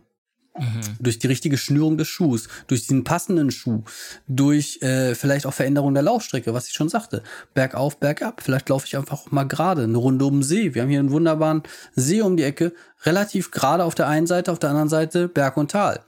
Mhm. 0.58 0.82
Durch 1.00 1.18
die 1.18 1.28
richtige 1.28 1.58
Schnürung 1.58 1.98
des 1.98 2.10
Schuhs, 2.10 2.50
durch 2.68 2.86
den 2.86 3.06
passenden 3.06 3.52
Schuh, 3.52 3.84
durch 4.28 4.82
äh, 4.82 5.16
vielleicht 5.16 5.46
auch 5.46 5.54
Veränderung 5.54 5.94
der 5.94 6.04
Laufstrecke, 6.04 6.54
was 6.54 6.68
ich 6.68 6.74
schon 6.74 6.90
sagte. 6.90 7.24
Bergauf, 7.54 8.00
bergab. 8.00 8.42
Vielleicht 8.44 8.68
laufe 8.68 8.86
ich 8.86 8.98
einfach 8.98 9.22
auch 9.22 9.32
mal 9.32 9.46
gerade, 9.46 9.84
eine 9.84 9.98
Runde 9.98 10.26
um 10.26 10.40
den 10.40 10.44
See. 10.44 10.76
Wir 10.76 10.82
haben 10.82 10.90
hier 10.90 11.00
einen 11.00 11.12
wunderbaren 11.12 11.64
See 11.96 12.22
um 12.22 12.36
die 12.36 12.44
Ecke, 12.44 12.74
relativ 13.06 13.52
gerade 13.52 13.86
auf 13.86 13.96
der 13.96 14.08
einen 14.08 14.28
Seite, 14.28 14.52
auf 14.52 14.60
der 14.60 14.72
anderen 14.72 14.90
Seite 14.90 15.30
Berg 15.30 15.56
und 15.56 15.72
Tal. 15.72 16.02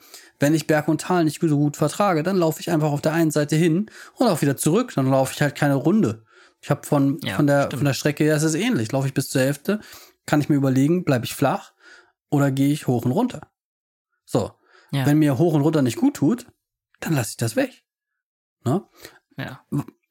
Wenn 0.43 0.53
ich 0.53 0.67
Berg 0.67 0.89
und 0.89 0.99
Tal 0.99 1.23
nicht 1.23 1.39
so 1.41 1.57
gut 1.57 1.77
vertrage, 1.77 2.21
dann 2.21 2.35
laufe 2.35 2.59
ich 2.59 2.69
einfach 2.69 2.91
auf 2.91 2.99
der 2.99 3.13
einen 3.13 3.31
Seite 3.31 3.55
hin 3.55 3.89
und 4.15 4.27
auch 4.27 4.41
wieder 4.41 4.57
zurück. 4.57 4.91
Dann 4.93 5.09
laufe 5.09 5.33
ich 5.33 5.41
halt 5.41 5.55
keine 5.55 5.75
Runde. 5.75 6.25
Ich 6.61 6.69
habe 6.69 6.85
von, 6.85 7.17
ja, 7.23 7.35
von, 7.35 7.47
der, 7.47 7.69
von 7.71 7.85
der 7.85 7.93
Strecke 7.93 8.25
her, 8.25 8.35
es 8.35 8.43
ist 8.43 8.55
ähnlich. 8.55 8.91
Laufe 8.91 9.07
ich 9.07 9.13
bis 9.13 9.29
zur 9.29 9.41
Hälfte, 9.41 9.79
kann 10.25 10.41
ich 10.41 10.49
mir 10.49 10.55
überlegen, 10.55 11.05
bleibe 11.05 11.23
ich 11.23 11.33
flach 11.33 11.71
oder 12.29 12.51
gehe 12.51 12.73
ich 12.73 12.87
hoch 12.87 13.05
und 13.05 13.11
runter. 13.11 13.51
So. 14.25 14.51
Ja. 14.91 15.05
Wenn 15.05 15.17
mir 15.17 15.37
hoch 15.37 15.53
und 15.53 15.61
runter 15.61 15.81
nicht 15.81 15.97
gut 15.97 16.15
tut, 16.15 16.45
dann 16.99 17.13
lasse 17.13 17.31
ich 17.31 17.37
das 17.37 17.55
weg. 17.55 17.83
Ne? 18.65 18.83
Ja. 19.37 19.65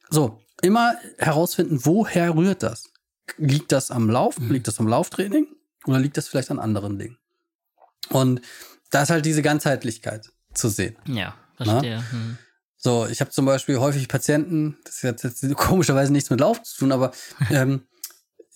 So, 0.09 0.41
immer 0.63 0.95
herausfinden, 1.19 1.85
woher 1.85 2.35
rührt 2.35 2.63
das? 2.63 2.91
Liegt 3.37 3.71
das 3.71 3.91
am 3.91 4.09
Lauf? 4.09 4.39
Mhm. 4.39 4.51
Liegt 4.51 4.67
das 4.67 4.81
am 4.81 4.89
Lauftraining? 4.89 5.47
Oder 5.87 5.99
liegt 5.99 6.17
das 6.17 6.29
vielleicht 6.29 6.51
an 6.51 6.59
anderen 6.59 6.99
Dingen? 6.99 7.19
Und 8.09 8.41
da 8.93 9.03
ist 9.03 9.11
halt 9.11 9.27
diese 9.27 9.43
Ganzheitlichkeit 9.43 10.31
zu 10.55 10.69
sehen. 10.69 10.97
Ja, 11.07 11.35
verstehe. 11.57 12.05
Hm. 12.11 12.39
So, 12.77 13.07
ich 13.07 13.21
habe 13.21 13.31
zum 13.31 13.47
Beispiel 13.47 13.79
häufig 13.79 14.09
Patienten, 14.09 14.77
das 14.85 15.03
hat 15.03 15.23
jetzt 15.23 15.43
komischerweise 15.57 16.13
nichts 16.13 16.31
mit 16.31 16.41
Lauf 16.41 16.63
zu 16.63 16.79
tun, 16.79 16.93
aber 16.93 17.13
ähm, 17.51 17.83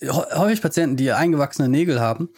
häufig 0.02 0.60
Patienten, 0.60 0.96
die 0.96 1.10
eingewachsene 1.12 1.68
Nägel 1.68 2.00
haben, 2.00 2.28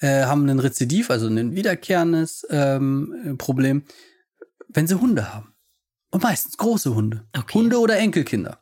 äh, 0.00 0.24
haben 0.24 0.48
ein 0.48 0.58
Rezidiv, 0.58 1.10
also 1.10 1.26
ein 1.28 1.54
wiederkehrendes 1.54 2.46
ähm, 2.50 3.36
Problem, 3.38 3.84
wenn 4.68 4.86
sie 4.86 5.00
Hunde 5.00 5.32
haben. 5.32 5.54
Und 6.10 6.22
meistens 6.22 6.56
große 6.56 6.94
Hunde. 6.94 7.24
Okay. 7.36 7.54
Hunde 7.54 7.78
oder 7.80 7.96
Enkelkinder. 7.96 8.60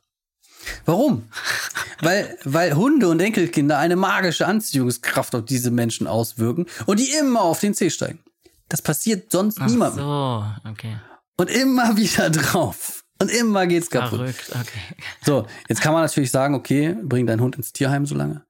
Warum? 0.84 1.28
weil, 2.00 2.38
weil 2.44 2.74
Hunde 2.74 3.08
und 3.08 3.20
Enkelkinder 3.20 3.78
eine 3.78 3.96
magische 3.96 4.46
Anziehungskraft 4.46 5.34
auf 5.34 5.44
diese 5.44 5.70
Menschen 5.70 6.06
auswirken 6.06 6.66
und 6.86 7.00
die 7.00 7.12
immer 7.12 7.42
auf 7.42 7.60
den 7.60 7.74
Zeh 7.74 7.90
steigen. 7.90 8.20
Das 8.68 8.82
passiert 8.82 9.30
sonst 9.30 9.58
Ach 9.60 9.66
niemandem. 9.66 10.04
so, 10.04 10.44
okay. 10.68 10.96
Und 11.36 11.50
immer 11.50 11.96
wieder 11.96 12.30
drauf. 12.30 13.04
Und 13.20 13.30
immer 13.30 13.66
geht's 13.66 13.90
kaputt. 13.90 14.18
Verrückt, 14.18 14.50
okay. 14.50 14.96
So, 15.24 15.46
jetzt 15.68 15.80
kann 15.80 15.92
man 15.92 16.02
natürlich 16.02 16.30
sagen, 16.30 16.54
okay, 16.54 16.96
bring 17.02 17.26
deinen 17.26 17.40
Hund 17.40 17.56
ins 17.56 17.72
Tierheim 17.72 18.06
so 18.06 18.14
lange. 18.14 18.44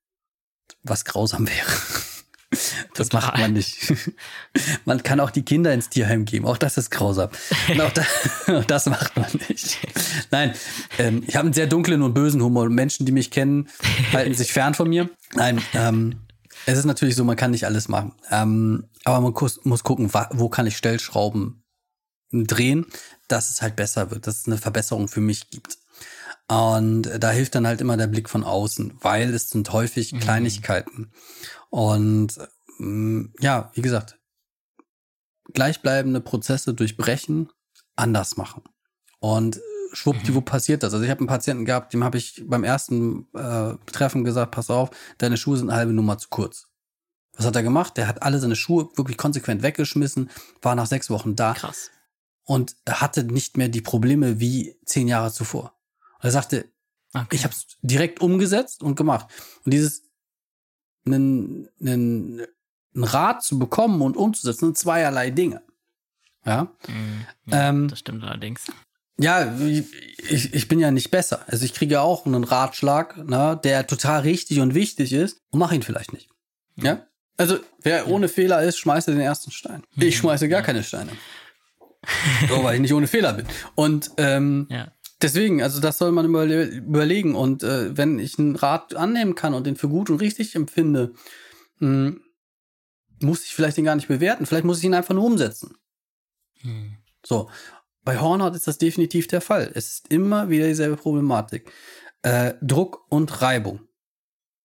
Was 0.83 1.05
grausam 1.05 1.46
wäre. 1.46 1.70
Das 2.94 3.09
Total. 3.09 3.31
macht 3.31 3.38
man 3.40 3.53
nicht. 3.55 3.92
Man 4.85 5.03
kann 5.03 5.18
auch 5.18 5.31
die 5.31 5.42
Kinder 5.42 5.72
ins 5.74 5.88
Tierheim 5.88 6.24
geben. 6.24 6.46
Auch 6.46 6.57
das 6.57 6.79
ist 6.79 6.88
grausam. 6.90 7.31
Und 7.68 7.81
auch, 7.81 7.90
das, 7.90 8.07
das 8.68 8.87
macht 8.87 9.16
man 9.16 9.27
nicht. 9.48 9.79
Nein, 10.31 10.55
ähm, 10.98 11.24
ich 11.27 11.35
habe 11.35 11.46
einen 11.46 11.53
sehr 11.53 11.66
dunklen 11.66 12.03
und 12.03 12.14
bösen 12.14 12.40
Humor. 12.42 12.68
Menschen, 12.68 13.07
die 13.07 13.12
mich 13.12 13.33
kennen, 13.33 13.68
halten 14.12 14.35
sich 14.35 14.53
fern 14.53 14.74
von 14.74 14.88
mir. 14.88 15.11
Nein, 15.35 15.61
ähm, 15.74 16.20
es 16.66 16.79
ist 16.79 16.85
natürlich 16.85 17.16
so, 17.16 17.24
man 17.24 17.37
kann 17.37 17.50
nicht 17.50 17.66
alles 17.66 17.88
machen. 17.88 18.12
Ähm, 18.31 18.88
aber 19.05 19.20
man 19.20 19.35
muss 19.64 19.85
gucken, 19.85 20.11
wo 20.12 20.48
kann 20.48 20.66
ich 20.66 20.77
Stellschrauben 20.77 21.64
drehen, 22.33 22.87
dass 23.29 23.50
es 23.50 23.62
halt 23.62 23.77
besser 23.77 24.11
wird, 24.11 24.27
dass 24.27 24.40
es 24.40 24.46
eine 24.46 24.59
Verbesserung 24.59 25.09
für 25.09 25.20
mich 25.20 25.50
gibt. 25.50 25.79
Und 26.48 27.03
da 27.03 27.31
hilft 27.31 27.55
dann 27.55 27.66
halt 27.66 27.81
immer 27.81 27.96
der 27.96 28.07
Blick 28.07 28.29
von 28.29 28.44
außen, 28.44 28.98
weil 29.00 29.33
es 29.33 29.50
sind 29.50 29.72
häufig 29.72 30.12
mhm. 30.12 30.20
Kleinigkeiten. 30.20 31.12
Und 31.70 32.38
mm, 32.79 33.27
ja, 33.40 33.70
wie 33.74 33.83
gesagt, 33.83 34.18
gleichbleibende 35.53 36.20
Prozesse 36.20 36.74
durchbrechen, 36.74 37.50
anders 37.96 38.37
machen. 38.37 38.62
Und 39.20 39.61
schwuppdiwupp 39.94 40.44
mhm. 40.44 40.50
passiert 40.50 40.83
das. 40.83 40.92
Also 40.92 41.04
ich 41.04 41.11
habe 41.11 41.20
einen 41.20 41.28
Patienten 41.28 41.64
gehabt, 41.64 41.92
dem 41.92 42.04
habe 42.04 42.18
ich 42.18 42.42
beim 42.46 42.64
ersten 42.64 43.26
äh, 43.35 43.74
Treffen 43.90 44.24
gesagt, 44.24 44.52
pass 44.52 44.70
auf, 44.70 44.90
deine 45.18 45.37
Schuhe 45.37 45.57
sind 45.57 45.70
eine 45.70 45.78
halbe 45.78 45.92
Nummer 45.92 46.18
zu 46.18 46.28
kurz. 46.28 46.68
Was 47.37 47.46
hat 47.46 47.57
er 47.57 47.62
gemacht? 47.62 47.96
Der 47.96 48.07
hat 48.07 48.22
alle 48.22 48.38
seine 48.38 48.57
Schuhe 48.57 48.88
wirklich 48.96 49.16
konsequent 49.16 49.62
weggeschmissen, 49.62 50.30
war 50.62 50.74
nach 50.74 50.87
sechs 50.87 51.11
Wochen 51.11 51.35
da. 51.35 51.54
Krass. 51.54 51.90
Und 52.44 52.76
hatte 52.88 53.24
nicht 53.24 53.57
mehr 53.57 53.68
die 53.68 53.80
Probleme 53.80 54.38
wie 54.38 54.76
zehn 54.85 55.09
Jahre 55.09 55.33
zuvor. 55.33 55.74
Und 56.18 56.24
er 56.24 56.30
sagte, 56.30 56.66
okay. 57.14 57.26
ich 57.37 57.44
habe 57.44 57.54
es 57.54 57.66
direkt 57.80 58.20
umgesetzt 58.20 58.83
und 58.83 58.96
gemacht. 58.96 59.26
Und 59.64 59.72
dieses 59.72 60.02
einen, 61.07 61.68
einen, 61.80 62.42
einen 62.94 63.04
Rat 63.04 63.42
zu 63.42 63.59
bekommen 63.59 64.02
und 64.02 64.16
umzusetzen, 64.16 64.66
sind 64.66 64.78
zweierlei 64.78 65.30
Dinge. 65.30 65.62
Ja. 66.44 66.64
Mhm, 66.87 67.26
ja 67.47 67.68
ähm, 67.68 67.88
das 67.88 67.99
stimmt 68.01 68.22
allerdings. 68.24 68.66
Ja, 69.19 69.55
ich, 69.61 70.53
ich 70.53 70.69
bin 70.69 70.81
ja 70.81 70.91
nicht 70.91 71.11
besser. 71.11 71.45
Also 71.47 71.65
ich 71.65 71.73
kriege 71.75 72.01
auch 72.01 72.27
einen 72.27 72.45
Ratschlag, 72.45 73.17
ne, 73.17 73.59
der 73.62 73.87
total 73.87 74.23
richtig 74.23 74.61
und 74.61 74.75
wichtig 74.75 75.12
ist 75.12 75.41
und 75.51 75.61
mache 75.61 75.75
ihn 75.75 75.83
vielleicht 75.83 76.12
nicht. 76.12 76.29
Ja? 76.77 76.85
ja? 76.85 77.07
Also, 77.37 77.59
wer 77.83 77.99
ja. 77.99 78.07
ohne 78.07 78.29
Fehler 78.29 78.62
ist, 78.62 78.79
schmeiße 78.79 79.11
den 79.11 79.21
ersten 79.21 79.51
Stein. 79.51 79.83
Ich 79.97 80.17
schmeiße 80.19 80.49
gar 80.49 80.62
keine 80.62 80.83
Steine. 80.83 81.12
so, 82.49 82.62
weil 82.62 82.77
ich 82.77 82.81
nicht 82.81 82.95
ohne 82.95 83.07
Fehler 83.07 83.33
bin. 83.33 83.47
Und 83.75 84.11
ähm, 84.19 84.67
Deswegen, 85.25 85.62
also 85.62 85.81
das 85.81 85.97
soll 85.97 86.12
man 86.12 86.27
überle 86.27 86.65
überlegen. 86.65 87.35
Und 87.35 87.62
äh, 87.62 87.97
wenn 87.97 88.19
ich 88.19 88.39
einen 88.39 88.57
Rat 88.57 88.95
annehmen 88.95 89.35
kann 89.35 89.55
und 89.55 89.67
den 89.67 89.75
für 89.75 89.89
gut 89.89 90.11
und 90.11 90.21
richtig 90.21 90.55
empfinde, 90.55 91.15
mh, 91.79 91.89
hm, 91.89 92.21
muss 93.21 93.45
ich 93.45 93.55
vielleicht 93.55 93.79
den 93.79 93.87
gar 93.87 93.97
nicht 93.97 94.09
bewerten. 94.09 94.45
Vielleicht 94.45 94.67
muss 94.67 94.79
ich 94.79 94.85
ihn 94.85 94.93
einfach 94.93 95.15
nur 95.15 95.25
umsetzen. 95.25 95.77
Hm. 96.61 96.99
So. 97.25 97.49
Bei 98.05 98.18
Hornhaut 98.18 98.55
ist 98.55 98.66
das 98.66 98.78
definitiv 98.78 99.26
der 99.26 99.40
Fall. 99.40 99.70
Es 99.74 99.88
ist 99.88 100.12
immer 100.12 100.50
wieder 100.50 100.66
dieselbe 100.66 100.96
Problematik. 100.96 101.72
Äh, 102.22 102.55
Druck 102.61 103.07
und 103.11 103.40
Reibung. 103.40 103.80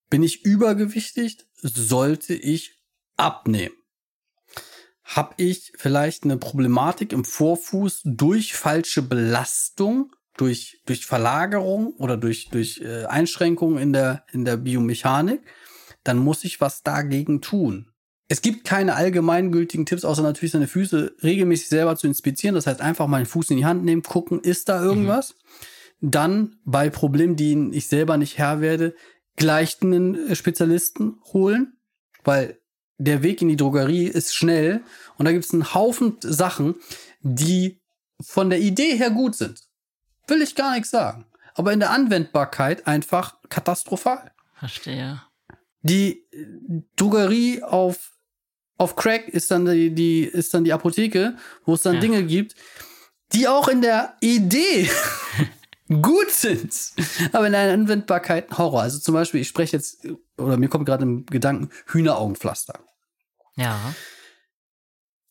Bin 0.09 0.23
ich 0.23 0.43
übergewichtig, 0.43 1.45
sollte 1.55 2.33
ich 2.33 2.83
abnehmen. 3.15 3.75
Hab 5.03 5.35
ich 5.37 5.71
vielleicht 5.75 6.23
eine 6.23 6.37
Problematik 6.37 7.13
im 7.13 7.25
Vorfuß 7.25 8.01
durch 8.03 8.53
falsche 8.53 9.01
Belastung, 9.01 10.13
durch, 10.37 10.81
durch 10.85 11.05
Verlagerung 11.05 11.93
oder 11.93 12.17
durch, 12.17 12.49
durch 12.49 12.81
äh, 12.81 13.05
Einschränkungen 13.05 13.77
in 13.77 13.93
der, 13.93 14.25
in 14.31 14.45
der 14.45 14.57
Biomechanik, 14.57 15.41
dann 16.03 16.17
muss 16.17 16.43
ich 16.43 16.61
was 16.61 16.83
dagegen 16.83 17.41
tun. 17.41 17.88
Es 18.29 18.41
gibt 18.41 18.63
keine 18.63 18.95
allgemeingültigen 18.95 19.85
Tipps, 19.85 20.05
außer 20.05 20.21
natürlich 20.21 20.51
seine 20.51 20.67
Füße 20.67 21.15
regelmäßig 21.23 21.67
selber 21.67 21.95
zu 21.95 22.07
inspizieren. 22.07 22.55
Das 22.55 22.67
heißt, 22.67 22.79
einfach 22.79 23.07
mal 23.07 23.17
einen 23.17 23.25
Fuß 23.25 23.49
in 23.49 23.57
die 23.57 23.65
Hand 23.65 23.83
nehmen, 23.83 24.03
gucken, 24.03 24.39
ist 24.39 24.69
da 24.69 24.81
irgendwas? 24.81 25.35
Mhm. 25.99 26.11
Dann 26.11 26.55
bei 26.63 26.89
Problemen, 26.89 27.35
die 27.35 27.71
ich 27.73 27.87
selber 27.87 28.17
nicht 28.17 28.37
Herr 28.37 28.61
werde, 28.61 28.95
gleich 29.35 29.77
einen 29.81 30.35
Spezialisten 30.35 31.19
holen, 31.33 31.73
weil 32.23 32.59
der 32.99 33.23
Weg 33.23 33.41
in 33.41 33.47
die 33.47 33.55
Drogerie 33.55 34.05
ist 34.05 34.35
schnell 34.35 34.81
und 35.17 35.25
da 35.25 35.31
gibt 35.31 35.45
es 35.45 35.53
einen 35.53 35.73
Haufen 35.73 36.17
Sachen, 36.21 36.75
die 37.21 37.81
von 38.21 38.49
der 38.49 38.59
Idee 38.59 38.95
her 38.95 39.09
gut 39.09 39.35
sind. 39.35 39.61
Will 40.27 40.41
ich 40.41 40.55
gar 40.55 40.75
nichts 40.75 40.91
sagen. 40.91 41.25
Aber 41.55 41.73
in 41.73 41.79
der 41.79 41.91
Anwendbarkeit 41.91 42.85
einfach 42.85 43.37
katastrophal. 43.49 44.31
Verstehe. 44.53 45.21
Die 45.81 46.25
Drogerie 46.95 47.63
auf, 47.63 48.11
auf 48.79 48.95
Crack 48.95 49.27
ist 49.27 49.51
dann 49.51 49.65
die, 49.65 49.93
die, 49.93 50.23
ist 50.23 50.53
dann 50.53 50.63
die 50.63 50.73
Apotheke, 50.73 51.35
wo 51.65 51.73
es 51.73 51.81
dann 51.81 51.95
ja. 51.95 51.99
Dinge 51.99 52.23
gibt, 52.23 52.55
die 53.33 53.47
auch 53.47 53.67
in 53.67 53.81
der 53.81 54.15
Idee 54.21 54.89
gut 56.01 56.31
sind, 56.31 56.73
aber 57.33 57.47
in 57.47 57.51
der 57.51 57.73
Anwendbarkeit 57.73 58.57
Horror. 58.57 58.81
Also 58.81 58.99
zum 58.99 59.13
Beispiel, 59.13 59.41
ich 59.41 59.49
spreche 59.49 59.75
jetzt, 59.75 60.07
oder 60.37 60.57
mir 60.57 60.69
kommt 60.69 60.85
gerade 60.85 61.03
im 61.03 61.25
Gedanken 61.25 61.69
Hühneraugenpflaster. 61.87 62.79
Ja. 63.57 63.93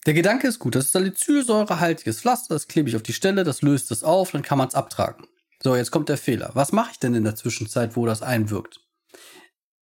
Der 0.05 0.15
Gedanke 0.15 0.47
ist 0.47 0.59
gut. 0.59 0.75
Das 0.75 0.85
ist 0.85 0.93
salicylsäurehaltiges 0.93 2.21
Pflaster, 2.21 2.55
das 2.55 2.69
klebe 2.69 2.91
ich 2.91 2.97
auf 2.97 3.03
die 3.03 3.15
Stelle, 3.15 3.45
das 3.45 3.63
löst 3.63 3.91
es 3.91 4.05
auf, 4.05 4.31
dann 4.31 4.43
kann 4.43 4.59
man 4.59 4.69
es 4.69 4.75
abtragen. 4.75 5.27
So, 5.63 5.75
jetzt 5.75 5.91
kommt 5.91 6.11
der 6.11 6.19
Fehler. 6.19 6.51
Was 6.53 6.73
mache 6.73 6.91
ich 6.93 6.99
denn 6.99 7.15
in 7.15 7.25
der 7.25 7.35
Zwischenzeit, 7.35 7.97
wo 7.97 8.05
das 8.05 8.21
einwirkt? 8.21 8.81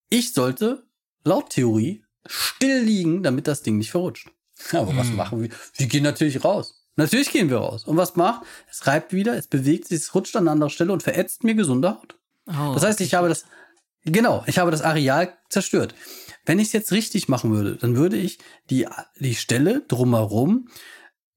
Ich 0.08 0.32
sollte, 0.32 0.86
laut 1.24 1.50
Theorie, 1.50 2.05
still 2.28 2.82
liegen, 2.82 3.22
damit 3.22 3.46
das 3.46 3.62
Ding 3.62 3.78
nicht 3.78 3.90
verrutscht. 3.90 4.30
Aber 4.72 4.90
hm. 4.90 4.96
was 4.96 5.08
machen 5.10 5.42
wir? 5.42 5.50
Wir 5.74 5.86
gehen 5.86 6.02
natürlich 6.02 6.44
raus. 6.44 6.86
Natürlich 6.96 7.30
gehen 7.30 7.50
wir 7.50 7.58
raus. 7.58 7.84
Und 7.84 7.96
was 7.96 8.16
macht? 8.16 8.46
Es 8.70 8.86
reibt 8.86 9.12
wieder, 9.12 9.36
es 9.36 9.46
bewegt 9.46 9.88
sich, 9.88 9.98
es 9.98 10.14
rutscht 10.14 10.34
an 10.34 10.44
einer 10.44 10.52
anderen 10.52 10.70
Stelle 10.70 10.92
und 10.92 11.02
verätzt 11.02 11.44
mir 11.44 11.54
gesunde 11.54 11.90
Haut. 11.90 12.16
Oh, 12.46 12.72
das 12.74 12.84
heißt, 12.84 13.00
ich 13.02 13.14
habe 13.14 13.28
das, 13.28 13.44
genau, 14.04 14.44
ich 14.46 14.58
habe 14.58 14.70
das 14.70 14.82
Areal 14.82 15.36
zerstört. 15.50 15.94
Wenn 16.46 16.58
ich 16.58 16.68
es 16.68 16.72
jetzt 16.72 16.92
richtig 16.92 17.28
machen 17.28 17.52
würde, 17.52 17.76
dann 17.76 17.96
würde 17.96 18.16
ich 18.16 18.38
die, 18.70 18.86
die 19.18 19.34
Stelle 19.34 19.82
drumherum 19.86 20.68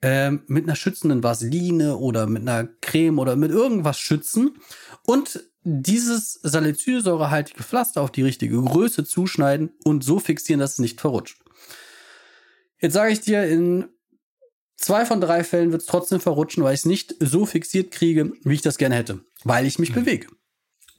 ähm, 0.02 0.44
mit 0.48 0.64
einer 0.64 0.78
schützenden 0.78 1.24
Vaseline 1.24 1.98
oder 1.98 2.26
mit 2.28 2.44
einer 2.44 2.70
Creme 2.80 3.20
oder 3.20 3.36
mit 3.36 3.52
irgendwas 3.52 4.00
schützen 4.00 4.58
und 5.06 5.44
dieses 5.70 6.34
salicylsäurehaltige 6.42 7.64
Pflaster 7.64 8.02
auf 8.02 8.12
die 8.12 8.24
richtige 8.24 8.62
Größe 8.62 9.04
zuschneiden 9.04 9.72
und 9.84 10.04
so 10.04 10.20
fixieren, 10.20 10.60
dass 10.60 10.74
es 10.74 10.80
nicht 10.80 11.00
verrutscht. 11.00 11.40
Jetzt 12.80 12.94
sage 12.94 13.12
ich 13.12 13.22
dir, 13.22 13.44
in 13.44 13.86
zwei 14.78 15.06
von 15.06 15.22
drei 15.22 15.44
Fällen 15.44 15.72
wird 15.72 15.82
es 15.82 15.88
trotzdem 15.88 16.20
verrutschen, 16.20 16.64
weil 16.64 16.74
ich 16.74 16.82
es 16.82 16.86
nicht 16.86 17.16
so 17.20 17.46
fixiert 17.46 17.92
kriege, 17.92 18.34
wie 18.44 18.56
ich 18.56 18.62
das 18.62 18.78
gerne 18.78 18.96
hätte, 18.96 19.20
weil 19.44 19.66
ich 19.66 19.80
mich 19.80 19.92
mhm. 19.92 19.96
bewege. 19.96 20.28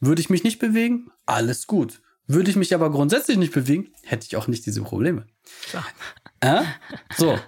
Würde 0.00 0.20
ich 0.20 0.30
mich 0.30 0.44
nicht 0.44 0.58
bewegen, 0.58 1.10
alles 1.26 1.66
gut. 1.66 2.00
Würde 2.26 2.50
ich 2.50 2.56
mich 2.56 2.74
aber 2.74 2.90
grundsätzlich 2.90 3.38
nicht 3.38 3.52
bewegen, 3.52 3.92
hätte 4.04 4.26
ich 4.26 4.36
auch 4.36 4.46
nicht 4.46 4.64
diese 4.64 4.82
Probleme. 4.82 5.26
Klar. 5.68 5.86
Äh? 6.40 6.62
So. 7.16 7.38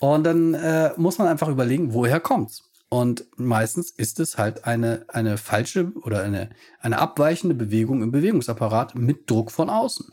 Und 0.00 0.24
dann 0.24 0.54
äh, 0.54 0.92
muss 0.96 1.18
man 1.18 1.28
einfach 1.28 1.48
überlegen, 1.48 1.94
woher 1.94 2.18
kommt's? 2.20 2.69
Und 2.90 3.24
meistens 3.36 3.90
ist 3.92 4.18
es 4.18 4.36
halt 4.36 4.64
eine, 4.64 5.04
eine 5.08 5.38
falsche 5.38 5.92
oder 6.02 6.22
eine, 6.22 6.50
eine 6.80 6.98
abweichende 6.98 7.54
Bewegung 7.54 8.02
im 8.02 8.10
Bewegungsapparat 8.10 8.96
mit 8.96 9.30
Druck 9.30 9.52
von 9.52 9.70
außen. 9.70 10.12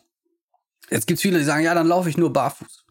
Jetzt 0.91 1.07
gibt's 1.07 1.23
viele, 1.23 1.39
die 1.39 1.43
sagen, 1.43 1.63
ja, 1.63 1.73
dann 1.73 1.87
laufe 1.87 2.07
ich 2.07 2.17
nur 2.17 2.31
barfuß. 2.31 2.85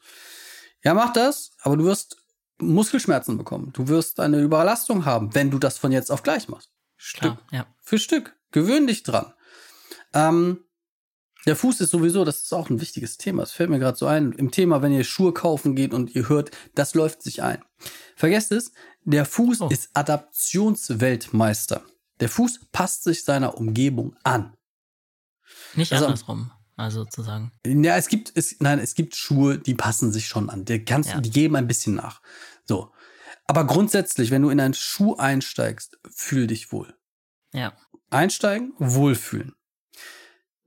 Ja, 0.82 0.92
mach 0.92 1.12
das, 1.12 1.52
aber 1.60 1.76
du 1.76 1.84
wirst 1.84 2.16
Muskelschmerzen 2.58 3.38
bekommen. 3.38 3.70
Du 3.74 3.86
wirst 3.86 4.18
eine 4.18 4.40
Überlastung 4.40 5.04
haben, 5.04 5.34
wenn 5.36 5.52
du 5.52 5.58
das 5.60 5.78
von 5.78 5.92
jetzt 5.92 6.10
auf 6.10 6.24
gleich 6.24 6.48
machst. 6.48 6.72
Stück 6.96 7.20
Klar, 7.20 7.38
ja. 7.52 7.66
für 7.80 7.98
Stück. 7.98 8.34
Gewöhn 8.50 8.88
dich 8.88 9.04
dran. 9.04 9.32
Ähm, 10.14 10.64
der 11.46 11.54
Fuß 11.54 11.80
ist 11.80 11.90
sowieso, 11.90 12.24
das 12.24 12.40
ist 12.40 12.52
auch 12.52 12.70
ein 12.70 12.80
wichtiges 12.80 13.18
Thema. 13.18 13.44
Es 13.44 13.52
fällt 13.52 13.70
mir 13.70 13.78
gerade 13.78 13.96
so 13.96 14.06
ein, 14.06 14.32
im 14.32 14.50
Thema, 14.50 14.82
wenn 14.82 14.92
ihr 14.92 15.04
Schuhe 15.04 15.32
kaufen 15.32 15.76
geht 15.76 15.94
und 15.94 16.14
ihr 16.14 16.28
hört, 16.28 16.50
das 16.74 16.94
läuft 16.94 17.22
sich 17.22 17.42
ein. 17.42 17.62
Vergesst 18.16 18.50
es, 18.50 18.72
der 19.06 19.24
Fuß 19.24 19.62
oh. 19.62 19.68
ist 19.68 19.90
Adaptionsweltmeister. 19.94 21.82
Der 22.20 22.28
Fuß 22.28 22.60
passt 22.72 23.04
sich 23.04 23.24
seiner 23.24 23.56
Umgebung 23.56 24.16
an. 24.22 24.54
Nicht 25.74 25.92
also, 25.92 26.06
andersrum, 26.06 26.50
also 26.76 27.04
sozusagen. 27.04 27.52
Ja, 27.64 27.96
es 27.96 28.08
gibt, 28.08 28.32
es, 28.34 28.56
nein, 28.60 28.78
es 28.78 28.94
gibt 28.94 29.16
Schuhe, 29.16 29.58
die 29.58 29.74
passen 29.74 30.12
sich 30.12 30.26
schon 30.26 30.50
an. 30.50 30.64
Die, 30.64 30.84
ganz, 30.84 31.08
ja. 31.08 31.20
die 31.20 31.30
geben 31.30 31.56
ein 31.56 31.66
bisschen 31.66 31.94
nach. 31.94 32.20
So. 32.64 32.92
Aber 33.46 33.64
grundsätzlich, 33.64 34.30
wenn 34.30 34.42
du 34.42 34.50
in 34.50 34.60
einen 34.60 34.74
Schuh 34.74 35.16
einsteigst, 35.16 35.98
fühl 36.10 36.46
dich 36.46 36.72
wohl. 36.72 36.94
Ja. 37.52 37.72
Einsteigen, 38.10 38.74
wohlfühlen 38.78 39.54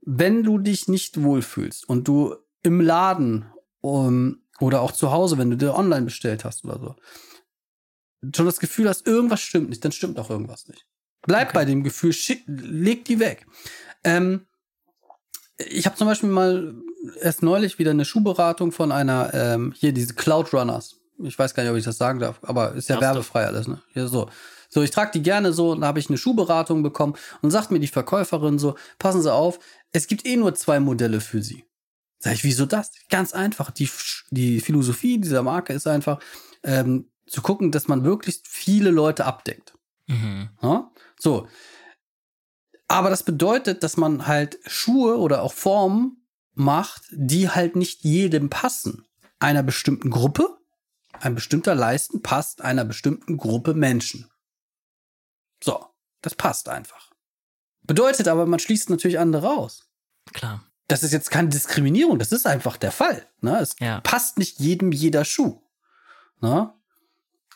wenn 0.02 0.42
du 0.42 0.58
dich 0.58 0.88
nicht 0.88 1.22
wohlfühlst 1.22 1.88
und 1.88 2.08
du 2.08 2.36
im 2.62 2.80
Laden 2.80 3.46
um, 3.80 4.42
oder 4.58 4.80
auch 4.80 4.92
zu 4.92 5.10
Hause, 5.10 5.38
wenn 5.38 5.50
du 5.50 5.56
dir 5.56 5.74
online 5.74 6.04
bestellt 6.04 6.44
hast 6.44 6.64
oder 6.64 6.78
so, 6.78 6.96
schon 8.34 8.46
das 8.46 8.60
Gefühl 8.60 8.88
hast, 8.88 9.06
irgendwas 9.06 9.40
stimmt 9.40 9.70
nicht, 9.70 9.84
dann 9.84 9.92
stimmt 9.92 10.18
auch 10.18 10.30
irgendwas 10.30 10.68
nicht. 10.68 10.86
Bleib 11.22 11.48
okay. 11.48 11.54
bei 11.54 11.64
dem 11.64 11.82
Gefühl, 11.82 12.12
schick, 12.12 12.44
leg 12.46 13.04
die 13.04 13.18
weg. 13.18 13.46
Ähm, 14.04 14.46
ich 15.58 15.86
habe 15.86 15.96
zum 15.96 16.06
Beispiel 16.06 16.30
mal 16.30 16.74
erst 17.20 17.42
neulich 17.42 17.78
wieder 17.78 17.90
eine 17.90 18.04
Schuhberatung 18.04 18.72
von 18.72 18.92
einer, 18.92 19.32
ähm, 19.34 19.72
hier 19.76 19.92
diese 19.92 20.14
Cloud 20.14 20.52
Runners. 20.52 20.96
Ich 21.22 21.38
weiß 21.38 21.54
gar 21.54 21.62
nicht, 21.62 21.72
ob 21.72 21.76
ich 21.76 21.84
das 21.84 21.98
sagen 21.98 22.18
darf, 22.18 22.40
aber 22.42 22.72
ist 22.72 22.88
ja 22.88 22.96
Darfst 22.96 23.14
werbefrei 23.14 23.42
du? 23.42 23.48
alles, 23.48 23.68
ne? 23.68 23.82
Hier 23.92 24.08
so. 24.08 24.28
So, 24.72 24.82
ich 24.82 24.92
trage 24.92 25.10
die 25.12 25.22
gerne 25.22 25.52
so, 25.52 25.74
da 25.74 25.88
habe 25.88 25.98
ich 25.98 26.08
eine 26.08 26.16
Schuhberatung 26.16 26.84
bekommen 26.84 27.16
und 27.42 27.50
sagt 27.50 27.72
mir 27.72 27.80
die 27.80 27.88
Verkäuferin 27.88 28.58
so, 28.58 28.76
passen 28.98 29.20
Sie 29.20 29.32
auf, 29.32 29.58
es 29.90 30.06
gibt 30.06 30.24
eh 30.24 30.36
nur 30.36 30.54
zwei 30.54 30.78
Modelle 30.78 31.20
für 31.20 31.42
Sie. 31.42 31.64
Sag 32.20 32.34
ich, 32.34 32.44
wieso 32.44 32.66
das? 32.66 32.92
Ganz 33.08 33.32
einfach. 33.32 33.70
Die, 33.72 33.90
die 34.30 34.60
Philosophie 34.60 35.18
dieser 35.18 35.42
Marke 35.42 35.72
ist 35.72 35.88
einfach, 35.88 36.20
ähm, 36.62 37.10
zu 37.30 37.42
gucken, 37.42 37.70
dass 37.70 37.88
man 37.88 38.04
wirklich 38.04 38.42
viele 38.44 38.90
Leute 38.90 39.24
abdeckt. 39.24 39.74
Mhm. 40.06 40.50
Ja? 40.62 40.90
So. 41.18 41.48
Aber 42.88 43.08
das 43.08 43.22
bedeutet, 43.22 43.82
dass 43.82 43.96
man 43.96 44.26
halt 44.26 44.58
Schuhe 44.66 45.18
oder 45.18 45.42
auch 45.42 45.52
Formen 45.52 46.26
macht, 46.54 47.02
die 47.12 47.48
halt 47.48 47.76
nicht 47.76 48.02
jedem 48.02 48.50
passen. 48.50 49.06
Einer 49.38 49.62
bestimmten 49.62 50.10
Gruppe, 50.10 50.58
ein 51.12 51.34
bestimmter 51.34 51.74
Leisten 51.74 52.20
passt 52.20 52.62
einer 52.62 52.84
bestimmten 52.84 53.36
Gruppe 53.36 53.74
Menschen. 53.74 54.28
So, 55.62 55.86
das 56.20 56.34
passt 56.34 56.68
einfach. 56.68 57.10
Bedeutet 57.82 58.28
aber, 58.28 58.46
man 58.46 58.58
schließt 58.58 58.90
natürlich 58.90 59.18
andere 59.18 59.50
aus. 59.50 59.88
Klar. 60.32 60.64
Das 60.88 61.04
ist 61.04 61.12
jetzt 61.12 61.30
keine 61.30 61.48
Diskriminierung, 61.48 62.18
das 62.18 62.32
ist 62.32 62.46
einfach 62.46 62.76
der 62.76 62.90
Fall. 62.90 63.26
Ne? 63.40 63.58
Es 63.60 63.76
ja. 63.78 64.00
passt 64.00 64.38
nicht 64.38 64.58
jedem 64.58 64.90
jeder 64.90 65.24
Schuh. 65.24 65.62
Ne? 66.40 66.72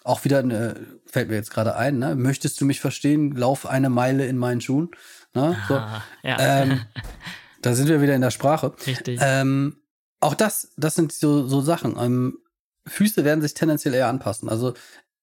Auch 0.05 0.25
wieder, 0.25 0.39
eine, 0.39 0.77
fällt 1.07 1.29
mir 1.29 1.35
jetzt 1.35 1.51
gerade 1.51 1.75
ein, 1.77 1.99
ne? 1.99 2.15
möchtest 2.15 2.61
du 2.61 2.67
mich 2.67 2.79
verstehen, 2.81 3.33
lauf 3.33 3.67
eine 3.67 3.89
Meile 3.91 4.27
in 4.27 4.37
meinen 4.37 4.61
Schuhen. 4.61 4.91
Ne? 5.35 5.57
So. 5.67 5.75
Ah, 5.75 6.05
ja. 6.23 6.37
ähm, 6.39 6.83
da 7.63 7.75
sind 7.75 7.89
wir 7.89 8.01
wieder 8.01 8.15
in 8.15 8.21
der 8.21 8.31
Sprache. 8.31 8.75
Richtig. 8.87 9.19
Ähm, 9.23 9.79
auch 10.21 10.35
das, 10.35 10.73
das 10.77 10.95
sind 10.95 11.13
so, 11.13 11.49
so 11.49 11.61
Sachen. 11.61 11.97
Ähm, 11.99 12.39
Füße 12.87 13.25
werden 13.25 13.41
sich 13.41 13.55
tendenziell 13.55 13.95
eher 13.95 14.09
anpassen. 14.09 14.49
Also 14.49 14.75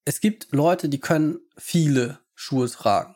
es 0.04 0.20
gibt 0.20 0.52
Leute, 0.52 0.90
die 0.90 1.00
können 1.00 1.40
viele 1.58 2.20
Schuhe 2.34 2.68
tragen. 2.68 3.16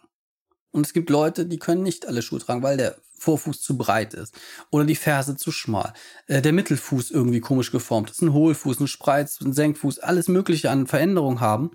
Und 0.75 0.85
es 0.85 0.91
gibt 0.91 1.09
Leute, 1.09 1.45
die 1.45 1.57
können 1.57 1.83
nicht 1.83 2.05
alle 2.05 2.21
Schuhe 2.21 2.39
tragen, 2.39 2.61
weil 2.61 2.75
der 2.75 2.97
Vorfuß 3.17 3.61
zu 3.61 3.77
breit 3.77 4.13
ist 4.13 4.35
oder 4.71 4.83
die 4.83 4.95
Ferse 4.95 5.37
zu 5.37 5.53
schmal, 5.53 5.93
äh, 6.27 6.41
der 6.41 6.51
Mittelfuß 6.51 7.11
irgendwie 7.11 7.39
komisch 7.39 7.71
geformt 7.71 8.11
ist, 8.11 8.21
ein 8.21 8.33
Hohlfuß, 8.33 8.81
ein 8.81 8.87
Spreiz, 8.89 9.39
ein 9.39 9.53
Senkfuß, 9.53 9.99
alles 9.99 10.27
Mögliche 10.27 10.69
an 10.69 10.85
Veränderungen 10.85 11.39
haben. 11.39 11.71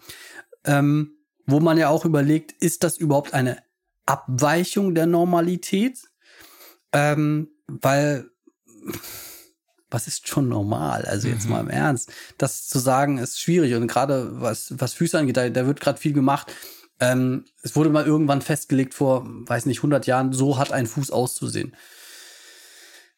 Ähm, 0.65 1.15
wo 1.47 1.61
man 1.61 1.79
ja 1.79 1.89
auch 1.89 2.05
überlegt, 2.05 2.53
ist 2.63 2.85
das 2.85 2.99
überhaupt 2.99 3.33
eine 3.33 3.63
Abweichung 4.05 4.95
der 4.95 5.07
Normalität? 5.07 6.03
Ähm, 6.93 7.49
weil 7.69 8.31
was 9.89 10.09
ist 10.09 10.29
schon 10.29 10.51
normal? 10.51 11.07
Also 11.07 11.27
jetzt 11.27 11.47
mhm. 11.47 11.53
mal 11.53 11.61
im 11.61 11.71
Ernst. 11.71 12.13
Das 12.37 12.69
zu 12.69 12.79
sagen 12.79 13.17
ist 13.17 13.41
schwierig 13.41 13.75
und 13.75 13.87
gerade 13.89 14.43
was, 14.43 14.79
was 14.79 14.93
Füße 14.93 15.19
angeht, 15.19 15.39
da, 15.39 15.49
da 15.49 15.67
wird 15.67 15.81
gerade 15.81 15.99
viel 15.99 16.13
gemacht. 16.13 16.53
Ähm, 17.01 17.45
es 17.63 17.75
wurde 17.77 17.91
mal 17.91 18.07
irgendwann 18.07 18.43
festgelegt 18.43 18.95
vor, 18.95 19.25
weiß 19.27 19.67
nicht, 19.67 19.79
100 19.79 20.07
Jahren, 20.07 20.33
so 20.33 20.59
hat 20.59 20.73
ein 20.73 20.87
Fuß 20.87 21.11
auszusehen. 21.11 21.75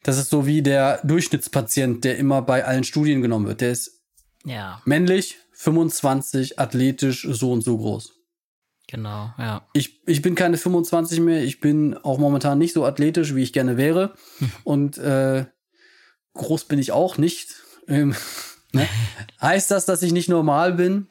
Das 0.02 0.18
ist 0.18 0.30
so 0.30 0.46
wie 0.46 0.62
der 0.62 1.00
Durchschnittspatient, 1.04 2.04
der 2.04 2.16
immer 2.18 2.42
bei 2.42 2.64
allen 2.64 2.84
Studien 2.84 3.22
genommen 3.22 3.46
wird. 3.46 3.60
Der 3.60 3.72
ist 3.72 4.02
ja. 4.44 4.80
männlich, 4.84 5.38
25, 5.52 6.58
athletisch, 6.58 7.26
so 7.30 7.52
und 7.52 7.62
so 7.62 7.76
groß. 7.76 8.12
Genau, 8.88 9.32
ja. 9.38 9.66
Ich, 9.72 10.02
ich 10.06 10.22
bin 10.22 10.34
keine 10.34 10.58
25 10.58 11.20
mehr. 11.20 11.42
Ich 11.44 11.60
bin 11.60 11.96
auch 11.96 12.18
momentan 12.18 12.58
nicht 12.58 12.74
so 12.74 12.84
athletisch, 12.84 13.34
wie 13.34 13.42
ich 13.42 13.52
gerne 13.52 13.76
wäre. 13.76 14.14
und 14.64 14.98
äh, 14.98 15.46
groß 16.34 16.64
bin 16.64 16.78
ich 16.78 16.92
auch 16.92 17.16
nicht. 17.16 17.62
Ähm, 17.86 18.14
ne? 18.72 18.88
heißt 19.40 19.70
das, 19.70 19.86
dass 19.86 20.02
ich 20.02 20.12
nicht 20.12 20.28
normal 20.28 20.74
bin? 20.74 21.08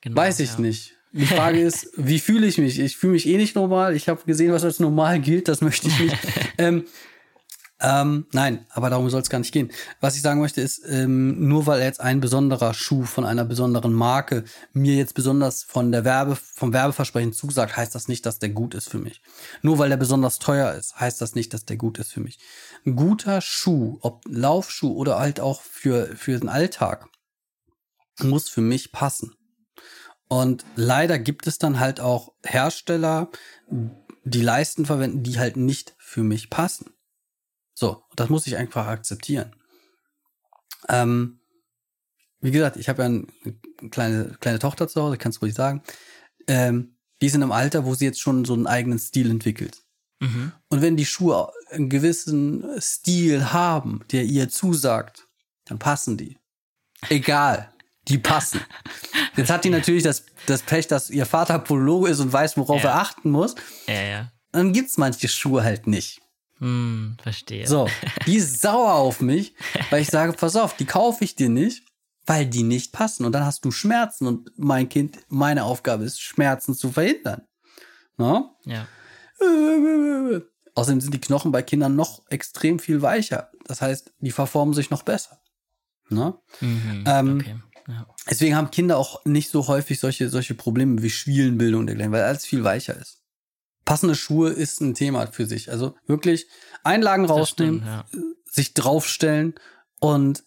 Genau, 0.00 0.16
Weiß 0.16 0.38
ich 0.40 0.52
ja. 0.52 0.60
nicht. 0.60 0.97
Die 1.12 1.26
Frage 1.26 1.60
ist, 1.60 1.88
wie 1.96 2.18
fühle 2.18 2.46
ich 2.46 2.58
mich? 2.58 2.78
Ich 2.78 2.96
fühle 2.96 3.14
mich 3.14 3.26
eh 3.26 3.36
nicht 3.36 3.54
normal. 3.54 3.96
Ich 3.96 4.08
habe 4.08 4.22
gesehen, 4.24 4.52
was 4.52 4.64
als 4.64 4.80
normal 4.80 5.20
gilt. 5.20 5.48
Das 5.48 5.60
möchte 5.60 5.88
ich 5.88 5.98
nicht. 5.98 6.16
ähm, 6.58 6.84
ähm, 7.80 8.26
nein, 8.32 8.66
aber 8.70 8.90
darum 8.90 9.08
soll 9.08 9.20
es 9.20 9.30
gar 9.30 9.38
nicht 9.38 9.52
gehen. 9.52 9.70
Was 10.00 10.16
ich 10.16 10.22
sagen 10.22 10.40
möchte 10.40 10.60
ist, 10.60 10.82
ähm, 10.88 11.48
nur 11.48 11.66
weil 11.66 11.80
jetzt 11.80 12.00
ein 12.00 12.20
besonderer 12.20 12.74
Schuh 12.74 13.04
von 13.04 13.24
einer 13.24 13.44
besonderen 13.44 13.92
Marke 13.92 14.42
mir 14.72 14.96
jetzt 14.96 15.14
besonders 15.14 15.62
von 15.62 15.92
der 15.92 16.04
Werbe, 16.04 16.34
vom 16.34 16.72
Werbeversprechen 16.72 17.32
zusagt, 17.32 17.76
heißt 17.76 17.94
das 17.94 18.08
nicht, 18.08 18.26
dass 18.26 18.40
der 18.40 18.48
gut 18.48 18.74
ist 18.74 18.88
für 18.88 18.98
mich. 18.98 19.22
Nur 19.62 19.78
weil 19.78 19.90
der 19.90 19.96
besonders 19.96 20.40
teuer 20.40 20.72
ist, 20.72 20.98
heißt 20.98 21.20
das 21.20 21.36
nicht, 21.36 21.54
dass 21.54 21.66
der 21.66 21.76
gut 21.76 21.98
ist 21.98 22.12
für 22.12 22.20
mich. 22.20 22.40
Ein 22.84 22.96
guter 22.96 23.40
Schuh, 23.40 23.98
ob 24.00 24.24
Laufschuh 24.26 24.92
oder 24.92 25.20
halt 25.20 25.38
auch 25.38 25.62
für, 25.62 26.16
für 26.16 26.36
den 26.36 26.48
Alltag, 26.48 27.06
muss 28.18 28.48
für 28.48 28.60
mich 28.60 28.90
passen. 28.90 29.37
Und 30.28 30.64
leider 30.76 31.18
gibt 31.18 31.46
es 31.46 31.58
dann 31.58 31.80
halt 31.80 32.00
auch 32.00 32.32
Hersteller, 32.44 33.30
die 34.24 34.42
Leisten 34.42 34.84
verwenden, 34.84 35.22
die 35.22 35.38
halt 35.38 35.56
nicht 35.56 35.94
für 35.98 36.22
mich 36.22 36.50
passen. 36.50 36.90
So, 37.74 38.02
das 38.14 38.28
muss 38.28 38.46
ich 38.46 38.56
einfach 38.56 38.86
akzeptieren. 38.86 39.54
Ähm, 40.88 41.40
wie 42.40 42.50
gesagt, 42.50 42.76
ich 42.76 42.88
habe 42.88 43.02
ja 43.02 43.06
eine 43.06 43.26
kleine, 43.90 44.36
kleine 44.40 44.58
Tochter 44.58 44.88
zu 44.88 45.02
Hause, 45.02 45.16
kannst 45.16 45.40
ruhig 45.42 45.54
sagen. 45.54 45.82
Ähm, 46.46 46.96
die 47.20 47.26
ist 47.26 47.34
in 47.34 47.42
einem 47.42 47.52
Alter, 47.52 47.84
wo 47.84 47.94
sie 47.94 48.04
jetzt 48.04 48.20
schon 48.20 48.44
so 48.44 48.54
einen 48.54 48.66
eigenen 48.66 48.98
Stil 48.98 49.30
entwickelt. 49.30 49.82
Mhm. 50.20 50.52
Und 50.68 50.82
wenn 50.82 50.96
die 50.96 51.06
Schuhe 51.06 51.52
einen 51.70 51.88
gewissen 51.88 52.80
Stil 52.80 53.52
haben, 53.52 54.04
der 54.10 54.24
ihr 54.24 54.48
zusagt, 54.48 55.28
dann 55.64 55.78
passen 55.78 56.16
die. 56.16 56.38
Egal, 57.08 57.72
die 58.08 58.18
passen. 58.18 58.60
Jetzt 59.36 59.50
hat 59.50 59.64
die 59.64 59.70
natürlich 59.70 60.02
das, 60.02 60.24
das 60.46 60.62
Pech, 60.62 60.86
dass 60.86 61.10
ihr 61.10 61.26
Vater 61.26 61.58
Polologe 61.58 62.10
ist 62.10 62.20
und 62.20 62.32
weiß, 62.32 62.56
worauf 62.56 62.82
ja. 62.82 62.90
er 62.90 62.96
achten 62.96 63.30
muss. 63.30 63.54
Ja, 63.86 64.02
ja. 64.02 64.32
Dann 64.52 64.72
gibt's 64.72 64.96
manche 64.96 65.28
Schuhe 65.28 65.62
halt 65.62 65.86
nicht. 65.86 66.20
Hm, 66.58 67.16
verstehe. 67.22 67.66
So, 67.66 67.88
die 68.26 68.36
ist 68.36 68.60
sauer 68.60 68.94
auf 68.94 69.20
mich, 69.20 69.54
weil 69.90 70.02
ich 70.02 70.08
sage, 70.08 70.32
pass 70.32 70.56
auf, 70.56 70.76
die 70.76 70.86
kaufe 70.86 71.22
ich 71.24 71.36
dir 71.36 71.48
nicht, 71.48 71.84
weil 72.26 72.46
die 72.46 72.62
nicht 72.62 72.92
passen. 72.92 73.24
Und 73.24 73.32
dann 73.32 73.44
hast 73.44 73.64
du 73.64 73.70
Schmerzen. 73.70 74.26
Und 74.26 74.50
mein 74.56 74.88
Kind, 74.88 75.18
meine 75.28 75.64
Aufgabe 75.64 76.04
ist, 76.04 76.20
Schmerzen 76.20 76.74
zu 76.74 76.90
verhindern. 76.90 77.42
Na? 78.16 78.50
Ja. 78.64 78.88
Außerdem 80.74 81.00
sind 81.00 81.14
die 81.14 81.20
Knochen 81.20 81.52
bei 81.52 81.62
Kindern 81.62 81.94
noch 81.94 82.22
extrem 82.28 82.78
viel 82.78 83.02
weicher. 83.02 83.50
Das 83.64 83.80
heißt, 83.80 84.12
die 84.18 84.32
verformen 84.32 84.74
sich 84.74 84.90
noch 84.90 85.02
besser. 85.02 85.40
Na? 86.08 86.40
Mhm, 86.60 87.04
ähm, 87.06 87.38
okay. 87.40 87.56
Ja. 87.88 88.06
Deswegen 88.30 88.54
haben 88.54 88.70
Kinder 88.70 88.98
auch 88.98 89.24
nicht 89.24 89.50
so 89.50 89.66
häufig 89.66 89.98
solche, 89.98 90.28
solche 90.28 90.54
Probleme 90.54 91.02
wie 91.02 91.10
Schwielenbildung 91.10 91.86
dergleichen, 91.86 92.12
weil 92.12 92.22
alles 92.22 92.44
viel 92.44 92.62
weicher 92.62 92.96
ist 92.96 93.18
passende 93.88 94.14
Schuhe 94.14 94.50
ist 94.50 94.82
ein 94.82 94.92
Thema 94.92 95.28
für 95.28 95.46
sich. 95.46 95.70
Also 95.70 95.96
wirklich 96.06 96.46
Einlagen 96.84 97.24
rausnehmen, 97.24 97.80
stimmt, 97.80 98.22
ja. 98.22 98.22
sich 98.44 98.74
draufstellen 98.74 99.54
und 99.98 100.44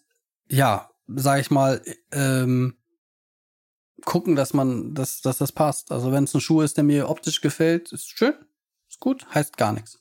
ja, 0.48 0.90
sag 1.08 1.40
ich 1.40 1.50
mal, 1.50 1.82
ähm, 2.12 2.76
gucken, 4.04 4.36
dass 4.36 4.54
man, 4.54 4.94
dass, 4.94 5.22
dass 5.22 5.38
das 5.38 5.50
passt. 5.50 5.90
Also 5.90 6.12
wenn 6.12 6.22
es 6.22 6.34
ein 6.34 6.40
Schuh 6.40 6.60
ist, 6.60 6.76
der 6.76 6.84
mir 6.84 7.08
optisch 7.08 7.40
gefällt, 7.40 7.90
ist 7.90 8.08
schön, 8.10 8.34
ist 8.88 9.00
gut, 9.00 9.26
heißt 9.34 9.56
gar 9.56 9.72
nichts. 9.72 9.98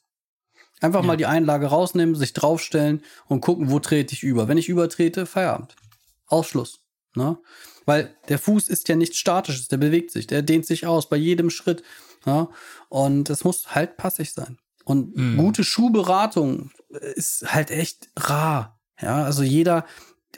Einfach 0.80 1.02
ja. 1.02 1.08
mal 1.08 1.18
die 1.18 1.26
Einlage 1.26 1.66
rausnehmen, 1.66 2.14
sich 2.14 2.34
draufstellen 2.34 3.02
und 3.26 3.42
gucken, 3.42 3.72
wo 3.72 3.80
trete 3.80 4.14
ich 4.14 4.22
über. 4.22 4.50
Wenn 4.50 4.60
ich 4.60 4.70
übertrete, 4.70 5.26
Feierabend. 5.26 5.76
Ausschluss. 6.28 6.81
Ne? 7.16 7.38
Weil 7.86 8.16
der 8.30 8.39
Fuß 8.39 8.70
ist 8.70 8.88
ja 8.88 8.95
nichts 8.95 9.18
Statisches, 9.18 9.68
der 9.68 9.78
bewegt 9.78 10.12
sich, 10.12 10.28
der 10.28 10.41
dehnt 10.41 10.66
sich 10.66 10.86
aus 10.86 11.09
bei 11.09 11.18
jedem 11.18 11.49
Schritt. 11.49 11.84
Ja? 12.26 12.49
Und 12.89 13.30
es 13.30 13.43
muss 13.43 13.76
halt 13.76 13.97
passig 13.97 14.34
sein. 14.34 14.57
Und 14.86 15.16
mhm. 15.16 15.38
gute 15.38 15.64
Schuhberatung 15.64 16.72
ist 17.16 17.45
halt 17.53 17.72
echt 17.72 18.09
rar. 18.18 18.80
Ja, 18.99 19.24
also 19.24 19.43
jeder, 19.43 19.86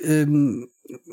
ähm, 0.02 0.70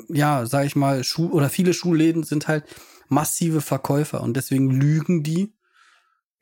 ja, 0.09 0.45
sag 0.45 0.65
ich 0.65 0.75
mal, 0.75 1.03
Schuh 1.03 1.29
oder 1.29 1.49
viele 1.49 1.73
Schuhläden 1.73 2.23
sind 2.23 2.47
halt 2.47 2.65
massive 3.09 3.61
Verkäufer 3.61 4.21
und 4.21 4.35
deswegen 4.35 4.71
lügen 4.71 5.23
die 5.23 5.53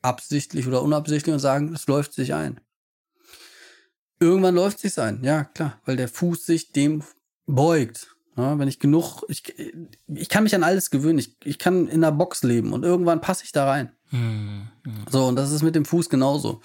absichtlich 0.02 0.68
oder 0.68 0.84
unabsichtlich 0.84 1.34
und 1.34 1.40
sagen, 1.40 1.74
es 1.74 1.88
läuft 1.88 2.14
sich 2.14 2.34
ein. 2.34 2.62
Irgendwann 4.20 4.56
läuft 4.56 4.78
es 4.78 4.94
sich 4.94 5.00
ein, 5.00 5.24
ja, 5.24 5.46
klar, 5.46 5.82
weil 5.86 5.98
der 5.98 6.10
Fuß 6.10 6.46
sich 6.46 6.72
dem 6.72 7.04
beugt. 7.46 8.16
Ja, 8.40 8.58
wenn 8.58 8.70
ich 8.70 8.80
genug, 8.80 9.24
ich, 9.28 9.54
ich 10.08 10.30
kann 10.30 10.44
mich 10.44 10.56
an 10.56 10.64
alles 10.64 10.92
gewöhnen. 10.92 11.20
Ich, 11.20 11.36
ich 11.44 11.60
kann 11.60 11.88
in 11.88 12.06
einer 12.06 12.14
Box 12.14 12.42
leben 12.44 12.72
und 12.72 12.86
irgendwann 12.86 13.20
passe 13.20 13.44
ich 13.44 13.52
da 13.52 13.70
rein. 13.70 13.92
Mhm. 14.12 14.70
So, 15.10 15.26
und 15.26 15.36
das 15.36 15.52
ist 15.52 15.62
mit 15.62 15.76
dem 15.76 15.84
Fuß 15.84 16.10
genauso. 16.10 16.62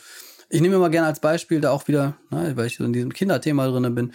Ich 0.51 0.61
nehme 0.61 0.79
mal 0.79 0.91
gerne 0.91 1.09
als 1.09 1.19
Beispiel 1.19 1.61
da 1.61 1.73
auch 1.73 1.89
wieder, 1.89 2.17
ne, 2.31 2.57
weil 2.57 2.69
ich 2.69 2.77
so 2.77 2.85
in 2.85 2.93
diesem 2.93 3.13
Kinderthema 3.13 3.67
drin 3.67 3.93
bin. 3.93 4.13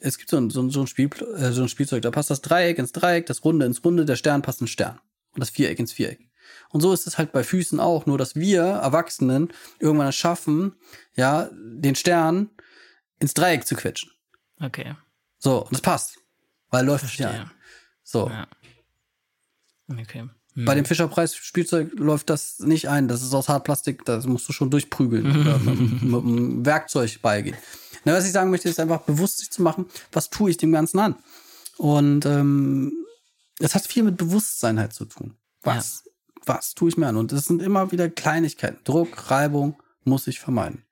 Es 0.00 0.18
gibt 0.18 0.30
so 0.30 0.36
ein, 0.36 0.50
so, 0.50 0.68
so, 0.70 0.82
ein 0.82 0.86
Spiel, 0.86 1.10
äh, 1.36 1.50
so 1.50 1.62
ein 1.62 1.68
Spielzeug, 1.68 2.02
da 2.02 2.12
passt 2.12 2.30
das 2.30 2.42
Dreieck 2.42 2.78
ins 2.78 2.92
Dreieck, 2.92 3.26
das 3.26 3.44
Runde 3.44 3.66
ins 3.66 3.84
Runde, 3.84 4.04
der 4.04 4.14
Stern 4.14 4.42
passt 4.42 4.60
ins 4.60 4.70
Stern. 4.70 5.00
Und 5.32 5.40
das 5.40 5.50
Viereck 5.50 5.80
ins 5.80 5.92
Viereck. 5.92 6.30
Und 6.68 6.80
so 6.80 6.92
ist 6.92 7.08
es 7.08 7.18
halt 7.18 7.32
bei 7.32 7.42
Füßen 7.42 7.80
auch, 7.80 8.06
nur 8.06 8.18
dass 8.18 8.36
wir 8.36 8.62
Erwachsenen 8.62 9.48
irgendwann 9.80 10.08
es 10.08 10.16
schaffen, 10.16 10.76
ja, 11.16 11.50
den 11.52 11.96
Stern 11.96 12.50
ins 13.18 13.34
Dreieck 13.34 13.66
zu 13.66 13.74
quetschen. 13.74 14.12
Okay. 14.60 14.94
So, 15.38 15.64
und 15.64 15.72
das 15.72 15.80
passt. 15.80 16.19
Weil 16.70 16.86
läuft 16.86 17.00
Verstehe. 17.00 17.26
ja. 17.26 17.50
So. 18.02 18.28
Ja. 18.28 18.46
Okay. 19.88 20.28
Hm. 20.54 20.64
Bei 20.64 20.74
dem 20.74 20.84
Fischerpreis-Spielzeug 20.84 21.92
läuft 21.94 22.30
das 22.30 22.58
nicht 22.60 22.88
ein. 22.88 23.08
Das 23.08 23.22
ist 23.22 23.34
aus 23.34 23.48
Hartplastik, 23.48 24.04
das 24.04 24.26
musst 24.26 24.48
du 24.48 24.52
schon 24.52 24.70
durchprügeln 24.70 25.40
oder 25.40 25.58
mit, 25.58 26.02
mit 26.02 26.24
einem 26.24 26.66
Werkzeug 26.66 27.20
beigehen. 27.22 27.56
Na, 28.04 28.14
was 28.14 28.26
ich 28.26 28.32
sagen 28.32 28.50
möchte, 28.50 28.68
ist 28.68 28.80
einfach 28.80 29.02
bewusst 29.02 29.38
sich 29.38 29.50
zu 29.50 29.62
machen, 29.62 29.86
was 30.12 30.30
tue 30.30 30.50
ich 30.50 30.56
dem 30.56 30.72
Ganzen 30.72 30.98
an. 30.98 31.16
Und 31.76 32.26
ähm, 32.26 32.92
es 33.58 33.74
hat 33.74 33.86
viel 33.86 34.02
mit 34.02 34.16
Bewusstsein 34.16 34.78
halt 34.78 34.92
zu 34.92 35.04
tun. 35.04 35.36
Was, 35.62 36.04
ja. 36.04 36.12
was 36.46 36.74
tue 36.74 36.88
ich 36.88 36.96
mir 36.96 37.08
an? 37.08 37.16
Und 37.16 37.32
es 37.32 37.44
sind 37.44 37.62
immer 37.62 37.92
wieder 37.92 38.08
Kleinigkeiten. 38.08 38.78
Druck, 38.84 39.30
Reibung 39.30 39.76
muss 40.04 40.26
ich 40.26 40.40
vermeiden. 40.40 40.82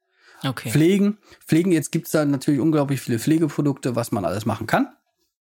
Okay. 0.44 0.70
Pflegen. 0.70 1.18
Pflegen, 1.46 1.72
jetzt 1.72 1.90
gibt 1.90 2.06
es 2.06 2.12
da 2.12 2.24
natürlich 2.24 2.60
unglaublich 2.60 3.00
viele 3.00 3.18
Pflegeprodukte, 3.18 3.96
was 3.96 4.12
man 4.12 4.24
alles 4.24 4.46
machen 4.46 4.66
kann. 4.66 4.94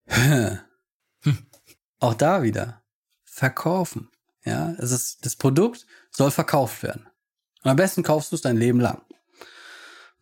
Auch 1.99 2.14
da 2.14 2.43
wieder. 2.43 2.82
Verkaufen. 3.24 4.10
Ja, 4.43 4.72
es 4.80 4.91
ist, 4.91 5.26
das 5.26 5.36
Produkt 5.36 5.86
soll 6.10 6.32
verkauft 6.32 6.84
werden. 6.84 7.08
Und 7.64 7.72
am 7.72 7.78
besten 7.78 8.04
kaufst 8.04 8.32
du 8.32 8.36
es 8.36 8.41
dein 8.41 8.58
Leben 8.58 8.80
lang. 8.80 9.02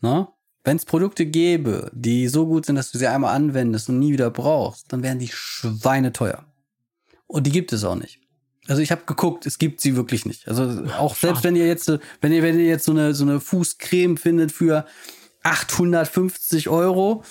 Ne? 0.02 0.28
Wenn 0.64 0.78
es 0.78 0.86
Produkte 0.86 1.26
gäbe, 1.26 1.90
die 1.94 2.28
so 2.28 2.46
gut 2.46 2.66
sind, 2.66 2.76
dass 2.76 2.92
du 2.92 2.98
sie 2.98 3.08
einmal 3.08 3.34
anwendest 3.34 3.90
und 3.90 4.00
nie 4.00 4.12
wieder 4.12 4.30
brauchst, 4.30 4.92
dann 4.92 5.04
wären 5.04 5.20
die 5.20 5.30
Schweine 5.32 6.12
teuer. 6.12 6.46
Und 7.28 7.48
die 7.48 7.52
gibt 7.52 7.72
es 7.72 7.84
auch 7.84 7.96
nicht. 7.96 8.20
Also 8.68 8.82
ich 8.82 8.92
habe 8.92 9.04
geguckt, 9.06 9.46
es 9.46 9.58
gibt 9.58 9.82
sie 9.82 9.96
wirklich 9.96 10.26
nicht. 10.26 10.48
Also 10.48 10.86
auch 10.98 11.16
selbst 11.16 11.44
wenn 11.44 11.56
ihr 11.56 11.66
jetzt, 11.66 11.92
wenn 12.22 12.32
ihr, 12.32 12.44
wenn 12.44 12.60
ihr 12.60 12.68
jetzt 12.68 12.86
so 12.86 12.92
eine, 12.92 13.14
so 13.16 13.24
eine 13.24 13.40
Fußcreme 13.40 14.18
findet 14.18 14.52
für 14.52 14.86
850 15.44 16.70
Euro, 16.70 17.24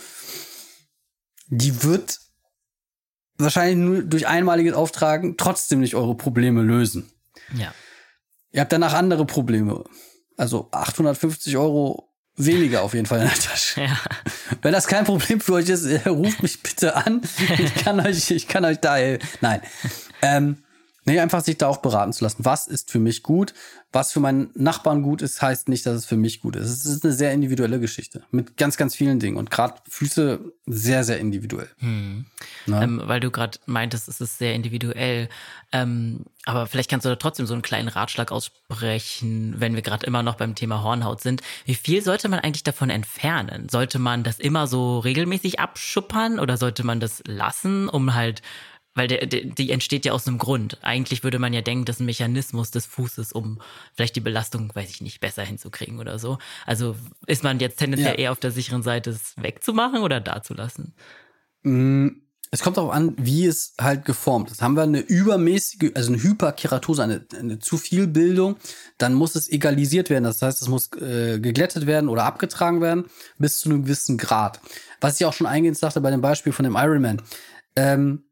die 1.49 1.85
wird 1.85 2.19
wahrscheinlich 3.39 3.77
nur 3.77 4.03
durch 4.03 4.27
einmaliges 4.27 4.75
Auftragen 4.75 5.37
trotzdem 5.37 5.81
nicht 5.81 5.95
eure 5.95 6.17
Probleme 6.17 6.63
lösen. 6.63 7.11
Ja. 7.57 7.73
Ihr 8.53 8.61
habt 8.61 8.73
danach 8.73 8.95
andere 8.95 9.25
Probleme. 9.25 9.85
Also 10.37 10.69
850 10.73 11.57
Euro 11.57 12.09
weniger 12.37 12.83
auf 12.83 12.95
jeden 12.95 13.07
Fall 13.07 13.21
in 13.21 13.27
der 13.27 13.35
Tasche. 13.35 13.81
Ja. 13.89 13.97
Wenn 14.63 14.73
das 14.73 14.87
kein 14.87 15.05
Problem 15.05 15.41
für 15.41 15.55
euch 15.55 15.69
ist, 15.69 15.87
ruft 16.07 16.43
mich 16.43 16.63
bitte 16.63 16.97
an. 16.97 17.23
Ich 17.59 17.75
kann 17.77 18.01
euch, 18.01 18.31
ich 18.31 18.49
kann 18.49 18.65
euch 18.65 18.79
da. 18.79 18.97
Nein. 19.41 19.61
Ähm, 20.23 20.59
Nee, 21.09 21.21
einfach 21.21 21.43
sich 21.43 21.57
da 21.57 21.69
auch 21.69 21.79
beraten 21.79 22.13
zu 22.13 22.23
lassen. 22.25 22.45
Was 22.45 22.67
ist 22.67 22.91
für 22.91 22.99
mich 22.99 23.23
gut? 23.23 23.55
Was 23.93 24.13
für 24.13 24.21
meinen 24.21 24.51
Nachbarn 24.55 25.03
gut 25.03 25.23
ist, 25.23 25.41
heißt 25.41 25.69
nicht, 25.71 25.87
dass 25.87 25.95
es 25.95 26.05
für 26.05 26.17
mich 26.17 26.41
gut 26.41 26.55
ist. 26.57 26.69
Es 26.69 26.85
ist 26.85 27.03
eine 27.03 27.15
sehr 27.15 27.33
individuelle 27.33 27.81
Geschichte 27.81 28.23
mit 28.31 28.59
ganz, 28.59 28.77
ganz 28.77 28.95
vielen 28.95 29.19
Dingen. 29.19 29.39
Und 29.39 29.51
gerade 29.51 29.75
Füße 29.89 30.41
sehr, 30.67 31.05
sehr 31.05 31.19
individuell. 31.19 31.71
Hm. 31.79 32.27
Ähm, 32.67 33.01
weil 33.05 33.21
du 33.21 33.31
gerade 33.31 33.59
meintest, 33.65 34.09
es 34.09 34.21
ist 34.21 34.37
sehr 34.37 34.55
individuell. 34.55 35.31
Ähm, 35.73 36.27
aber 36.45 36.67
vielleicht 36.67 36.91
kannst 36.91 37.07
du 37.07 37.11
da 37.11 37.17
trotzdem 37.17 37.47
so 37.47 37.55
einen 37.55 37.63
kleinen 37.63 37.89
Ratschlag 37.89 38.31
aussprechen, 38.31 39.55
wenn 39.59 39.75
wir 39.75 39.83
gerade 39.83 40.07
immer 40.07 40.23
noch 40.23 40.35
beim 40.35 40.55
Thema 40.55 40.83
Hornhaut 40.83 41.23
sind. 41.23 41.41
Wie 41.65 41.75
viel 41.75 42.03
sollte 42.03 42.29
man 42.29 42.41
eigentlich 42.41 42.65
davon 42.65 42.91
entfernen? 42.91 43.69
Sollte 43.71 43.99
man 43.99 44.25
das 44.25 44.39
immer 44.39 44.67
so 44.67 44.99
regelmäßig 44.99 45.61
abschuppern 45.61 46.39
oder 46.39 46.59
sollte 46.59 46.85
man 46.85 47.01
das 47.01 47.23
lassen, 47.27 47.89
um 47.89 48.15
halt 48.15 48.43
weil 48.99 49.09
der, 49.09 49.27
der, 49.27 49.45
die 49.45 49.71
entsteht 49.71 50.05
ja 50.05 50.13
aus 50.13 50.27
einem 50.27 50.39
Grund. 50.39 50.79
Eigentlich 50.83 51.23
würde 51.23 51.39
man 51.39 51.53
ja 51.53 51.63
denken, 51.63 51.85
das 51.85 51.97
ist 51.97 52.01
ein 52.01 52.07
Mechanismus 52.07 52.71
des 52.71 52.85
Fußes, 52.87 53.33
um 53.33 53.61
vielleicht 53.95 54.17
die 54.17 54.21
Belastung, 54.21 54.71
weiß 54.75 54.91
ich 54.91 55.01
nicht, 55.01 55.21
besser 55.21 55.45
hinzukriegen 55.45 56.01
oder 56.01 56.19
so. 56.19 56.39
Also 56.67 56.97
ist 57.27 57.45
man 57.45 57.61
jetzt 57.61 57.79
tendenziell 57.79 58.15
ja. 58.15 58.19
eher 58.19 58.33
auf 58.33 58.41
der 58.41 58.51
sicheren 58.51 58.83
Seite, 58.83 59.11
es 59.11 59.35
wegzumachen 59.37 60.03
oder 60.03 60.21
da 60.21 60.43
zu 60.43 60.53
lassen? 60.53 60.95
Mm, 61.63 62.09
es 62.51 62.63
kommt 62.63 62.77
darauf 62.77 62.93
an, 62.93 63.15
wie 63.19 63.47
es 63.47 63.75
halt 63.81 64.05
geformt 64.05 64.51
ist. 64.51 64.63
Haben 64.63 64.75
wir 64.75 64.83
eine 64.83 65.01
übermäßige, 65.01 65.93
also 65.95 66.13
eine 66.13 66.23
Hyperkeratose, 66.23 67.03
eine, 67.03 67.25
eine 67.39 67.59
zu 67.61 67.77
viel 67.77 68.07
Bildung, 68.07 68.57
dann 68.97 69.15
muss 69.15 69.35
es 69.35 69.49
egalisiert 69.49 70.11
werden. 70.11 70.25
Das 70.25 70.43
heißt, 70.43 70.61
es 70.61 70.69
muss 70.69 70.91
äh, 70.95 71.39
geglättet 71.39 71.87
werden 71.87 72.09
oder 72.09 72.25
abgetragen 72.25 72.81
werden 72.81 73.05
bis 73.39 73.61
zu 73.61 73.71
einem 73.71 73.85
gewissen 73.85 74.19
Grad. 74.19 74.61
Was 75.01 75.21
ich 75.21 75.27
auch 75.27 75.35
schon 75.35 75.47
eingehend 75.47 75.79
sagte 75.79 76.01
bei 76.01 76.11
dem 76.11 76.21
Beispiel 76.21 76.53
von 76.53 76.65
dem 76.65 76.75
Ironman. 76.75 77.23
Ähm, 77.77 78.25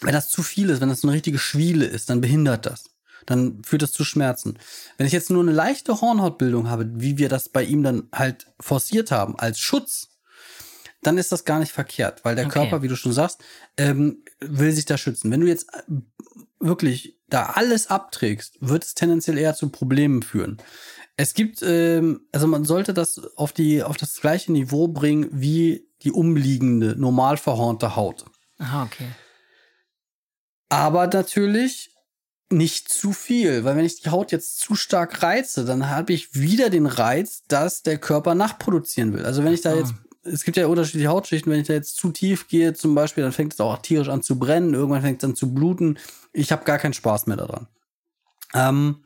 wenn 0.00 0.12
das 0.12 0.28
zu 0.28 0.42
viel 0.42 0.70
ist, 0.70 0.80
wenn 0.80 0.88
das 0.88 1.04
eine 1.04 1.12
richtige 1.12 1.38
Schwiele 1.38 1.84
ist, 1.84 2.10
dann 2.10 2.20
behindert 2.20 2.66
das. 2.66 2.90
Dann 3.26 3.62
führt 3.62 3.82
das 3.82 3.92
zu 3.92 4.04
Schmerzen. 4.04 4.58
Wenn 4.96 5.06
ich 5.06 5.12
jetzt 5.12 5.30
nur 5.30 5.42
eine 5.42 5.52
leichte 5.52 6.00
Hornhautbildung 6.00 6.68
habe, 6.68 6.90
wie 6.94 7.18
wir 7.18 7.28
das 7.28 7.48
bei 7.48 7.62
ihm 7.62 7.82
dann 7.82 8.08
halt 8.12 8.48
forciert 8.58 9.12
haben, 9.12 9.38
als 9.38 9.60
Schutz, 9.60 10.08
dann 11.02 11.18
ist 11.18 11.32
das 11.32 11.44
gar 11.44 11.58
nicht 11.58 11.72
verkehrt, 11.72 12.24
weil 12.24 12.34
der 12.34 12.46
okay. 12.46 12.60
Körper, 12.60 12.82
wie 12.82 12.88
du 12.88 12.96
schon 12.96 13.12
sagst, 13.12 13.40
ähm, 13.76 14.24
will 14.40 14.72
sich 14.72 14.86
da 14.86 14.96
schützen. 14.96 15.30
Wenn 15.30 15.40
du 15.40 15.48
jetzt 15.48 15.68
äh, 15.74 15.82
wirklich 16.60 17.18
da 17.28 17.46
alles 17.46 17.88
abträgst, 17.88 18.58
wird 18.60 18.84
es 18.84 18.94
tendenziell 18.94 19.38
eher 19.38 19.54
zu 19.54 19.68
Problemen 19.70 20.22
führen. 20.22 20.58
Es 21.16 21.34
gibt, 21.34 21.62
ähm, 21.62 22.22
also 22.32 22.46
man 22.46 22.64
sollte 22.64 22.94
das 22.94 23.20
auf 23.36 23.52
die 23.52 23.82
auf 23.82 23.96
das 23.96 24.20
gleiche 24.20 24.52
Niveau 24.52 24.88
bringen 24.88 25.28
wie 25.32 25.88
die 26.02 26.12
umliegende 26.12 26.96
normal 26.96 27.36
verhornte 27.36 27.96
Haut. 27.96 28.24
Aha, 28.58 28.84
okay. 28.84 29.08
Aber 30.72 31.06
natürlich 31.06 31.94
nicht 32.50 32.88
zu 32.88 33.12
viel, 33.12 33.62
weil 33.62 33.76
wenn 33.76 33.84
ich 33.84 34.00
die 34.00 34.08
Haut 34.08 34.32
jetzt 34.32 34.58
zu 34.58 34.74
stark 34.74 35.22
reize, 35.22 35.66
dann 35.66 35.90
habe 35.90 36.14
ich 36.14 36.34
wieder 36.34 36.70
den 36.70 36.86
Reiz, 36.86 37.42
dass 37.46 37.82
der 37.82 37.98
Körper 37.98 38.34
nachproduzieren 38.34 39.12
will. 39.12 39.26
Also 39.26 39.44
wenn 39.44 39.52
ich 39.52 39.60
da 39.60 39.74
jetzt, 39.74 39.92
es 40.22 40.44
gibt 40.44 40.56
ja 40.56 40.66
unterschiedliche 40.66 41.08
Hautschichten, 41.08 41.52
wenn 41.52 41.60
ich 41.60 41.66
da 41.66 41.74
jetzt 41.74 41.96
zu 41.96 42.10
tief 42.10 42.48
gehe 42.48 42.72
zum 42.72 42.94
Beispiel, 42.94 43.22
dann 43.22 43.34
fängt 43.34 43.52
es 43.52 43.60
auch 43.60 43.76
tierisch 43.82 44.08
an 44.08 44.22
zu 44.22 44.38
brennen, 44.38 44.72
irgendwann 44.72 45.02
fängt 45.02 45.22
es 45.22 45.28
an 45.28 45.36
zu 45.36 45.52
bluten. 45.52 45.98
Ich 46.32 46.52
habe 46.52 46.64
gar 46.64 46.78
keinen 46.78 46.94
Spaß 46.94 47.26
mehr 47.26 47.36
daran. 47.36 47.66
Ähm, 48.54 49.04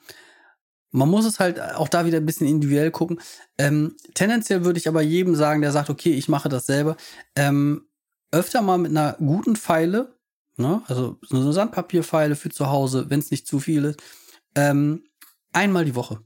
man 0.92 1.08
muss 1.08 1.24
es 1.24 1.40
halt 1.40 1.60
auch 1.60 1.88
da 1.88 2.06
wieder 2.06 2.18
ein 2.18 2.26
bisschen 2.26 2.46
individuell 2.46 2.92
gucken. 2.92 3.20
Ähm, 3.58 3.96
tendenziell 4.14 4.64
würde 4.64 4.78
ich 4.78 4.86
aber 4.86 5.02
jedem 5.02 5.34
sagen, 5.34 5.62
der 5.62 5.72
sagt, 5.72 5.90
okay, 5.90 6.12
ich 6.12 6.28
mache 6.28 6.48
das 6.48 6.66
selber, 6.66 6.96
ähm, 7.34 7.88
öfter 8.30 8.62
mal 8.62 8.78
mit 8.78 8.92
einer 8.92 9.14
guten 9.14 9.56
Pfeile 9.56 10.15
Ne? 10.56 10.82
Also 10.86 11.18
so 11.22 11.36
eine 11.36 11.52
Sandpapierpfeile 11.52 12.36
für 12.36 12.50
zu 12.50 12.68
Hause, 12.68 13.06
wenn 13.08 13.20
es 13.20 13.30
nicht 13.30 13.46
zu 13.46 13.60
viel 13.60 13.84
ist. 13.84 14.02
Ähm, 14.54 15.04
einmal 15.52 15.84
die 15.84 15.94
Woche. 15.94 16.20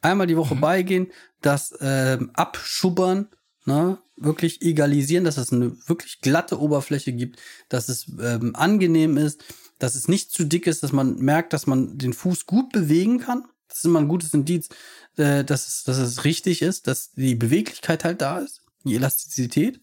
Einmal 0.00 0.26
die 0.26 0.36
Woche 0.36 0.54
mhm. 0.54 0.60
beigehen, 0.60 1.12
das 1.42 1.74
ähm, 1.80 2.30
abschubbern, 2.34 3.28
ne? 3.64 3.98
wirklich 4.16 4.62
egalisieren, 4.62 5.24
dass 5.24 5.36
es 5.36 5.52
eine 5.52 5.76
wirklich 5.88 6.20
glatte 6.20 6.60
Oberfläche 6.60 7.12
gibt, 7.12 7.38
dass 7.68 7.88
es 7.88 8.06
ähm, 8.20 8.56
angenehm 8.56 9.16
ist, 9.16 9.44
dass 9.78 9.94
es 9.94 10.08
nicht 10.08 10.32
zu 10.32 10.44
dick 10.44 10.66
ist, 10.66 10.82
dass 10.82 10.92
man 10.92 11.16
merkt, 11.16 11.52
dass 11.52 11.66
man 11.66 11.98
den 11.98 12.14
Fuß 12.14 12.46
gut 12.46 12.72
bewegen 12.72 13.18
kann. 13.18 13.44
Das 13.68 13.78
ist 13.78 13.84
immer 13.84 14.00
ein 14.00 14.08
gutes 14.08 14.32
Indiz, 14.32 14.70
äh, 15.16 15.44
dass, 15.44 15.68
es, 15.68 15.84
dass 15.84 15.98
es 15.98 16.24
richtig 16.24 16.62
ist, 16.62 16.86
dass 16.86 17.12
die 17.12 17.34
Beweglichkeit 17.34 18.04
halt 18.04 18.22
da 18.22 18.38
ist, 18.38 18.62
die 18.84 18.94
Elastizität. 18.94 19.80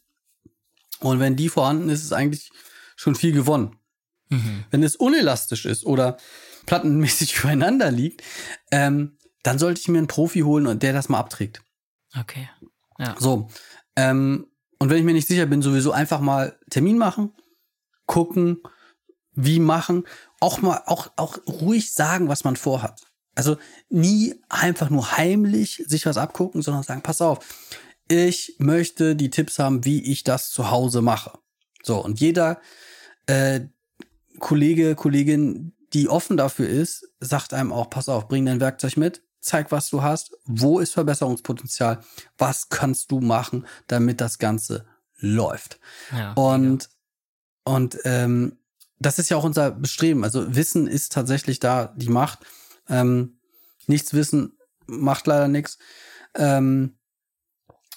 Und 0.99 1.19
wenn 1.19 1.35
die 1.35 1.49
vorhanden 1.49 1.89
ist, 1.89 2.03
ist 2.03 2.13
eigentlich 2.13 2.49
schon 2.95 3.15
viel 3.15 3.33
gewonnen. 3.33 3.75
Mhm. 4.33 4.63
Wenn 4.71 4.83
es 4.83 4.95
unelastisch 4.95 5.65
ist 5.65 5.85
oder 5.85 6.17
plattenmäßig 6.65 7.37
übereinander 7.39 7.91
liegt, 7.91 8.23
ähm, 8.71 9.17
dann 9.43 9.59
sollte 9.59 9.81
ich 9.81 9.87
mir 9.87 9.97
einen 9.97 10.07
Profi 10.07 10.41
holen 10.41 10.67
und 10.67 10.83
der 10.83 10.93
das 10.93 11.09
mal 11.09 11.19
abträgt. 11.19 11.61
Okay. 12.19 12.49
Ja. 12.97 13.15
So. 13.19 13.49
Ähm, 13.95 14.47
und 14.79 14.89
wenn 14.89 14.97
ich 14.97 15.03
mir 15.03 15.13
nicht 15.13 15.27
sicher 15.27 15.45
bin, 15.45 15.61
sowieso 15.61 15.91
einfach 15.91 16.19
mal 16.19 16.57
Termin 16.69 16.97
machen, 16.97 17.33
gucken, 18.05 18.61
wie 19.33 19.59
machen, 19.59 20.05
auch 20.39 20.61
mal, 20.61 20.83
auch, 20.85 21.11
auch 21.15 21.37
ruhig 21.47 21.93
sagen, 21.93 22.27
was 22.27 22.43
man 22.43 22.55
vorhat. 22.55 23.01
Also 23.35 23.57
nie 23.89 24.35
einfach 24.49 24.89
nur 24.89 25.17
heimlich 25.17 25.83
sich 25.87 26.05
was 26.05 26.17
abgucken, 26.17 26.61
sondern 26.61 26.83
sagen, 26.83 27.01
pass 27.01 27.21
auf, 27.21 27.39
ich 28.07 28.55
möchte 28.59 29.15
die 29.15 29.29
Tipps 29.29 29.57
haben, 29.59 29.85
wie 29.85 30.03
ich 30.11 30.23
das 30.23 30.51
zu 30.51 30.69
Hause 30.69 31.01
mache. 31.01 31.39
So, 31.81 32.03
und 32.03 32.19
jeder, 32.19 32.61
äh, 33.25 33.61
Kollege, 34.39 34.95
Kollegin, 34.95 35.73
die 35.93 36.09
offen 36.09 36.37
dafür 36.37 36.67
ist, 36.67 37.07
sagt 37.19 37.53
einem 37.53 37.71
auch, 37.71 37.89
pass 37.89 38.09
auf, 38.09 38.27
bring 38.27 38.45
dein 38.45 38.59
Werkzeug 38.59 38.97
mit, 38.97 39.21
zeig, 39.39 39.71
was 39.71 39.89
du 39.89 40.01
hast, 40.01 40.35
wo 40.45 40.79
ist 40.79 40.93
Verbesserungspotenzial, 40.93 41.99
was 42.37 42.69
kannst 42.69 43.11
du 43.11 43.19
machen, 43.19 43.67
damit 43.87 44.21
das 44.21 44.39
Ganze 44.39 44.85
läuft. 45.17 45.79
Ja, 46.11 46.33
und 46.33 46.83
ja. 46.83 47.73
und 47.73 47.99
ähm, 48.05 48.57
das 48.99 49.19
ist 49.19 49.29
ja 49.29 49.37
auch 49.37 49.43
unser 49.43 49.71
Bestreben. 49.71 50.23
Also 50.23 50.55
Wissen 50.55 50.87
ist 50.87 51.11
tatsächlich 51.11 51.59
da 51.59 51.93
die 51.95 52.09
Macht. 52.09 52.39
Ähm, 52.87 53.39
nichts 53.87 54.13
wissen 54.13 54.57
macht 54.87 55.27
leider 55.27 55.47
nichts. 55.47 55.77
Ähm, 56.35 56.97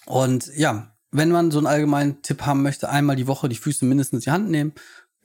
und 0.07 0.51
ja, 0.57 0.97
wenn 1.11 1.31
man 1.31 1.51
so 1.51 1.59
einen 1.59 1.67
allgemeinen 1.67 2.23
Tipp 2.23 2.43
haben 2.43 2.63
möchte, 2.63 2.89
einmal 2.89 3.17
die 3.17 3.27
Woche 3.27 3.49
die 3.49 3.57
Füße 3.57 3.85
mindestens 3.85 4.19
in 4.19 4.25
die 4.25 4.31
Hand 4.33 4.51
nehmen, 4.51 4.73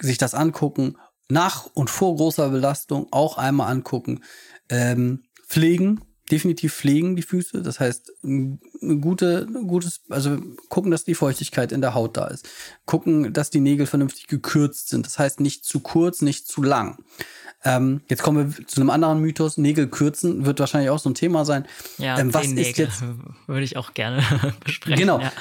sich 0.02 0.18
das 0.18 0.34
angucken, 0.34 0.97
nach 1.30 1.66
und 1.74 1.89
vor 1.89 2.16
großer 2.16 2.49
Belastung 2.49 3.08
auch 3.12 3.38
einmal 3.38 3.72
angucken. 3.72 4.22
Ähm, 4.70 5.24
pflegen, 5.47 6.02
definitiv 6.32 6.74
pflegen 6.74 7.16
die 7.16 7.22
Füße. 7.22 7.62
Das 7.62 7.80
heißt, 7.80 8.12
eine 8.24 8.60
gute, 8.99 9.47
gutes, 9.68 10.02
also 10.10 10.38
gucken, 10.70 10.91
dass 10.91 11.04
die 11.04 11.16
Feuchtigkeit 11.16 11.72
in 11.72 11.82
der 11.82 11.93
Haut 11.93 12.18
da 12.18 12.28
ist. 12.28 12.49
Gucken, 12.86 13.34
dass 13.34 13.49
die 13.49 13.60
Nägel 13.60 13.86
vernünftig 13.86 14.28
gekürzt 14.28 14.89
sind. 14.89 15.06
Das 15.06 15.20
heißt, 15.20 15.39
nicht 15.39 15.66
zu 15.66 15.82
kurz, 15.82 16.22
nicht 16.22 16.47
zu 16.47 16.64
lang. 16.64 17.04
Ähm, 17.64 18.02
jetzt 18.08 18.24
kommen 18.24 18.56
wir 18.58 18.68
zu 18.68 18.82
einem 18.82 18.89
anderen 18.89 19.20
Mythos. 19.20 19.58
Nägel 19.58 19.88
kürzen 19.88 20.45
wird 20.45 20.60
wahrscheinlich 20.60 20.89
auch 20.89 20.99
so 20.99 21.10
ein 21.10 21.16
Thema 21.16 21.45
sein. 21.45 21.68
Ja, 21.97 22.18
ähm, 22.18 22.34
was 22.34 22.47
ist 22.47 22.78
jetzt? 22.78 23.04
Würde 23.47 23.64
ich 23.64 23.78
auch 23.78 23.93
gerne 23.93 24.24
besprechen. 24.66 24.99
Genau. 24.99 25.20
Ja. 25.20 25.32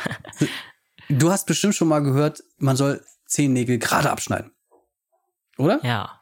Du 1.08 1.30
hast 1.30 1.46
bestimmt 1.46 1.74
schon 1.74 1.88
mal 1.88 2.00
gehört, 2.00 2.44
man 2.58 2.76
soll 2.76 3.02
zehn 3.30 3.52
Nägel 3.52 3.78
gerade 3.78 4.10
abschneiden. 4.10 4.50
Oder? 5.56 5.80
Ja. 5.84 6.20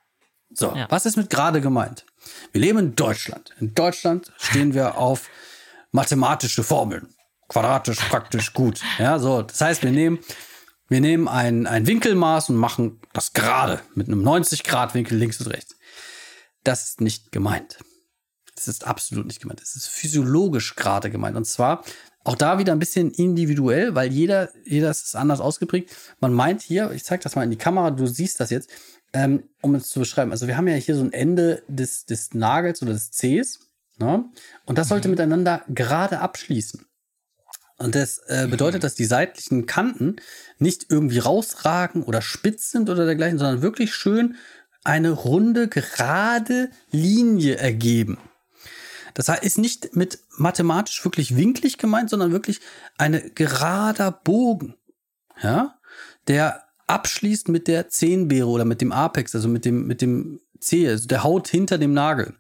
So, 0.51 0.75
ja. 0.75 0.87
was 0.91 1.07
ist 1.07 1.17
mit 1.17 1.31
gerade 1.31 1.61
gemeint? 1.61 2.07
Wir 2.53 2.61
leben 2.61 2.79
in 2.79 2.97
Deutschland. 2.97 3.55
In 3.61 3.75
Deutschland 3.75 4.33
stehen 4.39 4.75
wir 4.75 4.97
auf 4.97 5.29
mathematische 5.93 6.63
Formeln. 6.63 7.15
Quadratisch, 7.49 7.99
praktisch, 8.09 8.53
gut. 8.53 8.81
Ja, 8.99 9.19
so. 9.19 9.43
Das 9.43 9.61
heißt, 9.61 9.83
wir 9.83 9.91
nehmen, 9.91 10.19
wir 10.89 11.01
nehmen 11.01 11.29
ein, 11.29 11.67
ein 11.67 11.87
Winkelmaß 11.87 12.51
und 12.51 12.57
machen 12.57 13.01
das 13.13 13.33
gerade 13.33 13.81
mit 13.95 14.09
einem 14.09 14.23
90 14.23 14.65
Grad 14.65 14.95
Winkel 14.95 15.17
links 15.19 15.41
und 15.41 15.49
rechts. 15.49 15.77
Das 16.65 16.85
ist 16.85 17.01
nicht 17.01 17.33
gemeint. 17.33 17.79
Das 18.55 18.69
ist 18.69 18.87
absolut 18.87 19.27
nicht 19.27 19.41
gemeint. 19.41 19.61
Das 19.61 19.77
ist 19.77 19.89
physiologisch 19.89 20.75
gerade 20.75 21.11
gemeint. 21.11 21.37
Und 21.37 21.45
zwar 21.45 21.85
auch 22.29 22.37
da 22.37 22.59
wieder 22.59 22.73
ein 22.73 22.79
bisschen 22.79 23.11
individuell, 23.11 23.95
weil 23.95 24.13
jeder, 24.13 24.51
jeder 24.67 24.91
ist 24.91 25.17
anders 25.17 25.41
ausgeprägt. 25.41 25.97
Man 26.21 26.35
meint 26.35 26.61
hier, 26.61 26.91
ich 26.91 27.03
zeige 27.03 27.23
das 27.23 27.37
mal 27.37 27.43
in 27.43 27.51
die 27.51 27.57
Kamera, 27.57 27.91
du 27.91 28.07
siehst 28.07 28.39
das 28.39 28.51
jetzt, 28.51 28.69
ähm, 29.15 29.45
um 29.63 29.75
es 29.75 29.89
zu 29.89 30.01
beschreiben. 30.01 30.31
Also 30.31 30.47
wir 30.47 30.59
haben 30.59 30.69
ja 30.69 30.75
hier 30.75 30.95
so 30.95 31.03
ein 31.03 31.15
Ende 31.15 31.63
des, 31.69 32.05
des 32.05 32.35
Nagels 32.35 32.83
oder 32.83 32.93
des 32.93 33.13
Cs. 33.13 33.61
Ne? 33.99 34.27
Und 34.67 34.77
das 34.77 34.89
sollte 34.89 35.09
mhm. 35.09 35.13
miteinander 35.13 35.63
gerade 35.71 36.21
abschließen. 36.21 36.85
Und 37.79 37.95
das 37.95 38.19
äh, 38.29 38.45
mhm. 38.45 38.51
bedeutet, 38.51 38.85
dass 38.85 38.95
die 38.95 39.07
seitlichen 39.07 39.65
Kanten 39.65 40.17
nicht 40.59 40.85
irgendwie 40.91 41.21
rausragen 41.21 42.03
oder 42.03 42.21
spitz 42.21 42.71
sind 42.71 42.91
oder 42.91 43.07
dergleichen, 43.07 43.39
sondern 43.39 43.63
wirklich 43.63 43.95
schön 43.95 44.37
eine 44.85 45.13
runde, 45.13 45.69
gerade 45.69 46.69
Linie 46.91 47.57
ergeben. 47.57 48.19
Das 49.15 49.29
ist 49.29 49.59
nicht 49.59 49.97
mit 49.97 50.21
mathematisch 50.37 51.05
wirklich 51.05 51.37
winklig 51.37 51.79
gemeint, 51.79 52.11
sondern 52.11 52.33
wirklich 52.33 52.61
eine 52.97 53.31
gerader 53.31 54.13
Bogen. 54.13 54.75
Ja, 55.43 55.79
der 56.27 56.65
abschließt 56.87 57.49
mit 57.49 57.69
der 57.69 57.89
Zehenbeere 57.89 58.49
oder 58.49 58.65
mit 58.65 58.81
dem 58.81 58.93
Apex, 58.93 59.35
also 59.35 59.49
mit 59.49 59.65
dem, 59.65 59.87
mit 59.87 60.01
dem 60.01 60.41
Zehe, 60.59 60.91
also 60.91 61.07
der 61.07 61.23
Haut 61.23 61.49
hinter 61.49 61.79
dem 61.79 61.93
Nagel. 61.93 62.35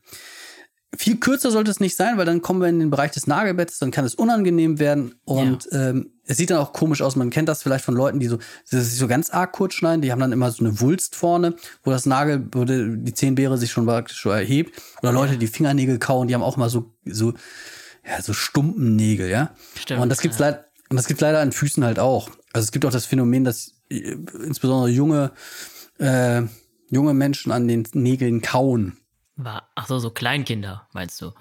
Viel 0.96 1.18
kürzer 1.18 1.50
sollte 1.50 1.70
es 1.70 1.80
nicht 1.80 1.96
sein, 1.96 2.16
weil 2.16 2.24
dann 2.24 2.40
kommen 2.40 2.60
wir 2.60 2.68
in 2.68 2.78
den 2.78 2.90
Bereich 2.90 3.10
des 3.10 3.26
Nagelbetts, 3.26 3.78
dann 3.78 3.90
kann 3.90 4.06
es 4.06 4.14
unangenehm 4.14 4.78
werden 4.78 5.14
und 5.24 5.68
ja. 5.70 5.90
ähm, 5.90 6.12
es 6.24 6.38
sieht 6.38 6.50
dann 6.50 6.58
auch 6.58 6.72
komisch 6.72 7.02
aus. 7.02 7.14
Man 7.14 7.30
kennt 7.30 7.48
das 7.48 7.62
vielleicht 7.62 7.84
von 7.84 7.94
Leuten, 7.94 8.20
die 8.20 8.26
so 8.26 8.38
die 8.70 8.76
sich 8.76 8.98
so 8.98 9.06
ganz 9.06 9.30
arg 9.30 9.52
kurz 9.52 9.74
schneiden, 9.74 10.02
die 10.02 10.12
haben 10.12 10.20
dann 10.20 10.32
immer 10.32 10.50
so 10.50 10.64
eine 10.64 10.80
Wulst 10.80 11.14
vorne, 11.14 11.56
wo 11.82 11.90
das 11.90 12.06
Nagel, 12.06 12.48
wo 12.52 12.64
die 12.64 13.14
Zehenbeere 13.14 13.58
sich 13.58 13.70
schon 13.70 13.86
praktisch 13.86 14.18
schon 14.18 14.32
erhebt. 14.32 14.80
Oder 15.02 15.12
Leute, 15.12 15.36
die 15.36 15.46
Fingernägel 15.46 15.98
kauen, 15.98 16.28
die 16.28 16.34
haben 16.34 16.42
auch 16.42 16.56
mal 16.56 16.70
so 16.70 16.94
so 17.04 17.34
ja 18.06 18.22
so 18.22 18.32
stumpen 18.32 18.96
Nägel, 18.96 19.28
ja. 19.28 19.54
Stimmt, 19.78 20.00
und 20.00 20.08
das 20.08 20.20
gibt's 20.20 20.38
ja. 20.38 20.46
leider 20.46 20.64
und 20.90 20.96
das 20.96 21.06
gibt 21.06 21.20
leider 21.20 21.40
an 21.40 21.52
Füßen 21.52 21.84
halt 21.84 21.98
auch. 21.98 22.30
Also 22.52 22.64
es 22.64 22.72
gibt 22.72 22.86
auch 22.86 22.92
das 22.92 23.06
Phänomen, 23.06 23.44
dass 23.44 23.74
äh, 23.90 24.16
insbesondere 24.44 24.90
junge 24.90 25.32
äh, 25.98 26.42
junge 26.90 27.14
Menschen 27.14 27.52
an 27.52 27.68
den 27.68 27.86
Nägeln 27.92 28.42
kauen. 28.42 28.97
War, 29.38 29.70
ach 29.76 29.86
so, 29.86 30.00
so 30.00 30.10
Kleinkinder, 30.10 30.88
meinst 30.92 31.20
du? 31.22 31.32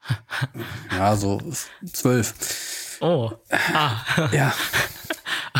ja, 0.92 1.16
so 1.16 1.42
zwölf. 1.92 2.98
Oh. 3.00 3.32
Ah. 3.74 4.28
ja. 4.32 4.54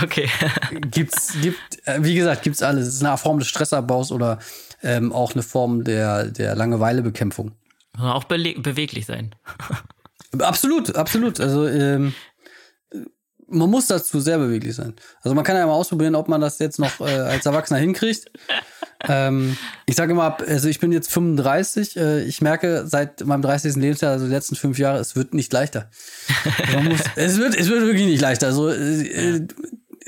Okay. 0.00 0.28
gibt's, 0.92 1.34
gibt, 1.40 1.86
äh, 1.86 1.98
wie 2.04 2.14
gesagt, 2.14 2.42
gibt's 2.42 2.62
alles. 2.62 2.86
Es 2.86 2.94
ist 2.94 3.04
eine 3.04 3.16
Form 3.18 3.40
des 3.40 3.48
Stressabbaus 3.48 4.12
oder 4.12 4.38
ähm, 4.80 5.12
auch 5.12 5.32
eine 5.32 5.42
Form 5.42 5.82
der, 5.82 6.26
der 6.26 6.54
Langeweilebekämpfung. 6.54 7.52
Auch 7.98 8.22
beweglich 8.24 9.06
sein. 9.06 9.34
absolut, 10.38 10.94
absolut. 10.94 11.40
Also 11.40 11.66
ähm, 11.66 12.14
man 13.50 13.70
muss 13.70 13.86
dazu 13.86 14.20
sehr 14.20 14.38
beweglich 14.38 14.74
sein. 14.74 14.94
Also 15.22 15.34
man 15.34 15.44
kann 15.44 15.56
ja 15.56 15.66
mal 15.66 15.72
ausprobieren, 15.72 16.14
ob 16.14 16.28
man 16.28 16.40
das 16.40 16.58
jetzt 16.58 16.78
noch 16.78 17.00
äh, 17.00 17.04
als 17.04 17.46
Erwachsener 17.46 17.80
hinkriegt. 17.80 18.30
ähm, 19.08 19.56
ich 19.86 19.96
sage 19.96 20.12
immer, 20.12 20.36
also 20.46 20.68
ich 20.68 20.80
bin 20.80 20.92
jetzt 20.92 21.10
35. 21.10 21.96
Äh, 21.96 22.24
ich 22.24 22.40
merke 22.40 22.86
seit 22.86 23.24
meinem 23.24 23.42
30. 23.42 23.76
Lebensjahr, 23.76 24.12
also 24.12 24.26
die 24.26 24.32
letzten 24.32 24.56
fünf 24.56 24.78
Jahre, 24.78 24.98
es 24.98 25.16
wird 25.16 25.34
nicht 25.34 25.52
leichter. 25.52 25.90
muss, 26.82 27.00
es, 27.16 27.38
wird, 27.38 27.54
es 27.56 27.68
wird 27.68 27.82
wirklich 27.82 28.06
nicht 28.06 28.20
leichter. 28.20 28.46
Also 28.46 28.68
äh, 28.68 29.46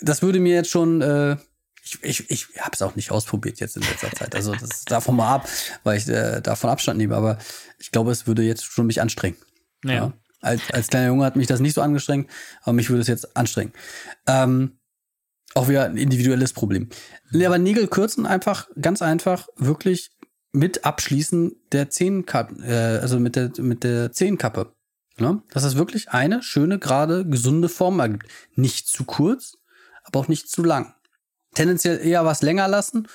das 0.02 0.22
würde 0.22 0.40
mir 0.40 0.54
jetzt 0.54 0.70
schon. 0.70 1.00
Äh, 1.00 1.36
ich, 1.82 1.98
ich, 2.02 2.30
ich 2.30 2.46
habe 2.58 2.72
es 2.74 2.82
auch 2.82 2.94
nicht 2.94 3.10
ausprobiert 3.10 3.58
jetzt 3.58 3.76
in 3.76 3.82
letzter 3.82 4.12
Zeit. 4.12 4.34
Also 4.34 4.52
das 4.52 4.70
ist 4.70 4.90
davon 4.90 5.16
mal 5.16 5.34
ab, 5.34 5.48
weil 5.82 5.96
ich 5.96 6.06
äh, 6.08 6.40
davon 6.40 6.70
Abstand 6.70 6.98
nehme. 6.98 7.16
Aber 7.16 7.38
ich 7.78 7.90
glaube, 7.90 8.12
es 8.12 8.26
würde 8.26 8.42
jetzt 8.42 8.64
schon 8.64 8.86
mich 8.86 9.00
anstrengen. 9.00 9.36
Ja. 9.84 9.92
ja. 9.92 10.12
Als, 10.40 10.62
als 10.72 10.88
kleiner 10.88 11.08
Junge 11.08 11.24
hat 11.24 11.36
mich 11.36 11.46
das 11.46 11.60
nicht 11.60 11.74
so 11.74 11.82
angestrengt, 11.82 12.30
aber 12.62 12.72
mich 12.72 12.88
würde 12.88 13.02
es 13.02 13.08
jetzt 13.08 13.36
anstrengen. 13.36 13.72
Ähm, 14.26 14.78
auch 15.54 15.68
wieder 15.68 15.84
ein 15.84 15.96
individuelles 15.96 16.52
Problem. 16.52 16.88
Aber 17.34 17.58
Nägel 17.58 17.88
kürzen 17.88 18.26
einfach, 18.26 18.68
ganz 18.80 19.02
einfach, 19.02 19.48
wirklich 19.56 20.10
mit 20.52 20.84
Abschließen 20.84 21.56
der 21.72 21.90
Zehenkappe, 21.90 22.62
äh, 22.64 23.00
also 23.00 23.20
mit 23.20 23.36
der, 23.36 23.52
mit 23.58 23.84
der 23.84 24.12
Zehenkappe. 24.12 24.72
Ja? 25.18 25.42
Dass 25.50 25.64
es 25.64 25.76
wirklich 25.76 26.10
eine 26.10 26.42
schöne, 26.42 26.78
gerade, 26.78 27.26
gesunde 27.26 27.68
Form 27.68 28.00
ergibt. 28.00 28.26
Nicht 28.54 28.88
zu 28.88 29.04
kurz, 29.04 29.56
aber 30.04 30.20
auch 30.20 30.28
nicht 30.28 30.48
zu 30.48 30.62
lang. 30.62 30.94
Tendenziell 31.54 31.98
eher 31.98 32.24
was 32.24 32.42
länger 32.42 32.68
lassen, 32.68 33.08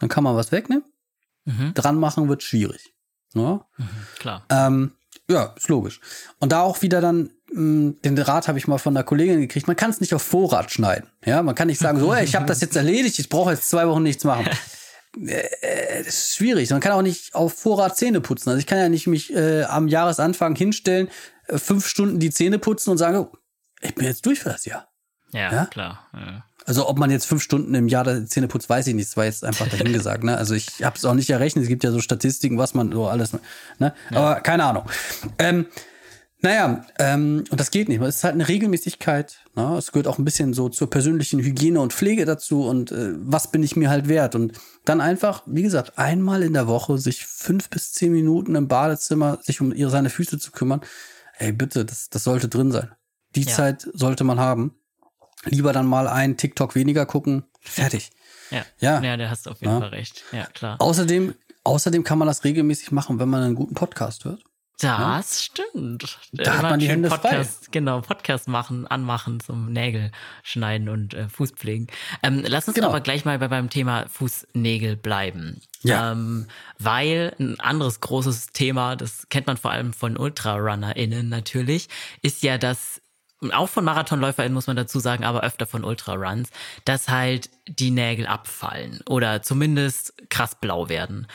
dann 0.00 0.08
kann 0.08 0.24
man 0.24 0.36
was 0.36 0.52
wegnehmen. 0.52 0.84
Mhm. 1.44 1.72
Dran 1.74 1.98
machen 1.98 2.28
wird 2.28 2.42
schwierig. 2.42 2.94
Ja? 3.34 3.66
Mhm, 3.76 3.88
klar. 4.18 4.44
Ähm, 4.50 4.92
ja, 5.30 5.54
ist 5.56 5.68
logisch. 5.68 6.00
Und 6.38 6.52
da 6.52 6.62
auch 6.62 6.82
wieder 6.82 7.00
dann, 7.00 7.30
mh, 7.52 7.54
hm, 7.54 7.96
den 8.02 8.18
Rat 8.18 8.48
habe 8.48 8.58
ich 8.58 8.68
mal 8.68 8.78
von 8.78 8.96
einer 8.96 9.04
Kollegin 9.04 9.40
gekriegt, 9.40 9.66
man 9.66 9.76
kann 9.76 9.90
es 9.90 10.00
nicht 10.00 10.14
auf 10.14 10.22
Vorrat 10.22 10.70
schneiden. 10.70 11.10
Ja, 11.24 11.42
man 11.42 11.54
kann 11.54 11.68
nicht 11.68 11.80
sagen, 11.80 11.98
so, 11.98 12.12
ey, 12.12 12.24
ich 12.24 12.36
habe 12.36 12.46
das 12.46 12.60
jetzt 12.60 12.76
erledigt, 12.76 13.18
ich 13.18 13.28
brauche 13.28 13.52
jetzt 13.52 13.68
zwei 13.68 13.88
Wochen 13.88 14.02
nichts 14.02 14.24
machen. 14.24 14.48
Äh, 15.18 16.04
das 16.04 16.08
ist 16.08 16.36
schwierig. 16.36 16.68
Man 16.68 16.80
kann 16.80 16.92
auch 16.92 17.00
nicht 17.00 17.34
auf 17.34 17.54
Vorrat 17.54 17.96
Zähne 17.96 18.20
putzen. 18.20 18.50
Also 18.50 18.58
ich 18.58 18.66
kann 18.66 18.78
ja 18.78 18.90
nicht 18.90 19.06
mich 19.06 19.34
äh, 19.34 19.62
am 19.62 19.88
Jahresanfang 19.88 20.54
hinstellen, 20.54 21.08
äh, 21.46 21.56
fünf 21.56 21.86
Stunden 21.86 22.18
die 22.18 22.30
Zähne 22.30 22.58
putzen 22.58 22.90
und 22.90 22.98
sagen, 22.98 23.16
oh, 23.16 23.32
ich 23.80 23.94
bin 23.94 24.04
jetzt 24.04 24.26
durch 24.26 24.40
für 24.40 24.50
das 24.50 24.66
Jahr. 24.66 24.88
Ja, 25.32 25.52
ja? 25.52 25.66
klar. 25.66 26.06
Ja. 26.12 26.44
Also 26.66 26.88
ob 26.88 26.98
man 26.98 27.12
jetzt 27.12 27.26
fünf 27.26 27.42
Stunden 27.42 27.74
im 27.74 27.86
Jahr 27.86 28.02
der 28.02 28.26
Zähne 28.26 28.48
putzt, 28.48 28.68
weiß 28.68 28.88
ich 28.88 28.94
nicht. 28.94 29.08
Das 29.08 29.16
war 29.16 29.24
jetzt 29.24 29.44
einfach 29.44 29.68
dahingesagt. 29.68 30.24
Ne? 30.24 30.36
Also 30.36 30.54
ich 30.54 30.84
habe 30.84 30.96
es 30.96 31.04
auch 31.04 31.14
nicht 31.14 31.30
errechnet. 31.30 31.62
Es 31.62 31.68
gibt 31.68 31.84
ja 31.84 31.92
so 31.92 32.00
Statistiken, 32.00 32.58
was 32.58 32.74
man 32.74 32.90
so 32.90 33.06
alles. 33.06 33.32
Ne? 33.78 33.94
Ja. 34.10 34.16
Aber 34.16 34.40
keine 34.40 34.64
Ahnung. 34.64 34.82
Ähm, 35.38 35.66
naja, 36.42 36.84
ähm, 36.98 37.44
und 37.50 37.60
das 37.60 37.70
geht 37.70 37.88
nicht. 37.88 38.02
Es 38.02 38.16
ist 38.16 38.24
halt 38.24 38.34
eine 38.34 38.48
Regelmäßigkeit. 38.48 39.44
Ne? 39.54 39.76
Es 39.78 39.92
gehört 39.92 40.08
auch 40.08 40.18
ein 40.18 40.24
bisschen 40.24 40.54
so 40.54 40.68
zur 40.68 40.90
persönlichen 40.90 41.38
Hygiene 41.38 41.80
und 41.80 41.92
Pflege 41.92 42.24
dazu 42.24 42.66
und 42.66 42.90
äh, 42.90 43.12
was 43.16 43.52
bin 43.52 43.62
ich 43.62 43.76
mir 43.76 43.88
halt 43.88 44.08
wert. 44.08 44.34
Und 44.34 44.54
dann 44.84 45.00
einfach, 45.00 45.44
wie 45.46 45.62
gesagt, 45.62 45.98
einmal 45.98 46.42
in 46.42 46.52
der 46.52 46.66
Woche 46.66 46.98
sich 46.98 47.26
fünf 47.26 47.70
bis 47.70 47.92
zehn 47.92 48.12
Minuten 48.12 48.56
im 48.56 48.66
Badezimmer 48.66 49.38
sich 49.40 49.60
um 49.60 49.72
ihre 49.72 49.90
seine 49.90 50.10
Füße 50.10 50.40
zu 50.40 50.50
kümmern. 50.50 50.80
Ey, 51.38 51.52
bitte, 51.52 51.84
das, 51.84 52.10
das 52.10 52.24
sollte 52.24 52.48
drin 52.48 52.72
sein. 52.72 52.90
Die 53.36 53.42
ja. 53.42 53.52
Zeit 53.52 53.88
sollte 53.92 54.24
man 54.24 54.40
haben 54.40 54.74
lieber 55.46 55.72
dann 55.72 55.86
mal 55.86 56.08
einen 56.08 56.36
TikTok 56.36 56.74
weniger 56.74 57.06
gucken. 57.06 57.44
Fertig. 57.60 58.10
Ja, 58.50 58.64
ja, 58.78 59.02
ja 59.02 59.16
der 59.16 59.30
hast 59.30 59.48
auf 59.48 59.60
jeden 59.60 59.72
ja. 59.72 59.80
Fall 59.80 59.88
recht. 59.90 60.24
Ja, 60.32 60.46
klar. 60.46 60.80
Außerdem, 60.80 61.34
außerdem 61.64 62.04
kann 62.04 62.18
man 62.18 62.28
das 62.28 62.44
regelmäßig 62.44 62.92
machen, 62.92 63.18
wenn 63.18 63.28
man 63.28 63.42
einen 63.42 63.54
guten 63.54 63.74
Podcast 63.74 64.24
hört. 64.24 64.42
Das 64.78 64.82
ja? 64.82 65.22
stimmt. 65.22 66.18
Da 66.32 66.58
hat 66.58 66.62
man 66.62 66.78
die 66.78 66.88
Hände 66.88 67.08
Podcast, 67.08 67.64
frei. 67.64 67.68
Genau, 67.70 68.02
Podcast 68.02 68.46
machen, 68.46 68.86
anmachen 68.86 69.40
zum 69.40 69.72
Nägel 69.72 70.10
schneiden 70.42 70.90
und 70.90 71.14
äh, 71.14 71.30
Fußpflegen. 71.30 71.86
Ähm, 72.22 72.44
lass 72.46 72.68
uns 72.68 72.74
genau. 72.74 72.88
aber 72.88 73.00
gleich 73.00 73.24
mal 73.24 73.38
bei, 73.38 73.48
beim 73.48 73.70
Thema 73.70 74.04
Fußnägel 74.08 74.96
bleiben. 74.96 75.62
Ja. 75.80 76.12
Ähm, 76.12 76.46
weil 76.78 77.34
ein 77.38 77.58
anderes 77.58 78.00
großes 78.00 78.48
Thema, 78.48 78.96
das 78.96 79.30
kennt 79.30 79.46
man 79.46 79.56
vor 79.56 79.70
allem 79.70 79.94
von 79.94 80.18
UltrarunnerInnen 80.18 81.30
natürlich, 81.30 81.88
ist 82.20 82.42
ja 82.42 82.58
das 82.58 83.00
auch 83.52 83.68
von 83.68 83.84
MarathonläuferInnen 83.84 84.54
muss 84.54 84.66
man 84.66 84.76
dazu 84.76 84.98
sagen, 84.98 85.24
aber 85.24 85.42
öfter 85.42 85.66
von 85.66 85.84
Ultraruns, 85.84 86.50
dass 86.84 87.08
halt 87.08 87.50
die 87.68 87.90
Nägel 87.90 88.26
abfallen 88.26 89.00
oder 89.08 89.42
zumindest 89.42 90.14
krass 90.30 90.54
blau 90.60 90.88
werden. 90.88 91.26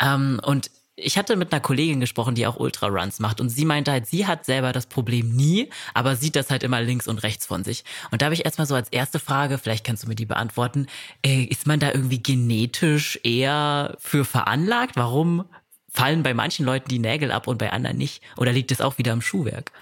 Ähm, 0.00 0.40
und 0.44 0.70
ich 1.00 1.16
hatte 1.16 1.36
mit 1.36 1.52
einer 1.52 1.60
Kollegin 1.60 2.00
gesprochen, 2.00 2.34
die 2.34 2.46
auch 2.46 2.56
Ultraruns 2.56 3.20
macht 3.20 3.40
und 3.40 3.48
sie 3.48 3.64
meinte 3.64 3.92
halt, 3.92 4.06
sie 4.06 4.26
hat 4.26 4.44
selber 4.44 4.72
das 4.72 4.86
Problem 4.86 5.30
nie, 5.30 5.70
aber 5.94 6.16
sieht 6.16 6.36
das 6.36 6.50
halt 6.50 6.62
immer 6.62 6.80
links 6.80 7.06
und 7.06 7.22
rechts 7.22 7.46
von 7.46 7.64
sich. 7.64 7.84
Und 8.10 8.20
da 8.20 8.26
habe 8.26 8.34
ich 8.34 8.44
erstmal 8.44 8.66
so 8.66 8.74
als 8.74 8.88
erste 8.88 9.18
Frage, 9.18 9.58
vielleicht 9.58 9.84
kannst 9.84 10.04
du 10.04 10.08
mir 10.08 10.16
die 10.16 10.26
beantworten, 10.26 10.86
äh, 11.24 11.42
ist 11.44 11.66
man 11.66 11.80
da 11.80 11.92
irgendwie 11.92 12.22
genetisch 12.22 13.18
eher 13.22 13.96
für 14.00 14.24
veranlagt? 14.24 14.96
Warum 14.96 15.44
fallen 15.88 16.22
bei 16.22 16.34
manchen 16.34 16.66
Leuten 16.66 16.88
die 16.88 16.98
Nägel 16.98 17.32
ab 17.32 17.46
und 17.46 17.58
bei 17.58 17.72
anderen 17.72 17.96
nicht? 17.96 18.22
Oder 18.36 18.52
liegt 18.52 18.72
es 18.72 18.80
auch 18.80 18.98
wieder 18.98 19.12
am 19.12 19.22
Schuhwerk? 19.22 19.72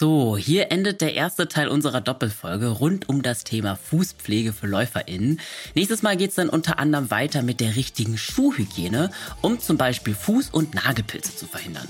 So, 0.00 0.38
hier 0.38 0.72
endet 0.72 1.02
der 1.02 1.12
erste 1.12 1.46
Teil 1.46 1.68
unserer 1.68 2.00
Doppelfolge 2.00 2.68
rund 2.68 3.10
um 3.10 3.20
das 3.20 3.44
Thema 3.44 3.76
Fußpflege 3.76 4.54
für 4.54 4.66
LäuferInnen. 4.66 5.38
Nächstes 5.74 6.00
Mal 6.00 6.16
geht's 6.16 6.36
dann 6.36 6.48
unter 6.48 6.78
anderem 6.78 7.10
weiter 7.10 7.42
mit 7.42 7.60
der 7.60 7.76
richtigen 7.76 8.16
Schuhhygiene, 8.16 9.10
um 9.42 9.60
zum 9.60 9.76
Beispiel 9.76 10.14
Fuß- 10.14 10.52
und 10.52 10.74
Nagelpilze 10.74 11.36
zu 11.36 11.44
verhindern. 11.44 11.86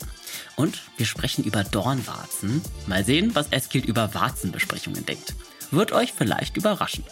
Und 0.56 0.80
wir 0.96 1.06
sprechen 1.06 1.44
über 1.44 1.62
Dornwarzen. 1.62 2.62
Mal 2.88 3.04
sehen, 3.04 3.36
was 3.36 3.52
Eskild 3.52 3.84
über 3.84 4.12
Warzenbesprechungen 4.12 5.06
denkt. 5.06 5.36
Wird 5.70 5.92
euch 5.92 6.12
vielleicht 6.12 6.56
überraschen. 6.56 7.04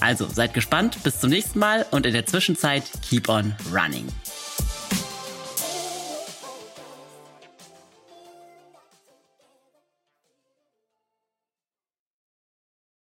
Also 0.00 0.26
seid 0.28 0.54
gespannt, 0.54 1.02
bis 1.02 1.20
zum 1.20 1.28
nächsten 1.28 1.58
Mal 1.58 1.84
und 1.90 2.06
in 2.06 2.14
der 2.14 2.24
Zwischenzeit 2.24 2.84
keep 3.06 3.28
on 3.28 3.54
running. 3.70 4.06